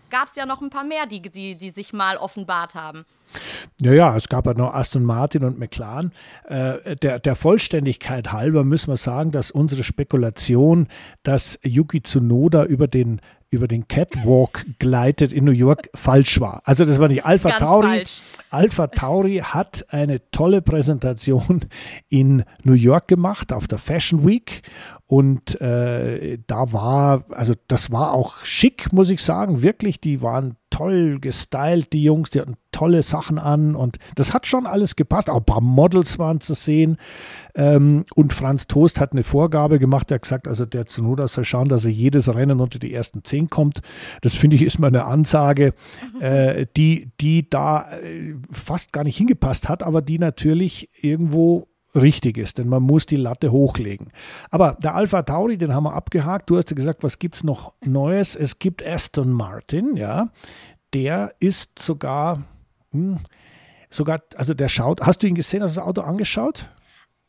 gab 0.10 0.28
es 0.28 0.36
ja 0.36 0.46
noch 0.46 0.62
ein 0.62 0.70
paar 0.70 0.84
mehr, 0.84 1.06
die, 1.06 1.22
die, 1.22 1.56
die 1.56 1.70
sich 1.70 1.94
mal 1.94 2.18
offenbart 2.18 2.76
haben. 2.76 3.06
Ja, 3.82 3.94
ja, 3.94 4.16
es 4.16 4.28
gab 4.28 4.46
ja 4.48 4.54
noch 4.54 4.74
Aston 4.74 5.04
Martin 5.04 5.44
und 5.44 5.60
McLaren. 5.60 6.12
Äh, 6.46 6.96
der, 6.96 7.20
der 7.20 7.36
Vollständigkeit 7.36 8.32
halber 8.32 8.64
müssen 8.64 8.92
wir 8.92 8.98
sagen, 8.98 9.32
dass 9.32 9.52
unsere 9.52 9.84
Spekulation, 9.84 10.88
dass 11.24 11.60
Yuki 11.64 12.02
Tsunoda 12.02 12.66
über 12.66 12.88
den 12.88 13.22
über 13.52 13.68
den 13.68 13.88
Catwalk 13.88 14.66
gleitet 14.78 15.34
in 15.34 15.46
New 15.46 15.52
York 15.52 15.90
falsch 15.96 16.40
war. 16.40 16.62
Also 16.66 16.86
das 16.86 17.00
war 17.00 17.08
nicht 17.08 17.26
Alpha 17.26 17.50
Ganz 17.50 17.62
Tauri. 17.62 17.88
Falsch. 17.88 18.22
Alpha 18.52 18.88
Tauri 18.88 19.38
hat 19.44 19.86
eine 19.90 20.30
tolle 20.32 20.62
Präsentation 20.62 21.66
in 22.10 22.44
New 22.64 22.74
York 22.74 23.08
gemacht 23.08 23.54
auf 23.54 23.68
der 23.68 23.78
Fashion 23.78 24.26
Week 24.26 24.64
und 25.08 25.60
äh, 25.62 26.38
da 26.46 26.72
war, 26.72 27.26
also 27.32 27.54
das 27.68 27.92
war 27.92 28.14
auch 28.14 28.46
schick, 28.46 28.94
muss 28.94 29.10
ich 29.10 29.24
sagen, 29.24 29.64
wirklich. 29.64 30.00
Die 30.00 30.22
waren 30.22 30.56
toll 30.80 31.20
gestylt, 31.20 31.92
die 31.92 32.04
Jungs, 32.04 32.30
die 32.30 32.40
hatten 32.40 32.56
tolle 32.72 33.04
Sachen 33.04 33.38
an 33.38 33.76
und 33.76 33.98
das 34.16 34.34
hat 34.34 34.48
schon 34.48 34.66
alles 34.66 34.96
gepasst. 34.96 35.30
Auch 35.30 35.40
ein 35.40 35.46
paar 35.46 35.60
Models 35.60 36.20
waren 36.20 36.40
zu 36.40 36.54
sehen. 36.54 36.96
Ähm, 37.54 38.06
und 38.16 38.32
Franz 38.32 38.68
Toast 38.68 39.02
hat 39.02 39.12
eine 39.12 39.24
Vorgabe 39.24 39.78
gemacht, 39.78 40.10
er 40.10 40.16
hat 40.16 40.22
gesagt, 40.22 40.48
also 40.48 40.66
der 40.66 40.86
Zunoda 40.86 41.28
soll 41.28 41.44
schauen, 41.44 41.68
dass 41.68 41.84
er 41.84 41.92
jedes 41.92 42.34
Rennen 42.34 42.62
unter 42.62 42.80
die 42.80 42.94
ersten 42.94 43.26
zehn 43.26 43.50
kommt. 43.50 43.82
Das 44.22 44.36
finde 44.36 44.56
ich 44.56 44.62
ist 44.62 44.80
mal 44.80 44.88
eine 44.88 45.04
Ansage, 45.04 45.74
äh, 46.22 46.66
die, 46.78 47.12
die 47.20 47.50
da 47.50 47.92
äh, 47.92 48.36
fast 48.50 48.94
gar 48.94 49.04
nicht 49.04 49.18
hingepasst 49.18 49.68
hat, 49.68 49.84
aber 49.84 50.02
die 50.02 50.18
natürlich 50.18 50.90
irgendwo 51.02 51.68
richtig 52.02 52.38
ist, 52.38 52.58
denn 52.58 52.68
man 52.68 52.84
muss 52.84 53.06
die 53.06 53.16
Latte 53.16 53.52
hochlegen. 53.52 54.12
Aber 54.50 54.78
der 54.82 54.96
Alpha 54.96 55.22
Tauri, 55.24 55.58
den 55.58 55.74
haben 55.74 55.84
wir 55.84 55.94
abgehakt. 55.94 56.50
Du 56.50 56.58
hast 56.58 56.70
ja 56.70 56.76
gesagt, 56.76 57.04
was 57.04 57.20
gibt 57.20 57.36
es 57.36 57.44
noch 57.44 57.74
Neues? 57.86 58.36
Es 58.36 58.60
gibt 58.60 58.86
Aston 58.86 59.32
Martin, 59.32 59.96
ja. 59.96 60.30
Der 60.94 61.34
ist 61.40 61.80
sogar, 61.80 62.44
hm, 62.92 63.20
sogar, 63.90 64.22
also 64.36 64.54
der 64.54 64.68
schaut, 64.68 65.02
hast 65.02 65.24
du 65.24 65.28
ihn 65.28 65.36
gesehen, 65.36 65.62
hast 65.62 65.76
du 65.76 65.82
das 65.82 65.88
Auto 65.88 66.02
angeschaut? 66.02 66.70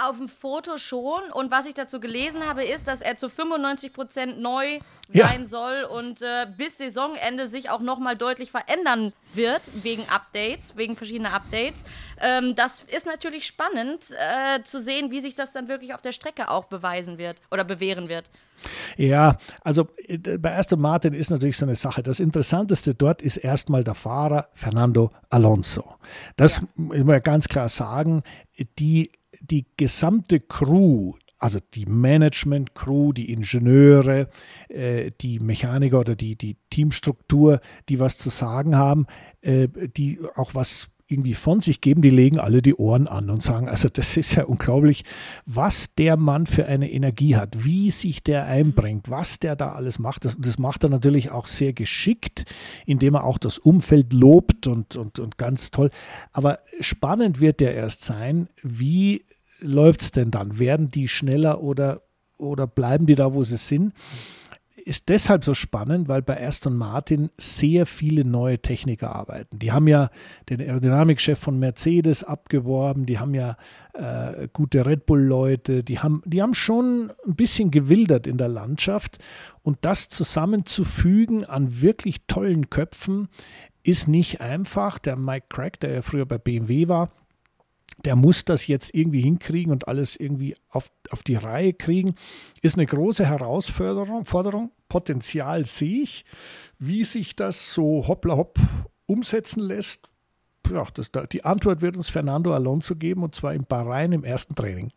Auf 0.03 0.19
dem 0.19 0.29
Foto 0.29 0.79
schon. 0.79 1.23
Und 1.33 1.51
was 1.51 1.67
ich 1.67 1.75
dazu 1.75 2.01
gelesen 2.01 2.47
habe, 2.47 2.65
ist, 2.65 2.89
dass 2.89 3.01
er 3.01 3.17
zu 3.17 3.29
95 3.29 3.93
Prozent 3.93 4.41
neu 4.41 4.81
sein 5.09 5.41
ja. 5.41 5.45
soll 5.45 5.83
und 5.83 6.23
äh, 6.23 6.47
bis 6.57 6.79
Saisonende 6.79 7.47
sich 7.47 7.71
auch 7.71 7.81
nochmal 7.81 8.17
deutlich 8.17 8.51
verändern 8.51 9.13
wird, 9.35 9.63
wegen 9.83 10.09
Updates, 10.09 10.77
wegen 10.77 10.97
verschiedener 10.97 11.33
Updates. 11.33 11.85
Ähm, 12.21 12.55
das 12.57 12.83
ist 12.83 13.07
natürlich 13.07 13.47
spannend 13.47 14.11
äh, 14.13 14.63
zu 14.63 14.81
sehen, 14.81 15.11
wie 15.11 15.21
sich 15.21 15.35
das 15.35 15.53
dann 15.53 15.69
wirklich 15.69 15.95
auf 15.95 16.03
der 16.03 16.13
Strecke 16.13 16.49
auch 16.49 16.67
beweisen 16.67 17.19
wird 17.19 17.37
oder 17.51 17.65
bewähren 17.65 18.09
wird. 18.09 18.31
Ja, 18.97 19.37
also 19.63 19.89
äh, 20.07 20.19
bei 20.39 20.57
Aston 20.57 20.81
Martin 20.81 21.15
ist 21.15 21.31
natürlich 21.31 21.57
so 21.57 21.67
eine 21.67 21.77
Sache. 21.77 22.03
Das 22.03 22.21
Interessanteste 22.21 22.95
dort 22.95 23.23
ist 23.23 23.37
erstmal 23.37 23.85
der 23.85 23.95
Fahrer 23.95 24.49
Fernando 24.53 25.11
Alonso. 25.29 25.97
Das 26.37 26.59
ja. 26.59 26.67
muss 26.77 27.05
man 27.05 27.23
ganz 27.23 27.49
klar 27.49 27.69
sagen. 27.69 28.23
Die 28.79 29.11
die 29.51 29.67
gesamte 29.77 30.41
Crew, 30.41 31.15
also 31.39 31.59
die 31.75 31.87
Management-Crew, 31.87 33.13
die 33.13 33.33
Ingenieure, 33.33 34.29
äh, 34.69 35.11
die 35.21 35.41
Mechaniker 35.41 36.01
oder 36.01 36.15
die, 36.15 36.37
die 36.37 36.57
Teamstruktur, 36.71 37.61
die 37.89 37.99
was 37.99 38.19
zu 38.19 38.29
sagen 38.29 38.77
haben, 38.77 39.07
äh, 39.41 39.69
die 39.97 40.21
auch 40.37 40.55
was 40.55 40.91
irgendwie 41.11 41.35
von 41.35 41.61
sich 41.61 41.81
geben, 41.81 42.03
die 42.03 42.11
legen 42.11 42.39
alle 42.39 42.63
die 42.63 42.75
Ohren 42.75 43.09
an 43.09 43.31
und 43.31 43.43
sagen, 43.43 43.69
also 43.69 43.89
das 43.89 44.17
ist 44.17 44.37
ja 44.37 44.45
unglaublich, 44.45 45.05
was 45.45 45.95
der 45.97 46.17
Mann 46.17 46.47
für 46.47 46.67
eine 46.67 46.91
Energie 46.91 47.37
hat, 47.37 47.65
wie 47.65 47.91
sich 47.91 48.23
der 48.23 48.45
einbringt, 48.45 49.11
was 49.11 49.41
der 49.41 49.57
da 49.57 49.73
alles 49.73 49.99
macht. 49.99 50.25
Das, 50.25 50.37
das 50.39 50.59
macht 50.59 50.85
er 50.85 50.91
natürlich 50.91 51.31
auch 51.31 51.47
sehr 51.47 51.73
geschickt, 51.73 52.45
indem 52.87 53.15
er 53.15 53.25
auch 53.25 53.39
das 53.39 53.59
Umfeld 53.59 54.13
lobt 54.13 54.69
und, 54.69 54.97
und, 54.97 55.19
und 55.19 55.37
ganz 55.37 55.71
toll. 55.73 55.91
Aber 56.33 56.61
spannend 56.79 57.41
wird 57.41 57.61
der 57.61 57.75
erst 57.75 58.05
sein, 58.05 58.49
wie 58.63 59.25
läuft 59.61 60.03
es 60.03 60.11
denn 60.11 60.31
dann? 60.31 60.59
Werden 60.59 60.91
die 60.91 61.09
schneller 61.09 61.63
oder, 61.63 62.03
oder 62.39 62.67
bleiben 62.67 63.07
die 63.07 63.15
da, 63.15 63.35
wo 63.35 63.45
sie 63.45 63.57
sind? 63.57 63.93
Ist 64.77 65.11
deshalb 65.11 65.45
so 65.45 65.53
spannend, 65.53 66.09
weil 66.09 66.23
bei 66.23 66.45
Aston 66.45 66.75
Martin 66.75 67.31
sehr 67.37 67.85
viele 67.85 68.25
neue 68.25 68.59
Techniker 68.59 69.15
arbeiten. 69.15 69.59
Die 69.59 69.73
haben 69.73 69.87
ja 69.87 70.11
den 70.49 70.61
Aerodynamikchef 70.61 71.39
von 71.39 71.59
Mercedes 71.59 72.25
abgeworben, 72.25 73.05
die 73.05 73.19
haben 73.19 73.35
ja 73.35 73.57
äh, 73.93 74.49
gute 74.53 74.87
Red 74.87 75.05
Bull-Leute, 75.05 75.85
die 75.85 75.99
haben, 75.99 76.23
die 76.25 76.41
haben 76.41 76.55
schon 76.55 77.13
ein 77.27 77.37
bisschen 77.37 77.71
gewildert 77.71 78.27
in 78.27 78.39
der 78.39 78.49
Landschaft. 78.49 79.19
Und 79.63 79.79
das 79.83 80.09
zusammenzufügen 80.09 81.45
an 81.45 81.83
wirklich 81.83 82.23
tollen 82.27 82.71
Köpfen 82.71 83.29
ist 83.83 84.09
nicht 84.09 84.41
einfach. 84.41 84.99
Der 84.99 85.17
Mike 85.17 85.47
Crack, 85.51 85.81
der 85.81 85.93
ja 85.93 86.03
früher 86.03 86.27
bei 86.27 86.39
BMW 86.39 86.89
war, 86.89 87.11
der 88.05 88.17
muss 88.17 88.45
das 88.45 88.67
jetzt 88.67 88.95
irgendwie 88.95 89.23
hinkriegen 89.23 89.73
und 89.73 89.89
alles 89.89 90.17
irgendwie 90.17 90.57
auf, 90.69 90.91
auf 91.11 91.23
die 91.23 91.37
Reihe 91.37 91.73
kriegen. 91.73 92.15
Ist 92.63 92.77
eine 92.77 92.87
große 92.87 93.27
Herausforderung. 93.27 94.25
Forderung. 94.25 94.71
Potenzial 94.89 95.67
sehe 95.67 96.03
ich. 96.03 96.25
Wie 96.79 97.05
sich 97.05 97.37
das 97.37 97.75
so 97.75 98.07
hoppla 98.09 98.37
hopp 98.37 98.59
umsetzen 99.07 99.61
lässt, 99.61 100.09
ja, 100.71 100.87
das, 100.95 101.11
die 101.33 101.45
Antwort 101.45 101.83
wird 101.83 101.97
uns 101.97 102.11
Fernando 102.11 102.55
Alonso 102.55 102.95
geben 102.95 103.23
und 103.23 103.35
zwar 103.35 103.55
in 103.55 103.65
Bahrain 103.65 104.13
im 104.13 104.25
ersten 104.25 104.55
Training. 104.55 104.91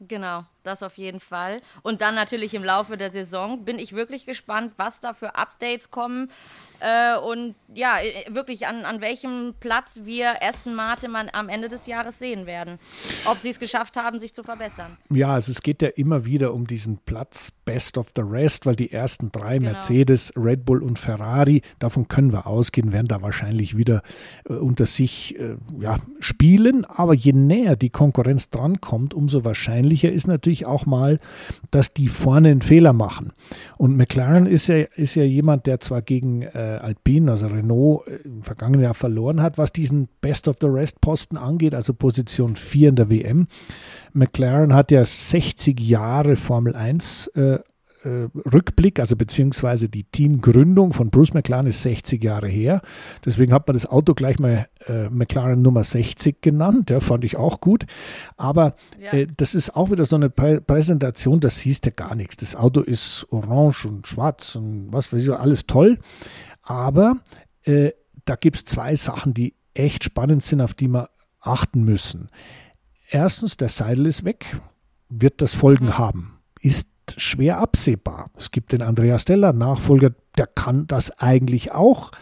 Genau, 0.00 0.44
das 0.62 0.82
auf 0.82 0.96
jeden 0.96 1.20
Fall. 1.20 1.60
Und 1.82 2.00
dann 2.00 2.14
natürlich 2.14 2.54
im 2.54 2.64
Laufe 2.64 2.96
der 2.96 3.12
Saison 3.12 3.64
bin 3.64 3.78
ich 3.78 3.92
wirklich 3.92 4.24
gespannt, 4.24 4.72
was 4.78 5.00
da 5.00 5.12
für 5.12 5.34
Updates 5.36 5.90
kommen. 5.90 6.30
Äh, 6.80 7.18
und 7.18 7.54
ja, 7.74 7.98
wirklich 8.28 8.66
an, 8.66 8.84
an 8.84 9.00
welchem 9.00 9.54
Platz 9.60 10.00
wir 10.04 10.42
Aston 10.42 10.74
Martin 10.74 11.14
am 11.32 11.48
Ende 11.48 11.68
des 11.68 11.86
Jahres 11.86 12.18
sehen 12.18 12.46
werden. 12.46 12.78
Ob 13.26 13.38
sie 13.38 13.50
es 13.50 13.60
geschafft 13.60 13.96
haben, 13.96 14.18
sich 14.18 14.34
zu 14.34 14.42
verbessern. 14.42 14.96
Ja, 15.10 15.34
also 15.34 15.52
es 15.52 15.62
geht 15.62 15.82
ja 15.82 15.88
immer 15.88 16.24
wieder 16.24 16.52
um 16.52 16.66
diesen 16.66 16.98
Platz 16.98 17.52
Best 17.64 17.98
of 17.98 18.08
the 18.16 18.22
Rest, 18.22 18.66
weil 18.66 18.74
die 18.74 18.92
ersten 18.92 19.30
drei, 19.30 19.58
genau. 19.58 19.72
Mercedes, 19.72 20.32
Red 20.36 20.64
Bull 20.64 20.82
und 20.82 20.98
Ferrari, 20.98 21.62
davon 21.78 22.08
können 22.08 22.32
wir 22.32 22.46
ausgehen, 22.46 22.92
werden 22.92 23.06
da 23.06 23.22
wahrscheinlich 23.22 23.76
wieder 23.76 24.02
äh, 24.48 24.54
unter 24.54 24.86
sich 24.86 25.38
äh, 25.38 25.56
ja, 25.78 25.98
spielen. 26.18 26.84
Aber 26.84 27.14
je 27.14 27.32
näher 27.32 27.76
die 27.76 27.90
Konkurrenz 27.90 28.50
drankommt, 28.50 29.14
umso 29.14 29.44
wahrscheinlicher 29.44 30.10
ist 30.10 30.26
natürlich 30.26 30.66
auch 30.66 30.86
mal, 30.86 31.20
dass 31.70 31.92
die 31.92 32.08
vorne 32.08 32.50
einen 32.50 32.62
Fehler 32.62 32.92
machen. 32.92 33.32
Und 33.76 33.96
McLaren 33.96 34.46
ist 34.46 34.68
ja, 34.68 34.84
ist 34.96 35.14
ja 35.14 35.22
jemand, 35.22 35.66
der 35.66 35.78
zwar 35.80 36.02
gegen 36.02 36.42
äh, 36.42 36.69
Alpine, 36.78 37.30
also 37.30 37.46
Renault, 37.46 38.06
äh, 38.06 38.16
im 38.24 38.42
vergangenen 38.42 38.82
Jahr 38.82 38.94
verloren 38.94 39.42
hat, 39.42 39.58
was 39.58 39.72
diesen 39.72 40.08
Best 40.20 40.48
of 40.48 40.56
the 40.60 40.66
Rest 40.66 41.00
Posten 41.00 41.36
angeht, 41.36 41.74
also 41.74 41.94
Position 41.94 42.56
4 42.56 42.90
in 42.90 42.96
der 42.96 43.10
WM. 43.10 43.46
McLaren 44.12 44.74
hat 44.74 44.90
ja 44.90 45.04
60 45.04 45.78
Jahre 45.80 46.36
Formel 46.36 46.74
1 46.74 47.28
äh, 47.28 47.58
äh, 48.04 48.28
Rückblick, 48.50 48.98
also 48.98 49.16
beziehungsweise 49.16 49.88
die 49.88 50.04
Teamgründung 50.04 50.92
von 50.92 51.10
Bruce 51.10 51.34
McLaren 51.34 51.66
ist 51.66 51.82
60 51.82 52.22
Jahre 52.22 52.48
her. 52.48 52.80
Deswegen 53.24 53.52
hat 53.52 53.66
man 53.66 53.74
das 53.74 53.86
Auto 53.86 54.14
gleich 54.14 54.38
mal 54.38 54.68
äh, 54.86 55.08
McLaren 55.10 55.60
Nummer 55.60 55.84
60 55.84 56.40
genannt. 56.40 56.90
Ja, 56.90 57.00
fand 57.00 57.24
ich 57.24 57.36
auch 57.36 57.60
gut. 57.60 57.86
Aber 58.36 58.74
ja. 58.98 59.12
äh, 59.12 59.26
das 59.36 59.54
ist 59.54 59.76
auch 59.76 59.90
wieder 59.90 60.04
so 60.04 60.16
eine 60.16 60.30
Prä 60.30 60.60
Präsentation, 60.60 61.40
das 61.40 61.60
siehst 61.60 61.86
du 61.86 61.90
gar 61.90 62.14
nichts. 62.14 62.38
Das 62.38 62.56
Auto 62.56 62.80
ist 62.80 63.26
orange 63.30 63.86
und 63.86 64.06
schwarz 64.06 64.56
und 64.56 64.88
was 64.90 65.12
weiß 65.12 65.22
ich, 65.22 65.32
alles 65.32 65.66
toll. 65.66 65.98
Aber 66.70 67.16
äh, 67.64 67.90
da 68.26 68.36
gibt 68.36 68.54
es 68.54 68.64
zwei 68.64 68.94
Sachen, 68.94 69.34
die 69.34 69.54
echt 69.74 70.04
spannend 70.04 70.44
sind, 70.44 70.60
auf 70.60 70.72
die 70.72 70.86
wir 70.86 71.10
achten 71.40 71.82
müssen. 71.82 72.28
Erstens, 73.08 73.56
der 73.56 73.68
Seidel 73.68 74.06
ist 74.06 74.24
weg, 74.24 74.46
wird 75.08 75.42
das 75.42 75.52
Folgen 75.52 75.86
mhm. 75.86 75.98
haben. 75.98 76.38
Ist 76.60 76.86
schwer 77.16 77.58
absehbar. 77.58 78.30
Es 78.36 78.52
gibt 78.52 78.70
den 78.70 78.82
Andreas 78.82 79.22
Steller, 79.22 79.52
Nachfolger, 79.52 80.10
der 80.38 80.46
kann 80.46 80.86
das 80.86 81.10
eigentlich 81.18 81.72
auch. 81.72 82.12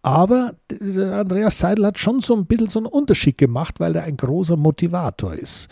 Aber 0.00 0.54
Andreas 0.80 1.58
Seidel 1.58 1.84
hat 1.84 1.98
schon 1.98 2.22
so 2.22 2.34
ein 2.34 2.46
bisschen 2.46 2.68
so 2.68 2.78
einen 2.78 2.86
Unterschied 2.86 3.36
gemacht, 3.36 3.78
weil 3.78 3.94
er 3.94 4.04
ein 4.04 4.16
großer 4.16 4.56
Motivator 4.56 5.34
ist. 5.34 5.68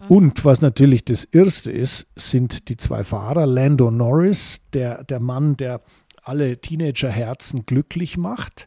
Mhm. 0.00 0.06
Und 0.08 0.44
was 0.44 0.60
natürlich 0.60 1.04
das 1.04 1.22
Erste 1.22 1.70
ist, 1.70 2.08
sind 2.16 2.68
die 2.68 2.76
zwei 2.76 3.04
Fahrer. 3.04 3.46
Lando 3.46 3.92
Norris, 3.92 4.60
der, 4.72 5.04
der 5.04 5.20
Mann, 5.20 5.56
der 5.56 5.80
alle 6.22 6.60
Teenagerherzen 6.60 7.66
glücklich 7.66 8.16
macht. 8.16 8.66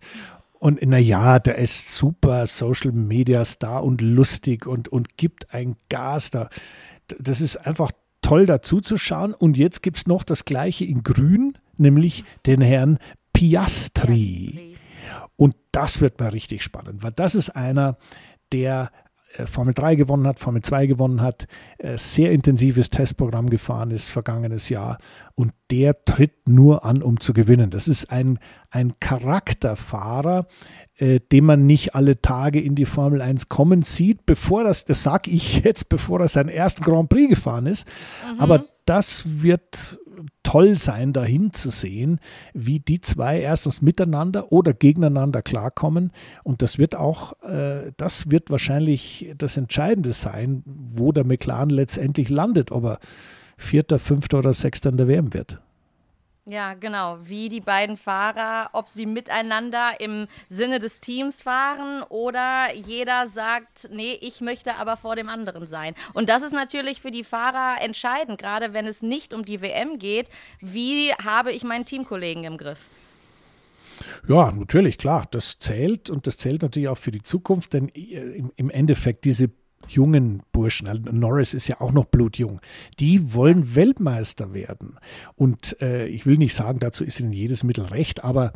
Und 0.59 0.81
naja, 0.81 1.39
der 1.39 1.57
ist 1.57 1.95
super 1.95 2.47
Social 2.47 2.91
Media 2.93 3.43
Star 3.43 3.83
und 3.83 4.01
lustig 4.01 4.65
und, 4.65 4.87
und 4.87 5.17
gibt 5.17 5.53
ein 5.53 5.75
Gas 5.89 6.31
da. 6.31 6.49
Das 7.19 7.41
ist 7.41 7.57
einfach 7.57 7.91
toll 8.21 8.45
dazu 8.45 8.79
zu 8.79 8.97
schauen. 8.97 9.33
Und 9.33 9.57
jetzt 9.57 9.83
gibt 9.83 9.97
es 9.97 10.07
noch 10.07 10.23
das 10.23 10.45
gleiche 10.45 10.85
in 10.85 11.03
Grün, 11.03 11.57
nämlich 11.77 12.23
den 12.45 12.61
Herrn 12.61 12.97
Piastri. 13.33 14.77
Und 15.35 15.55
das 15.71 15.99
wird 15.99 16.19
mal 16.19 16.29
richtig 16.29 16.63
spannend, 16.63 17.03
weil 17.03 17.11
das 17.11 17.35
ist 17.35 17.49
einer, 17.49 17.97
der 18.51 18.91
Formel 19.45 19.73
3 19.73 19.95
gewonnen 19.95 20.27
hat, 20.27 20.39
Formel 20.39 20.61
2 20.61 20.85
gewonnen 20.85 21.21
hat, 21.21 21.47
äh, 21.77 21.97
sehr 21.97 22.31
intensives 22.31 22.89
Testprogramm 22.89 23.49
gefahren 23.49 23.91
ist 23.91 24.09
vergangenes 24.09 24.69
Jahr 24.69 24.97
und 25.35 25.53
der 25.71 26.05
tritt 26.05 26.47
nur 26.47 26.85
an, 26.85 27.01
um 27.01 27.19
zu 27.19 27.33
gewinnen. 27.33 27.69
Das 27.69 27.87
ist 27.87 28.11
ein, 28.11 28.39
ein 28.69 28.93
Charakterfahrer, 28.99 30.47
äh, 30.97 31.19
den 31.19 31.45
man 31.45 31.65
nicht 31.65 31.95
alle 31.95 32.21
Tage 32.21 32.61
in 32.61 32.75
die 32.75 32.85
Formel 32.85 33.21
1 33.21 33.49
kommen 33.49 33.81
sieht, 33.81 34.25
bevor 34.25 34.63
das, 34.63 34.85
das 34.85 35.03
sage 35.03 35.31
ich 35.31 35.63
jetzt, 35.63 35.89
bevor 35.89 36.19
er 36.21 36.27
seinen 36.27 36.49
ersten 36.49 36.83
Grand 36.83 37.09
Prix 37.09 37.29
gefahren 37.29 37.65
ist. 37.65 37.87
Mhm. 37.87 38.39
Aber 38.39 38.65
das 38.85 39.23
wird 39.25 39.99
toll 40.43 40.75
sein, 40.77 41.13
dahin 41.13 41.53
zu 41.53 41.69
sehen, 41.69 42.19
wie 42.53 42.79
die 42.79 43.01
zwei 43.01 43.39
erstens 43.39 43.81
miteinander 43.81 44.51
oder 44.51 44.73
gegeneinander 44.73 45.41
klarkommen. 45.41 46.11
Und 46.43 46.61
das 46.61 46.77
wird 46.77 46.95
auch, 46.95 47.33
äh, 47.43 47.91
das 47.97 48.29
wird 48.29 48.49
wahrscheinlich 48.49 49.33
das 49.37 49.57
Entscheidende 49.57 50.13
sein, 50.13 50.63
wo 50.65 51.11
der 51.11 51.25
McLaren 51.25 51.69
letztendlich 51.69 52.29
landet, 52.29 52.71
ob 52.71 52.83
er 52.83 52.99
Vierter, 53.57 53.99
Fünfter 53.99 54.39
oder 54.39 54.53
Sechster 54.53 54.89
in 54.89 54.97
der 54.97 55.07
WM 55.07 55.33
wird. 55.33 55.59
Ja, 56.45 56.73
genau. 56.73 57.19
Wie 57.21 57.47
die 57.47 57.61
beiden 57.61 57.95
Fahrer, 57.95 58.69
ob 58.73 58.89
sie 58.89 59.05
miteinander 59.05 59.93
im 59.99 60.27
Sinne 60.49 60.79
des 60.79 60.99
Teams 60.99 61.41
fahren 61.41 62.03
oder 62.09 62.73
jeder 62.75 63.29
sagt, 63.29 63.87
nee, 63.93 64.17
ich 64.19 64.41
möchte 64.41 64.75
aber 64.75 64.97
vor 64.97 65.15
dem 65.15 65.29
anderen 65.29 65.67
sein. 65.67 65.95
Und 66.13 66.27
das 66.27 66.43
ist 66.43 66.51
natürlich 66.51 67.01
für 67.01 67.11
die 67.11 67.23
Fahrer 67.23 67.81
entscheidend, 67.81 68.39
gerade 68.39 68.73
wenn 68.73 68.87
es 68.87 69.01
nicht 69.01 69.33
um 69.33 69.45
die 69.45 69.61
WM 69.61 69.99
geht. 69.99 70.29
Wie 70.59 71.13
habe 71.13 71.53
ich 71.53 71.63
meinen 71.63 71.85
Teamkollegen 71.85 72.43
im 72.43 72.57
Griff? 72.57 72.89
Ja, 74.27 74.51
natürlich, 74.51 74.97
klar. 74.97 75.27
Das 75.31 75.59
zählt 75.59 76.09
und 76.09 76.27
das 76.27 76.37
zählt 76.37 76.61
natürlich 76.61 76.89
auch 76.89 76.97
für 76.97 77.11
die 77.11 77.23
Zukunft, 77.23 77.71
denn 77.71 77.87
äh, 77.95 78.43
im 78.57 78.69
Endeffekt 78.69 79.23
diese 79.23 79.49
jungen 79.87 80.43
Burschen, 80.51 80.87
also 80.87 81.01
Norris 81.11 81.53
ist 81.53 81.67
ja 81.67 81.81
auch 81.81 81.91
noch 81.91 82.05
blutjung, 82.05 82.61
die 82.99 83.33
wollen 83.33 83.75
Weltmeister 83.75 84.53
werden. 84.53 84.97
Und 85.35 85.79
äh, 85.81 86.07
ich 86.07 86.25
will 86.25 86.37
nicht 86.37 86.53
sagen, 86.53 86.79
dazu 86.79 87.03
ist 87.03 87.19
ihnen 87.19 87.33
jedes 87.33 87.63
Mittel 87.63 87.85
recht, 87.85 88.23
aber 88.23 88.53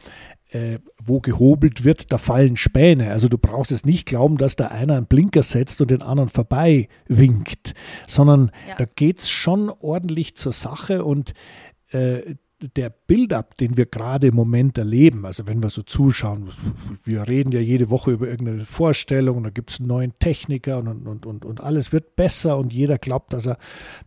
äh, 0.49 0.80
wo 1.03 1.19
gehobelt 1.19 1.84
wird, 1.84 2.11
da 2.11 2.17
fallen 2.17 2.55
Späne. 2.55 3.11
Also 3.11 3.28
du 3.28 3.38
brauchst 3.38 3.71
es 3.71 3.86
nicht 3.86 4.05
glauben, 4.05 4.38
dass 4.38 4.55
da 4.55 4.67
einer 4.67 4.95
einen 4.95 5.05
Blinker 5.05 5.43
setzt 5.43 5.82
und 5.82 5.91
den 5.91 6.01
anderen 6.01 6.30
vorbei 6.30 6.88
winkt, 7.07 7.73
sondern 8.07 8.51
ja. 8.67 8.75
da 8.75 8.86
geht 8.86 9.19
es 9.19 9.30
schon 9.30 9.69
ordentlich 9.69 10.36
zur 10.36 10.53
Sache 10.53 11.03
und 11.03 11.34
äh, 11.91 12.36
der 12.59 12.89
Build-up, 12.89 13.55
den 13.57 13.77
wir 13.77 13.85
gerade 13.85 14.27
im 14.27 14.35
Moment 14.35 14.77
erleben, 14.77 15.25
also 15.25 15.45
wenn 15.45 15.61
wir 15.61 15.69
so 15.69 15.83
zuschauen, 15.83 16.49
wir 17.03 17.27
reden 17.27 17.51
ja 17.51 17.59
jede 17.59 17.89
Woche 17.89 18.11
über 18.11 18.27
irgendeine 18.27 18.65
Vorstellung 18.65 19.43
da 19.43 19.49
gibt 19.51 19.71
es 19.71 19.79
einen 19.79 19.87
neuen 19.87 20.13
Techniker 20.19 20.79
und, 20.79 21.07
und, 21.07 21.25
und, 21.25 21.45
und 21.45 21.61
alles 21.61 21.93
wird 21.93 22.15
besser 22.15 22.57
und 22.57 22.73
jeder 22.73 22.97
glaubt, 22.97 23.33
dass 23.33 23.45
er 23.45 23.57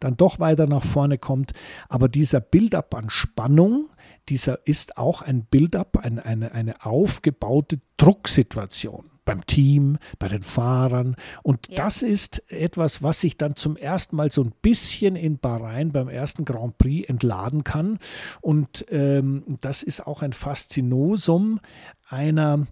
dann 0.01 0.16
doch 0.16 0.40
weiter 0.40 0.66
nach 0.66 0.82
vorne 0.82 1.18
kommt. 1.18 1.53
Aber 1.88 2.09
dieser 2.09 2.40
Build-up 2.40 2.94
an 2.94 3.09
Spannung, 3.09 3.88
dieser 4.28 4.66
ist 4.66 4.96
auch 4.96 5.22
ein 5.22 5.44
Build-up, 5.44 5.98
eine, 5.98 6.24
eine, 6.24 6.53
eine 6.53 6.84
aufgebaute 6.84 7.80
Drucksituation 7.96 9.11
beim 9.31 9.47
Team, 9.47 9.99
bei 10.18 10.28
den 10.28 10.43
Fahrern. 10.43 11.16
Und 11.43 11.68
ja. 11.68 11.76
das 11.76 12.03
ist 12.03 12.43
etwas, 12.51 13.03
was 13.03 13.20
sich 13.20 13.37
dann 13.37 13.57
zum 13.57 13.76
ersten 13.76 14.16
Mal 14.16 14.31
so 14.33 14.43
ein 14.43 14.53
bisschen 14.62 15.16
in 15.16 15.39
Bahrain 15.39 15.91
beim 15.93 16.09
ersten 16.09 16.45
Grand 16.45 16.78
Prix 16.78 17.09
entladen 17.09 17.64
kann. 17.64 17.99
Und 18.41 18.85
ähm, 18.91 19.45
das 19.61 19.83
ist 19.83 20.07
auch 20.07 20.22
ein 20.22 20.33
Faszinosum 20.33 21.61
einer, 22.09 22.66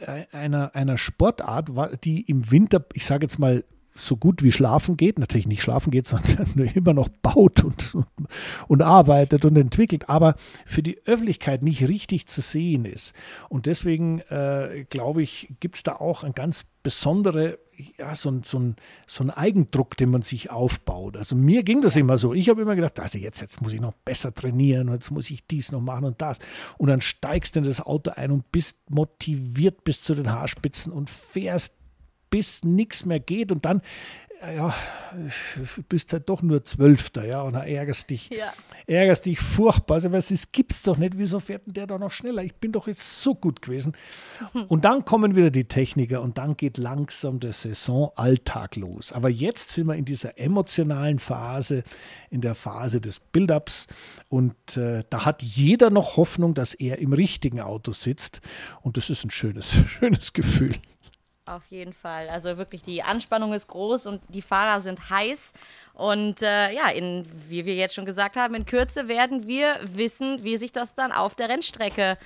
äh, 0.00 0.24
einer, 0.32 0.74
einer 0.74 0.98
Sportart, 0.98 1.70
die 2.04 2.22
im 2.22 2.50
Winter, 2.50 2.84
ich 2.92 3.06
sage 3.06 3.24
jetzt 3.24 3.38
mal, 3.38 3.64
so 3.94 4.16
gut 4.16 4.42
wie 4.42 4.52
schlafen 4.52 4.96
geht, 4.96 5.18
natürlich 5.18 5.46
nicht 5.46 5.62
schlafen 5.62 5.90
geht, 5.90 6.06
sondern 6.12 6.48
nur 6.54 6.74
immer 6.74 6.94
noch 6.94 7.08
baut 7.08 7.64
und, 7.64 7.94
und, 7.94 8.06
und, 8.68 8.82
arbeitet 8.82 9.44
und 9.44 9.56
entwickelt, 9.56 10.08
aber 10.08 10.34
für 10.64 10.82
die 10.82 11.00
Öffentlichkeit 11.06 11.62
nicht 11.62 11.88
richtig 11.88 12.26
zu 12.26 12.40
sehen 12.40 12.84
ist. 12.84 13.14
Und 13.48 13.66
deswegen 13.66 14.20
äh, 14.28 14.84
glaube 14.88 15.22
ich, 15.22 15.54
gibt 15.60 15.76
es 15.76 15.82
da 15.82 15.96
auch 15.96 16.24
ein 16.24 16.32
ganz 16.32 16.64
besondere, 16.82 17.58
ja, 17.98 18.14
so, 18.14 18.40
so, 18.44 18.74
so 19.06 19.24
ein 19.24 19.30
Eigendruck, 19.30 19.96
den 19.96 20.10
man 20.10 20.22
sich 20.22 20.50
aufbaut. 20.50 21.16
Also 21.16 21.36
mir 21.36 21.62
ging 21.62 21.80
das 21.80 21.96
immer 21.96 22.18
so. 22.18 22.34
Ich 22.34 22.48
habe 22.48 22.62
immer 22.62 22.74
gedacht, 22.74 23.00
also 23.00 23.18
jetzt, 23.18 23.40
jetzt 23.40 23.62
muss 23.62 23.72
ich 23.72 23.80
noch 23.80 23.94
besser 24.04 24.34
trainieren 24.34 24.88
und 24.88 24.94
jetzt 24.94 25.10
muss 25.10 25.30
ich 25.30 25.46
dies 25.46 25.72
noch 25.72 25.80
machen 25.80 26.04
und 26.04 26.20
das. 26.20 26.38
Und 26.78 26.88
dann 26.88 27.00
steigst 27.00 27.54
du 27.54 27.60
in 27.60 27.64
das 27.64 27.80
Auto 27.80 28.10
ein 28.10 28.30
und 28.30 28.50
bist 28.52 28.78
motiviert 28.90 29.84
bis 29.84 30.02
zu 30.02 30.14
den 30.14 30.30
Haarspitzen 30.30 30.92
und 30.92 31.08
fährst 31.08 31.74
bis 32.32 32.64
nichts 32.64 33.04
mehr 33.04 33.20
geht 33.20 33.52
und 33.52 33.64
dann 33.64 33.82
ja, 34.42 34.74
bist 35.88 36.12
halt 36.12 36.28
doch 36.28 36.42
nur 36.42 36.64
Zwölfter, 36.64 37.24
ja, 37.24 37.42
und 37.42 37.54
ärgerst 37.54 38.10
dich, 38.10 38.30
ja. 38.30 38.52
ärgerst 38.86 39.26
dich 39.26 39.38
furchtbar. 39.38 39.94
Also, 39.94 40.10
was 40.10 40.32
es 40.32 40.50
gibt's 40.50 40.82
doch 40.82 40.96
nicht, 40.96 41.16
wieso 41.16 41.38
fährt 41.38 41.66
denn 41.66 41.74
der 41.74 41.86
da 41.86 41.98
noch 41.98 42.10
schneller? 42.10 42.42
Ich 42.42 42.56
bin 42.56 42.72
doch 42.72 42.88
jetzt 42.88 43.22
so 43.22 43.36
gut 43.36 43.62
gewesen. 43.62 43.92
Und 44.68 44.84
dann 44.84 45.04
kommen 45.04 45.36
wieder 45.36 45.50
die 45.50 45.64
Techniker 45.64 46.22
und 46.22 46.38
dann 46.38 46.56
geht 46.56 46.78
langsam 46.78 47.40
der 47.40 47.52
Saisonalltag 47.52 48.76
los. 48.76 49.12
Aber 49.12 49.28
jetzt 49.28 49.70
sind 49.70 49.86
wir 49.86 49.94
in 49.94 50.04
dieser 50.04 50.38
emotionalen 50.38 51.18
Phase, 51.18 51.84
in 52.30 52.40
der 52.40 52.54
Phase 52.54 53.00
des 53.00 53.20
Build-ups 53.20 53.86
und 54.28 54.76
äh, 54.76 55.04
da 55.08 55.24
hat 55.24 55.42
jeder 55.42 55.90
noch 55.90 56.16
Hoffnung, 56.16 56.54
dass 56.54 56.74
er 56.74 56.98
im 56.98 57.12
richtigen 57.12 57.60
Auto 57.60 57.92
sitzt 57.92 58.40
und 58.80 58.96
das 58.96 59.10
ist 59.10 59.24
ein 59.24 59.30
schönes, 59.30 59.76
schönes 59.86 60.32
Gefühl. 60.32 60.74
Auf 61.52 61.66
jeden 61.66 61.92
Fall. 61.92 62.30
Also 62.30 62.56
wirklich, 62.56 62.82
die 62.82 63.02
Anspannung 63.02 63.52
ist 63.52 63.68
groß 63.68 64.06
und 64.06 64.22
die 64.28 64.40
Fahrer 64.40 64.80
sind 64.80 65.10
heiß. 65.10 65.52
Und 65.92 66.40
äh, 66.40 66.72
ja, 66.72 66.88
in, 66.88 67.26
wie 67.50 67.66
wir 67.66 67.74
jetzt 67.74 67.94
schon 67.94 68.06
gesagt 68.06 68.36
haben, 68.36 68.54
in 68.54 68.64
Kürze 68.64 69.06
werden 69.06 69.46
wir 69.46 69.78
wissen, 69.82 70.42
wie 70.44 70.56
sich 70.56 70.72
das 70.72 70.94
dann 70.94 71.12
auf 71.12 71.34
der 71.34 71.50
Rennstrecke 71.50 72.16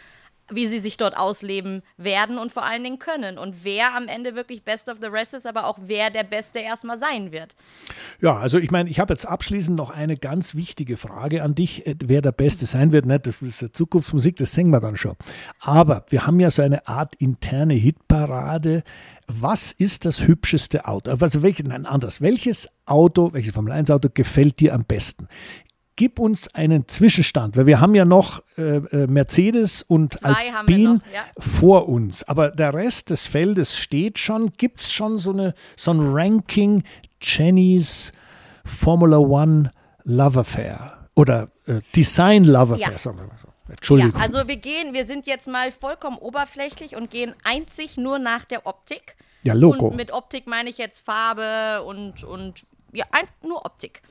wie 0.50 0.66
sie 0.68 0.80
sich 0.80 0.96
dort 0.96 1.16
ausleben 1.16 1.82
werden 1.96 2.38
und 2.38 2.52
vor 2.52 2.64
allen 2.64 2.84
Dingen 2.84 2.98
können. 2.98 3.38
Und 3.38 3.64
wer 3.64 3.94
am 3.96 4.08
Ende 4.08 4.34
wirklich 4.34 4.62
Best 4.62 4.88
of 4.88 4.98
the 5.00 5.08
Rest 5.08 5.34
ist, 5.34 5.46
aber 5.46 5.66
auch 5.66 5.78
wer 5.80 6.10
der 6.10 6.24
Beste 6.24 6.60
erstmal 6.60 6.98
sein 6.98 7.32
wird. 7.32 7.56
Ja, 8.20 8.36
also 8.36 8.58
ich 8.58 8.70
meine, 8.70 8.88
ich 8.88 9.00
habe 9.00 9.12
jetzt 9.12 9.26
abschließend 9.26 9.76
noch 9.76 9.90
eine 9.90 10.16
ganz 10.16 10.54
wichtige 10.54 10.96
Frage 10.96 11.42
an 11.42 11.54
dich, 11.54 11.86
äh, 11.86 11.96
wer 12.04 12.22
der 12.22 12.32
Beste 12.32 12.66
sein 12.66 12.92
wird. 12.92 13.06
Nicht, 13.06 13.26
das 13.26 13.42
ist 13.42 13.76
Zukunftsmusik, 13.76 14.36
das 14.36 14.52
singen 14.52 14.70
wir 14.70 14.80
dann 14.80 14.96
schon. 14.96 15.16
Aber 15.60 16.04
wir 16.08 16.26
haben 16.26 16.40
ja 16.40 16.50
so 16.50 16.62
eine 16.62 16.86
Art 16.86 17.16
interne 17.16 17.74
Hitparade. 17.74 18.82
Was 19.28 19.72
ist 19.72 20.04
das 20.04 20.26
hübscheste 20.26 20.86
Auto? 20.86 21.10
Also 21.10 21.42
welches, 21.42 21.66
nein, 21.66 21.86
anders. 21.86 22.20
Welches 22.20 22.68
Auto, 22.84 23.32
welches 23.32 23.52
Formel 23.52 23.72
1 23.72 23.90
Auto 23.90 24.08
gefällt 24.12 24.60
dir 24.60 24.72
am 24.72 24.84
besten? 24.84 25.26
Gib 25.96 26.18
uns 26.18 26.54
einen 26.54 26.86
Zwischenstand, 26.86 27.56
weil 27.56 27.66
wir 27.66 27.80
haben 27.80 27.94
ja 27.94 28.04
noch 28.04 28.42
äh, 28.56 28.76
äh 28.76 29.06
Mercedes 29.06 29.82
und 29.82 30.14
Zwei 30.14 30.54
Alpine 30.54 30.94
noch, 30.94 31.00
ja. 31.12 31.24
vor 31.38 31.88
uns, 31.88 32.22
aber 32.24 32.50
der 32.50 32.74
Rest 32.74 33.10
des 33.10 33.26
Feldes 33.26 33.76
steht 33.76 34.18
schon. 34.18 34.52
Gibt 34.52 34.80
es 34.80 34.92
schon 34.92 35.18
so, 35.18 35.32
eine, 35.32 35.54
so 35.76 35.92
ein 35.92 36.00
Ranking 36.00 36.84
Jennys 37.20 38.12
Formula 38.64 39.18
One 39.18 39.72
Love 40.04 40.40
Affair? 40.40 41.08
Oder 41.14 41.48
äh, 41.66 41.80
Design-Lover 41.94 42.76
Ja. 42.76 42.88
fährst. 42.88 43.08
Entschuldigung. 43.68 44.12
Ja, 44.14 44.20
also 44.20 44.46
wir 44.46 44.56
gehen, 44.56 44.92
wir 44.92 45.06
sind 45.06 45.26
jetzt 45.26 45.48
mal 45.48 45.72
vollkommen 45.72 46.18
oberflächlich 46.18 46.94
und 46.94 47.10
gehen 47.10 47.34
einzig 47.42 47.96
nur 47.96 48.18
nach 48.18 48.44
der 48.44 48.66
Optik. 48.66 49.16
Ja, 49.42 49.54
Logo. 49.54 49.88
Und 49.88 49.96
mit 49.96 50.12
Optik 50.12 50.46
meine 50.46 50.70
ich 50.70 50.78
jetzt 50.78 51.00
Farbe 51.00 51.82
und, 51.84 52.22
und 52.22 52.64
ja, 52.92 53.04
einfach 53.10 53.34
nur 53.42 53.64
Optik. 53.64 54.02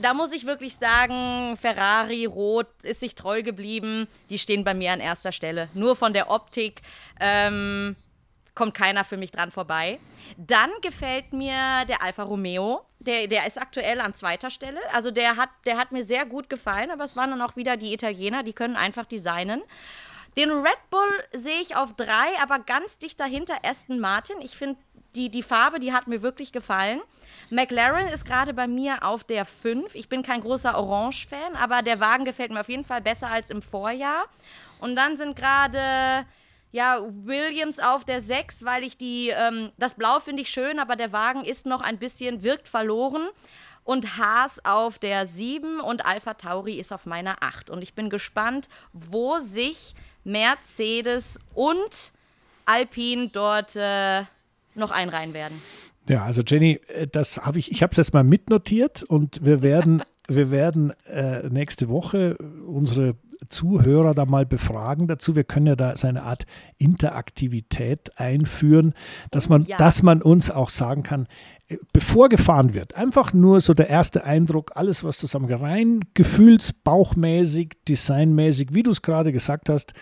Da 0.00 0.14
muss 0.14 0.32
ich 0.32 0.46
wirklich 0.46 0.76
sagen, 0.76 1.56
Ferrari 1.56 2.24
Rot 2.24 2.68
ist 2.82 3.00
sich 3.00 3.16
treu 3.16 3.42
geblieben. 3.42 4.06
Die 4.30 4.38
stehen 4.38 4.62
bei 4.62 4.72
mir 4.72 4.92
an 4.92 5.00
erster 5.00 5.32
Stelle. 5.32 5.68
Nur 5.74 5.96
von 5.96 6.12
der 6.12 6.30
Optik 6.30 6.82
ähm, 7.18 7.96
kommt 8.54 8.74
keiner 8.74 9.02
für 9.02 9.16
mich 9.16 9.32
dran 9.32 9.50
vorbei. 9.50 9.98
Dann 10.36 10.70
gefällt 10.82 11.32
mir 11.32 11.84
der 11.88 12.02
Alfa 12.02 12.22
Romeo. 12.22 12.82
Der, 13.00 13.26
der 13.26 13.46
ist 13.46 13.60
aktuell 13.60 14.00
an 14.00 14.14
zweiter 14.14 14.50
Stelle. 14.50 14.80
Also 14.92 15.10
der 15.10 15.36
hat, 15.36 15.50
der 15.66 15.76
hat 15.76 15.90
mir 15.90 16.04
sehr 16.04 16.26
gut 16.26 16.48
gefallen, 16.48 16.90
aber 16.90 17.04
es 17.04 17.16
waren 17.16 17.30
dann 17.30 17.42
auch 17.42 17.56
wieder 17.56 17.76
die 17.76 17.92
Italiener, 17.92 18.42
die 18.42 18.52
können 18.52 18.76
einfach 18.76 19.06
designen. 19.06 19.62
Den 20.36 20.50
Red 20.50 20.78
Bull 20.90 21.24
sehe 21.32 21.60
ich 21.60 21.74
auf 21.74 21.94
drei, 21.94 22.28
aber 22.40 22.60
ganz 22.60 22.98
dicht 22.98 23.18
dahinter 23.18 23.56
Aston 23.64 23.98
Martin. 23.98 24.40
Ich 24.40 24.56
finde, 24.56 24.78
die, 25.14 25.30
die 25.30 25.42
Farbe, 25.42 25.78
die 25.80 25.92
hat 25.92 26.06
mir 26.06 26.22
wirklich 26.22 26.52
gefallen. 26.52 27.00
McLaren 27.50 28.08
ist 28.08 28.24
gerade 28.24 28.52
bei 28.52 28.66
mir 28.66 29.02
auf 29.02 29.24
der 29.24 29.44
5. 29.44 29.94
Ich 29.94 30.08
bin 30.08 30.22
kein 30.22 30.40
großer 30.40 30.76
Orange-Fan, 30.76 31.56
aber 31.56 31.82
der 31.82 31.98
Wagen 32.00 32.24
gefällt 32.24 32.50
mir 32.50 32.60
auf 32.60 32.68
jeden 32.68 32.84
Fall 32.84 33.00
besser 33.00 33.28
als 33.28 33.50
im 33.50 33.62
Vorjahr. 33.62 34.26
Und 34.80 34.96
dann 34.96 35.16
sind 35.16 35.34
gerade 35.34 36.26
ja, 36.70 37.00
Williams 37.24 37.80
auf 37.80 38.04
der 38.04 38.20
6, 38.20 38.64
weil 38.64 38.84
ich 38.84 38.98
die, 38.98 39.30
ähm, 39.30 39.72
das 39.78 39.94
Blau 39.94 40.20
finde 40.20 40.42
ich 40.42 40.50
schön, 40.50 40.78
aber 40.78 40.96
der 40.96 41.12
Wagen 41.12 41.44
ist 41.44 41.66
noch 41.66 41.80
ein 41.80 41.98
bisschen, 41.98 42.42
wirkt 42.42 42.68
verloren. 42.68 43.28
Und 43.84 44.18
Haas 44.18 44.62
auf 44.66 44.98
der 44.98 45.26
7 45.26 45.80
und 45.80 46.04
Alpha 46.04 46.34
Tauri 46.34 46.78
ist 46.78 46.92
auf 46.92 47.06
meiner 47.06 47.42
8. 47.42 47.70
Und 47.70 47.80
ich 47.80 47.94
bin 47.94 48.10
gespannt, 48.10 48.68
wo 48.92 49.38
sich 49.38 49.94
Mercedes 50.24 51.40
und 51.54 52.12
Alpine 52.66 53.28
dort 53.28 53.76
äh, 53.76 54.24
noch 54.74 54.90
einreihen 54.90 55.34
werden. 55.34 55.60
Ja, 56.08 56.24
also 56.24 56.42
Jenny, 56.46 56.80
äh, 56.94 57.06
das 57.06 57.38
habe 57.44 57.58
ich, 57.58 57.70
ich 57.70 57.82
habe 57.82 57.90
es 57.90 57.96
jetzt 57.96 58.14
mal 58.14 58.24
mitnotiert 58.24 59.02
und 59.02 59.44
wir 59.44 59.62
werden, 59.62 60.02
wir 60.28 60.50
werden 60.50 60.92
äh, 61.06 61.48
nächste 61.48 61.88
Woche 61.88 62.36
unsere 62.66 63.14
Zuhörer 63.50 64.14
da 64.14 64.24
mal 64.26 64.46
befragen 64.46 65.06
dazu. 65.06 65.36
Wir 65.36 65.44
können 65.44 65.66
ja 65.66 65.76
da 65.76 65.94
so 65.94 66.08
eine 66.08 66.24
Art 66.24 66.44
Interaktivität 67.12 68.18
einführen, 68.18 68.94
dass 69.30 69.48
man, 69.48 69.64
Ja. 69.64 69.76
dass 69.76 70.02
man 70.02 70.22
uns 70.22 70.50
auch 70.50 70.70
sagen 70.70 71.02
kann, 71.02 71.26
äh, 71.68 71.76
bevor 71.92 72.28
gefahren 72.28 72.74
wird, 72.74 72.94
einfach 72.94 73.32
nur 73.32 73.60
so 73.60 73.74
der 73.74 73.88
erste 73.88 74.24
Eindruck, 74.24 74.72
alles 74.74 75.04
was 75.04 75.18
zusammen 75.18 75.52
rein, 75.52 76.00
gefühls, 76.14 76.72
bauchmäßig, 76.72 77.76
designmäßig, 77.88 78.74
wie 78.74 78.82
du 78.82 78.90
es 78.90 79.02
gerade 79.02 79.32
gesagt 79.32 79.68
hast, 79.68 79.92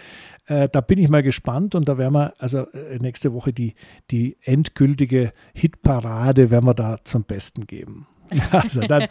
äh, 0.46 0.68
da 0.70 0.80
bin 0.80 0.98
ich 0.98 1.08
mal 1.08 1.22
gespannt 1.22 1.74
und 1.74 1.88
da 1.88 1.98
werden 1.98 2.14
wir, 2.14 2.34
also 2.38 2.70
äh, 2.72 2.98
nächste 3.00 3.32
Woche 3.32 3.52
die, 3.52 3.74
die 4.10 4.36
endgültige 4.42 5.32
Hitparade 5.54 6.50
werden 6.50 6.66
wir 6.66 6.74
da 6.74 6.98
zum 7.04 7.24
Besten 7.24 7.66
geben. 7.66 8.06
Also 8.50 8.80
dann, 8.80 9.06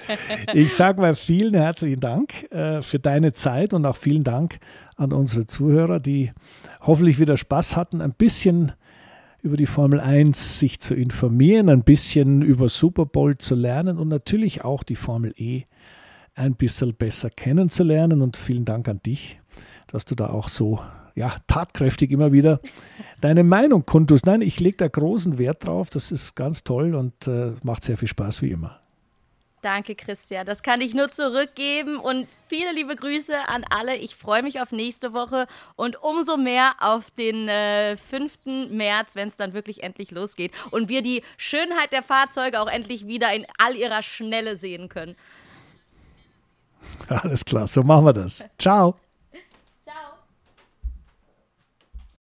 ich 0.54 0.74
sage 0.74 1.00
mal 1.00 1.16
vielen 1.16 1.54
herzlichen 1.54 2.02
Dank 2.02 2.52
äh, 2.52 2.82
für 2.82 3.00
deine 3.00 3.32
Zeit 3.32 3.74
und 3.74 3.86
auch 3.86 3.96
vielen 3.96 4.26
Dank 4.26 4.60
an 4.98 5.14
unsere 5.14 5.48
Zuhörer, 5.48 6.02
die 6.02 6.32
hoffentlich 6.82 7.18
wieder 7.20 7.38
Spaß 7.38 7.78
hatten, 7.78 8.02
ein 8.02 8.12
bisschen 8.12 8.74
über 9.42 9.58
die 9.58 9.68
Formel 9.68 10.00
1 10.00 10.60
sich 10.60 10.80
zu 10.80 10.96
informieren, 10.96 11.70
ein 11.70 11.84
bisschen 11.84 12.42
über 12.42 12.68
Super 12.68 13.06
Bowl 13.06 13.38
zu 13.38 13.56
lernen 13.56 13.98
und 14.00 14.08
natürlich 14.08 14.64
auch 14.66 14.84
die 14.84 14.96
Formel 14.96 15.34
E 15.38 15.64
ein 16.34 16.56
bisschen 16.56 16.96
besser 16.96 17.30
kennenzulernen. 17.30 18.22
Und 18.22 18.38
vielen 18.38 18.66
Dank 18.66 18.88
an 18.90 19.02
dich, 19.06 19.40
dass 19.88 20.06
du 20.06 20.16
da 20.16 20.28
auch 20.28 20.50
so 20.50 20.80
ja, 21.16 21.36
tatkräftig 21.48 22.12
immer 22.12 22.32
wieder 22.32 22.60
deine 23.22 23.44
Meinung 23.44 23.86
kundtust. 23.86 24.26
Nein, 24.26 24.42
ich 24.42 24.60
lege 24.60 24.78
da 24.78 24.88
großen 24.88 25.38
Wert 25.38 25.66
drauf. 25.66 25.90
Das 25.90 26.12
ist 26.12 26.36
ganz 26.36 26.64
toll 26.64 26.94
und 26.94 27.28
äh, 27.28 27.54
macht 27.64 27.84
sehr 27.86 27.98
viel 27.98 28.10
Spaß 28.10 28.42
wie 28.42 28.52
immer. 28.52 28.80
Danke, 29.62 29.96
Christian. 29.96 30.46
Das 30.46 30.62
kann 30.62 30.80
ich 30.80 30.94
nur 30.94 31.10
zurückgeben 31.10 31.98
und 31.98 32.28
viele 32.48 32.72
liebe 32.74 32.96
Grüße 32.96 33.34
an 33.48 33.66
alle. 33.72 33.96
Ich 33.96 34.16
freue 34.16 34.44
mich 34.44 34.62
auf 34.62 34.72
nächste 34.72 35.12
Woche 35.12 35.48
und 35.76 36.04
umso 36.04 36.38
mehr 36.38 36.74
auf 36.82 37.10
den 37.10 37.48
äh, 37.48 37.98
5. 37.98 38.70
März, 38.70 39.16
wenn 39.16 39.28
es 39.28 39.38
dann 39.38 39.54
wirklich 39.54 39.82
endlich 39.82 40.12
losgeht 40.12 40.52
und 40.70 40.90
wir 40.90 41.02
die 41.02 41.24
Schönheit 41.38 41.94
der 41.94 42.04
Fahrzeuge 42.04 42.60
auch 42.60 42.68
endlich 42.68 43.08
wieder 43.08 43.34
in 43.34 43.48
all 43.58 43.76
ihrer 43.76 44.04
Schnelle 44.04 44.58
sehen 44.58 44.88
können. 44.88 45.16
Alles 47.08 47.44
klar, 47.44 47.66
so 47.66 47.82
machen 47.82 48.06
wir 48.06 48.14
das. 48.14 48.46
Ciao. 48.60 48.96